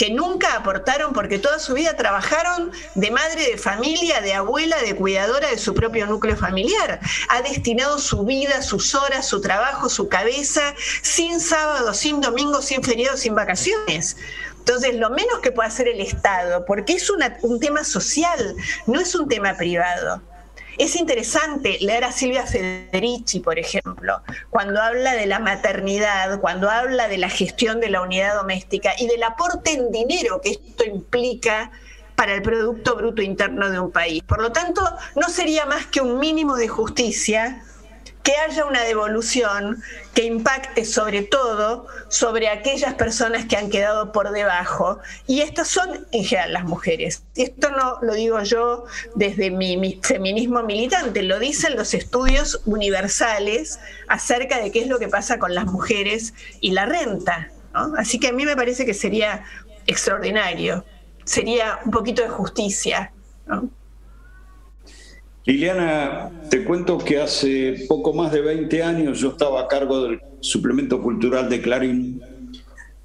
que 0.03 0.11
nunca 0.11 0.57
aportaron 0.57 1.13
porque 1.13 1.39
toda 1.39 1.59
su 1.59 1.75
vida 1.75 1.97
trabajaron 1.97 2.73
de 2.95 3.11
madre 3.11 3.51
de 3.51 3.57
familia, 3.57 4.21
de 4.21 4.35
abuela, 4.35 4.77
de 4.83 4.97
cuidadora 4.97 5.49
de 5.49 5.59
su 5.59 5.75
propio 5.75 6.07
núcleo 6.07 6.37
familiar. 6.37 6.99
Ha 7.29 7.43
destinado 7.43 7.99
su 7.99 8.25
vida, 8.25 8.63
sus 8.63 8.95
horas, 8.95 9.29
su 9.29 9.41
trabajo, 9.41 9.89
su 9.89 10.09
cabeza, 10.09 10.75
sin 11.03 11.39
sábado, 11.39 11.95
sin 11.95 12.21
domingo, 12.21 12.63
sin 12.63 12.83
feriado, 12.83 13.17
sin 13.17 13.35
vacaciones. 13.35 14.17
Entonces, 14.63 14.95
lo 14.95 15.11
menos 15.11 15.41
que 15.41 15.51
puede 15.51 15.67
hacer 15.67 15.89
el 15.89 16.01
Estado, 16.01 16.65
porque 16.65 16.93
es 16.93 17.11
un 17.11 17.59
tema 17.59 17.83
social, 17.83 18.55
no 18.87 19.01
es 19.01 19.13
un 19.17 19.29
tema 19.29 19.57
privado. 19.57 20.23
Es 20.79 20.95
interesante 20.95 21.79
leer 21.81 22.05
a 22.05 22.13
Silvia 22.13 22.47
Federici, 22.47 23.41
por 23.41 23.59
ejemplo, 23.59 24.23
cuando 24.51 24.81
habla 24.81 25.15
de 25.15 25.27
la 25.27 25.41
maternidad, 25.41 26.41
cuando 26.41 26.71
habla 26.71 27.09
de 27.09 27.19
la 27.19 27.29
gestión 27.29 27.81
de 27.81 27.91
la 27.91 28.03
unidad 28.03 28.37
doméstica 28.37 28.93
y 28.97 29.09
del 29.09 29.25
aporte 29.25 29.73
en 29.73 29.91
dinero 29.91 30.41
que 30.41 30.53
esto 30.53 30.85
implica 30.85 31.73
para 32.15 32.33
el 32.33 32.43
Producto 32.43 32.95
Bruto 32.95 33.21
Interno 33.21 33.69
de 33.69 33.81
un 33.81 33.91
país. 33.91 34.23
Por 34.23 34.41
lo 34.41 34.53
tanto, 34.53 34.81
no 35.17 35.29
sería 35.29 35.67
más 35.67 35.87
que 35.87 36.01
un 36.01 36.21
mínimo 36.21 36.55
de 36.55 36.69
justicia 36.69 37.65
que 38.23 38.35
haya 38.37 38.65
una 38.65 38.83
devolución 38.83 39.83
que 40.15 40.25
impacte 40.25 40.85
sobre 40.85 41.23
todo 41.23 41.87
sobre 42.09 42.49
aquellas 42.49 42.95
personas 42.95 43.47
que 43.47 43.57
han 43.57 43.71
quedado 43.71 44.13
por 44.13 44.31
debajo. 44.31 45.01
Y 45.27 45.41
estas 45.41 45.69
son 45.69 46.07
en 46.13 46.25
general 46.25 46.53
las 46.53 46.65
mujeres. 46.65 47.25
Y 47.35 47.43
esto 47.43 47.71
no 47.71 47.99
lo 48.03 48.15
digo 48.15 48.41
yo 48.43 48.85
desde 49.15 49.51
mi, 49.51 50.01
feminismo 50.03 50.63
militante, 50.63 51.23
lo 51.23 51.39
dicen 51.39 51.77
los 51.77 51.95
estudios 51.95 52.61
universales 52.65 53.81
acerca 54.09 54.61
de 54.61 54.71
qué 54.71 54.81
es 54.81 54.87
lo 54.87 54.99
que 54.99 55.09
pasa 55.09 55.39
con 55.39 55.55
las 55.55 55.67
mujeres 55.67 56.35
y 56.61 56.73
la 56.73 56.87
renta. 56.87 57.51
Así 57.97 58.21
que 58.21 58.29
a 58.29 58.33
mí 58.33 58.45
me 58.45 58.55
parece 58.55 58.85
que 58.85 58.95
sería 58.95 59.45
extraordinario, 59.87 60.85
sería 61.25 61.81
un 61.85 61.91
poquito 61.91 62.23
de 62.23 62.29
justicia. 62.29 63.13
Liliana, 65.45 66.31
te 66.51 66.63
cuento 66.63 66.99
que 66.99 67.19
hace 67.19 67.87
poco 67.89 68.13
más 68.13 68.31
de 68.31 68.41
20 68.43 68.83
años 68.85 69.19
yo 69.19 69.31
estaba 69.31 69.63
a 69.63 69.67
cargo 69.67 70.05
del 70.05 70.21
suplemento 70.39 71.03
cultural 71.03 71.49
de 71.51 71.61
Clarín 71.61 72.21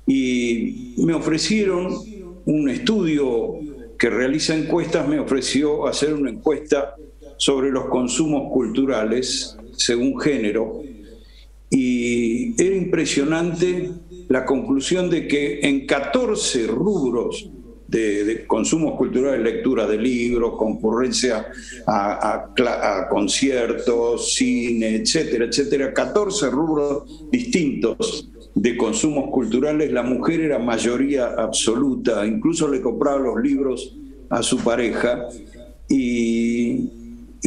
y 0.05 0.93
me 0.97 1.15
ofrecieron 1.15 1.95
un 2.45 2.69
estudio 2.69 3.55
que 3.97 4.11
realiza 4.11 4.55
encuestas, 4.55 5.07
me 5.07 5.19
ofreció 5.19 5.87
hacer 5.87 6.13
una 6.13 6.29
encuesta 6.29 6.93
sobre 7.37 7.71
los 7.71 7.85
consumos 7.85 8.53
culturales 8.53 9.57
según 9.75 10.19
género 10.19 10.83
y 11.71 12.61
era 12.61 12.75
impresionante 12.75 13.89
la 14.29 14.45
conclusión 14.45 15.09
de 15.09 15.27
que 15.27 15.61
en 15.61 15.87
14 15.87 16.67
rubros 16.67 17.49
de, 17.87 18.45
consumos 18.47 18.95
culturales, 18.97 19.41
lectura 19.41 19.87
de 19.87 19.97
libros, 19.97 20.55
concurrencia 20.57 21.47
a, 21.85 23.07
conciertos, 23.09 24.33
cine, 24.33 24.95
etcétera, 24.95 25.45
etcétera, 25.45 25.93
14 25.93 26.49
rubros 26.49 27.29
distintos 27.31 28.29
de 28.55 28.75
consumos 28.75 29.29
culturales, 29.31 29.91
la 29.91 30.03
mujer 30.03 30.41
era 30.41 30.59
mayoría 30.59 31.27
absoluta, 31.37 32.25
incluso 32.25 32.67
le 32.67 32.81
compraba 32.81 33.19
los 33.19 33.41
libros 33.41 33.95
a 34.29 34.41
su 34.41 34.57
pareja. 34.57 35.27
y 35.89 36.89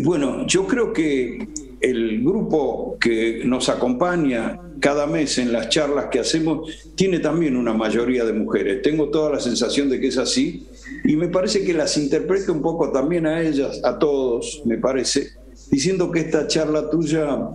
bueno, 0.02 0.46
yo 0.46 0.66
creo 0.66 0.92
que 0.92 1.48
el 1.80 2.22
grupo 2.22 2.96
que 3.00 3.42
nos 3.44 3.68
acompaña 3.68 4.60
cada 4.80 5.06
mes 5.06 5.38
en 5.38 5.52
las 5.52 5.68
charlas 5.68 6.06
que 6.10 6.20
hacemos 6.20 6.70
tiene 6.94 7.20
también 7.20 7.56
una 7.56 7.72
mayoría 7.72 8.24
de 8.24 8.32
mujeres. 8.32 8.82
Tengo 8.82 9.10
toda 9.10 9.30
la 9.30 9.40
sensación 9.40 9.88
de 9.88 10.00
que 10.00 10.08
es 10.08 10.18
así 10.18 10.66
y 11.04 11.16
me 11.16 11.28
parece 11.28 11.64
que 11.64 11.72
las 11.72 11.96
interpreto 11.96 12.52
un 12.52 12.62
poco 12.62 12.90
también 12.90 13.26
a 13.26 13.40
ellas, 13.42 13.80
a 13.84 13.98
todos, 13.98 14.62
me 14.64 14.78
parece, 14.78 15.30
diciendo 15.70 16.10
que 16.10 16.20
esta 16.20 16.46
charla 16.46 16.90
tuya 16.90 17.50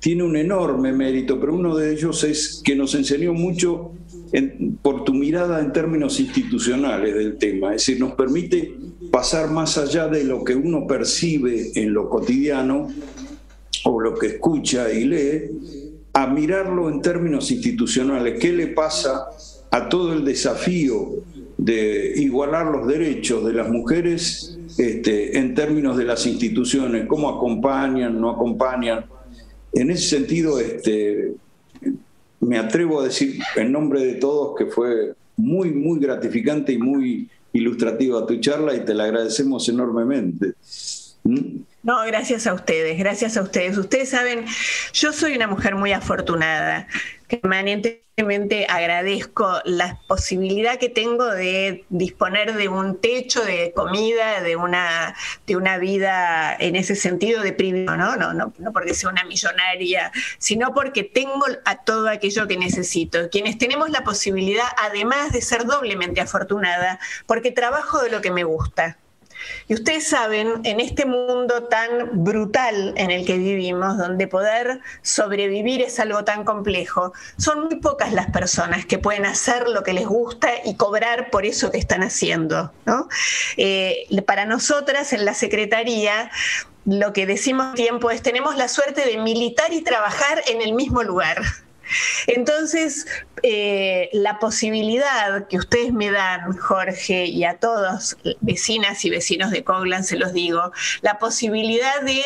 tiene 0.00 0.24
un 0.24 0.36
enorme 0.36 0.92
mérito, 0.92 1.38
pero 1.38 1.54
uno 1.54 1.76
de 1.76 1.92
ellos 1.92 2.24
es 2.24 2.60
que 2.64 2.74
nos 2.74 2.94
enseñó 2.94 3.32
mucho 3.32 3.92
por 4.80 5.04
tu 5.04 5.12
mirada 5.12 5.60
en 5.60 5.72
términos 5.72 6.18
institucionales 6.18 7.14
del 7.14 7.36
tema, 7.36 7.74
es 7.74 7.86
decir, 7.86 8.00
nos 8.00 8.14
permite 8.14 8.74
pasar 9.10 9.50
más 9.50 9.76
allá 9.76 10.08
de 10.08 10.24
lo 10.24 10.42
que 10.42 10.54
uno 10.54 10.86
percibe 10.86 11.70
en 11.74 11.92
lo 11.92 12.08
cotidiano 12.08 12.88
o 13.84 14.00
lo 14.00 14.14
que 14.14 14.26
escucha 14.28 14.92
y 14.92 15.04
lee, 15.04 15.50
a 16.12 16.26
mirarlo 16.26 16.88
en 16.88 17.00
términos 17.00 17.50
institucionales. 17.50 18.38
¿Qué 18.38 18.52
le 18.52 18.68
pasa 18.68 19.28
a 19.70 19.88
todo 19.88 20.12
el 20.12 20.24
desafío 20.24 21.10
de 21.56 22.14
igualar 22.16 22.66
los 22.66 22.86
derechos 22.86 23.44
de 23.46 23.52
las 23.54 23.68
mujeres 23.68 24.58
este, 24.78 25.38
en 25.38 25.54
términos 25.54 25.96
de 25.96 26.04
las 26.04 26.26
instituciones? 26.26 27.06
¿Cómo 27.06 27.28
acompañan, 27.28 28.20
no 28.20 28.30
acompañan? 28.30 29.06
En 29.72 29.90
ese 29.90 30.16
sentido, 30.16 30.60
este, 30.60 31.32
me 32.40 32.58
atrevo 32.58 33.00
a 33.00 33.04
decir 33.04 33.38
en 33.56 33.72
nombre 33.72 34.04
de 34.04 34.14
todos 34.14 34.54
que 34.56 34.66
fue 34.66 35.14
muy, 35.36 35.70
muy 35.70 35.98
gratificante 35.98 36.72
y 36.72 36.78
muy 36.78 37.28
ilustrativa 37.52 38.26
tu 38.26 38.36
charla 38.38 38.74
y 38.74 38.84
te 38.84 38.94
la 38.94 39.04
agradecemos 39.04 39.68
enormemente. 39.68 40.54
¿Mm? 41.24 41.62
No, 41.82 42.00
gracias 42.06 42.46
a 42.46 42.54
ustedes, 42.54 42.96
gracias 42.96 43.36
a 43.36 43.42
ustedes. 43.42 43.76
Ustedes 43.76 44.10
saben, 44.10 44.46
yo 44.92 45.12
soy 45.12 45.34
una 45.34 45.48
mujer 45.48 45.74
muy 45.74 45.92
afortunada, 45.92 46.86
que 47.26 47.38
permanentemente 47.38 48.66
agradezco 48.68 49.60
la 49.64 49.98
posibilidad 50.06 50.78
que 50.78 50.88
tengo 50.88 51.26
de 51.26 51.84
disponer 51.88 52.54
de 52.54 52.68
un 52.68 53.00
techo, 53.00 53.44
de 53.44 53.72
comida, 53.74 54.42
de 54.42 54.54
una, 54.54 55.16
de 55.44 55.56
una 55.56 55.78
vida 55.78 56.54
en 56.56 56.76
ese 56.76 56.94
sentido 56.94 57.42
de 57.42 57.52
privilegio, 57.52 57.96
¿no? 57.96 58.14
No, 58.14 58.32
no, 58.32 58.52
no 58.58 58.72
porque 58.72 58.94
sea 58.94 59.10
una 59.10 59.24
millonaria, 59.24 60.12
sino 60.38 60.72
porque 60.74 61.02
tengo 61.02 61.46
a 61.64 61.82
todo 61.82 62.08
aquello 62.08 62.46
que 62.46 62.58
necesito. 62.58 63.28
Quienes 63.28 63.58
tenemos 63.58 63.90
la 63.90 64.04
posibilidad, 64.04 64.68
además 64.78 65.32
de 65.32 65.42
ser 65.42 65.64
doblemente 65.64 66.20
afortunada, 66.20 67.00
porque 67.26 67.50
trabajo 67.50 68.00
de 68.00 68.10
lo 68.10 68.20
que 68.20 68.30
me 68.30 68.44
gusta 68.44 68.98
y 69.68 69.74
ustedes 69.74 70.08
saben, 70.08 70.60
en 70.64 70.80
este 70.80 71.04
mundo 71.06 71.64
tan 71.64 72.24
brutal 72.24 72.94
en 72.96 73.10
el 73.10 73.24
que 73.26 73.38
vivimos, 73.38 73.98
donde 73.98 74.26
poder 74.26 74.80
sobrevivir 75.02 75.82
es 75.82 76.00
algo 76.00 76.24
tan 76.24 76.44
complejo, 76.44 77.12
son 77.38 77.64
muy 77.64 77.76
pocas 77.76 78.12
las 78.12 78.30
personas 78.30 78.86
que 78.86 78.98
pueden 78.98 79.26
hacer 79.26 79.68
lo 79.68 79.82
que 79.82 79.92
les 79.92 80.06
gusta 80.06 80.50
y 80.64 80.76
cobrar 80.76 81.30
por 81.30 81.46
eso 81.46 81.70
que 81.70 81.78
están 81.78 82.02
haciendo. 82.02 82.72
Eh, 83.56 84.06
para 84.26 84.46
nosotras 84.46 85.12
en 85.12 85.24
la 85.24 85.34
Secretaría, 85.34 86.30
lo 86.84 87.12
que 87.12 87.26
decimos 87.26 87.74
tiempo 87.74 88.10
es 88.10 88.22
tenemos 88.22 88.56
la 88.56 88.68
suerte 88.68 89.04
de 89.04 89.18
militar 89.18 89.72
y 89.72 89.82
trabajar 89.82 90.42
en 90.48 90.62
el 90.62 90.74
mismo 90.74 91.02
lugar. 91.02 91.42
Entonces, 92.26 93.06
eh, 93.42 94.08
la 94.12 94.38
posibilidad 94.38 95.46
que 95.48 95.58
ustedes 95.58 95.92
me 95.92 96.10
dan, 96.10 96.56
Jorge, 96.56 97.26
y 97.26 97.44
a 97.44 97.58
todos, 97.58 98.16
vecinas 98.40 99.04
y 99.04 99.10
vecinos 99.10 99.50
de 99.50 99.64
Coglan, 99.64 100.04
se 100.04 100.16
los 100.16 100.32
digo, 100.32 100.72
la 101.00 101.18
posibilidad 101.18 102.02
de 102.02 102.22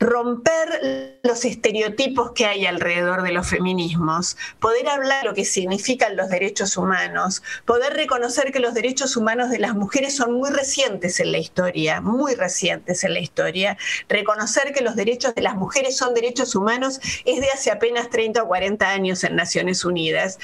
romper 0.00 1.20
los 1.22 1.44
estereotipos 1.44 2.32
que 2.32 2.46
hay 2.46 2.66
alrededor 2.66 3.22
de 3.22 3.32
los 3.32 3.48
feminismos, 3.48 4.36
poder 4.60 4.88
hablar 4.88 5.24
lo 5.24 5.34
que 5.34 5.44
significan 5.44 6.16
los 6.16 6.28
derechos 6.28 6.76
humanos, 6.76 7.42
poder 7.64 7.94
reconocer 7.94 8.52
que 8.52 8.60
los 8.60 8.74
derechos 8.74 9.16
humanos 9.16 9.50
de 9.50 9.58
las 9.58 9.74
mujeres 9.74 10.16
son 10.16 10.34
muy 10.34 10.50
recientes 10.50 11.20
en 11.20 11.32
la 11.32 11.38
historia, 11.38 12.00
muy 12.00 12.34
recientes 12.34 13.04
en 13.04 13.14
la 13.14 13.20
historia, 13.20 13.76
reconocer 14.08 14.72
que 14.72 14.82
los 14.82 14.96
derechos 14.96 15.34
de 15.34 15.42
las 15.42 15.56
mujeres 15.56 15.96
son 15.96 16.14
derechos 16.14 16.54
humanos 16.54 17.00
es 17.24 17.40
de 17.40 17.48
hace 17.50 17.70
apenas 17.70 18.10
30 18.10 18.42
o 18.42 18.48
40 18.48 18.88
años 18.88 19.24
en 19.24 19.36
Naciones 19.36 19.84
Unidas. 19.84 20.38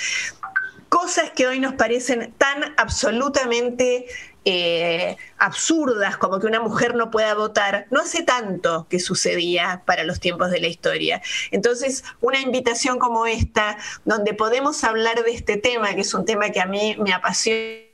Cosas 0.88 1.30
que 1.30 1.46
hoy 1.46 1.60
nos 1.60 1.74
parecen 1.74 2.34
tan 2.36 2.74
absolutamente 2.76 4.06
eh, 4.44 5.16
absurdas 5.38 6.16
como 6.16 6.40
que 6.40 6.46
una 6.46 6.60
mujer 6.60 6.94
no 6.94 7.10
pueda 7.10 7.34
votar, 7.34 7.86
no 7.90 8.00
hace 8.00 8.22
tanto 8.22 8.86
que 8.88 8.98
sucedía 8.98 9.82
para 9.84 10.04
los 10.04 10.20
tiempos 10.20 10.50
de 10.50 10.60
la 10.60 10.68
historia. 10.68 11.22
Entonces, 11.50 12.04
una 12.20 12.40
invitación 12.40 12.98
como 12.98 13.26
esta, 13.26 13.76
donde 14.04 14.34
podemos 14.34 14.82
hablar 14.84 15.22
de 15.24 15.32
este 15.32 15.56
tema, 15.56 15.94
que 15.94 16.02
es 16.02 16.14
un 16.14 16.24
tema 16.24 16.50
que 16.50 16.60
a 16.60 16.66
mí 16.66 16.96
me 16.98 17.12
apasiona, 17.12 17.90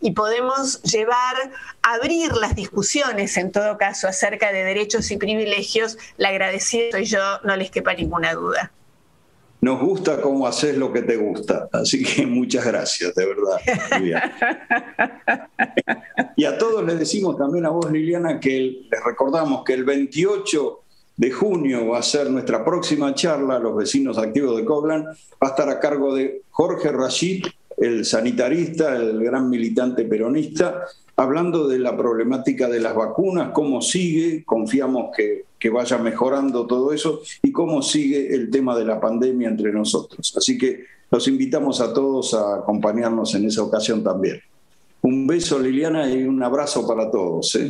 y 0.00 0.12
podemos 0.12 0.82
llevar, 0.82 1.52
abrir 1.82 2.32
las 2.32 2.54
discusiones 2.54 3.36
en 3.36 3.52
todo 3.52 3.76
caso 3.76 4.08
acerca 4.08 4.52
de 4.52 4.64
derechos 4.64 5.10
y 5.10 5.18
privilegios, 5.18 5.98
la 6.16 6.30
agradecida 6.30 6.92
soy 6.92 7.04
yo, 7.04 7.40
no 7.44 7.56
les 7.56 7.70
quepa 7.70 7.92
ninguna 7.92 8.32
duda. 8.32 8.72
Nos 9.62 9.80
gusta 9.80 10.20
cómo 10.20 10.46
haces 10.46 10.76
lo 10.76 10.92
que 10.92 11.02
te 11.02 11.16
gusta. 11.16 11.68
Así 11.72 12.02
que 12.02 12.26
muchas 12.26 12.66
gracias, 12.66 13.14
de 13.14 13.26
verdad. 13.26 13.60
y 16.36 16.44
a 16.44 16.58
todos 16.58 16.84
les 16.84 16.98
decimos 16.98 17.38
también 17.38 17.64
a 17.64 17.70
vos, 17.70 17.90
Liliana, 17.90 18.40
que 18.40 18.82
les 18.90 19.04
recordamos 19.04 19.64
que 19.64 19.74
el 19.74 19.84
28 19.84 20.80
de 21.16 21.30
junio 21.30 21.88
va 21.88 21.98
a 21.98 22.02
ser 22.02 22.28
nuestra 22.28 22.64
próxima 22.64 23.14
charla, 23.14 23.60
los 23.60 23.76
vecinos 23.76 24.18
activos 24.18 24.56
de 24.56 24.64
Coblan, 24.64 25.04
va 25.04 25.14
a 25.40 25.46
estar 25.48 25.68
a 25.68 25.78
cargo 25.78 26.12
de 26.12 26.42
Jorge 26.50 26.90
Rashid, 26.90 27.46
el 27.76 28.04
sanitarista, 28.04 28.96
el 28.96 29.22
gran 29.22 29.48
militante 29.48 30.04
peronista, 30.04 30.84
hablando 31.16 31.68
de 31.68 31.78
la 31.78 31.96
problemática 31.96 32.68
de 32.68 32.80
las 32.80 32.94
vacunas, 32.94 33.50
cómo 33.52 33.82
sigue, 33.82 34.44
confiamos 34.44 35.14
que, 35.16 35.44
que, 35.58 35.70
vaya 35.70 35.98
mejorando 35.98 36.66
todo 36.66 36.92
eso 36.92 37.20
y 37.42 37.52
cómo 37.52 37.82
sigue 37.82 38.34
el 38.34 38.50
tema 38.50 38.76
de 38.76 38.84
la 38.84 39.00
pandemia 39.00 39.48
entre 39.48 39.72
nosotros. 39.72 40.34
Así 40.36 40.56
que 40.58 40.84
los 41.10 41.28
invitamos 41.28 41.80
a 41.80 41.92
todos 41.92 42.34
a 42.34 42.56
acompañarnos 42.56 43.34
en 43.34 43.46
esa 43.46 43.62
ocasión 43.62 44.02
también. 44.02 44.40
Un 45.02 45.26
beso 45.26 45.58
Liliana 45.58 46.08
y 46.08 46.22
un 46.22 46.42
abrazo 46.42 46.86
para 46.86 47.10
todos. 47.10 47.54
¿eh? 47.56 47.68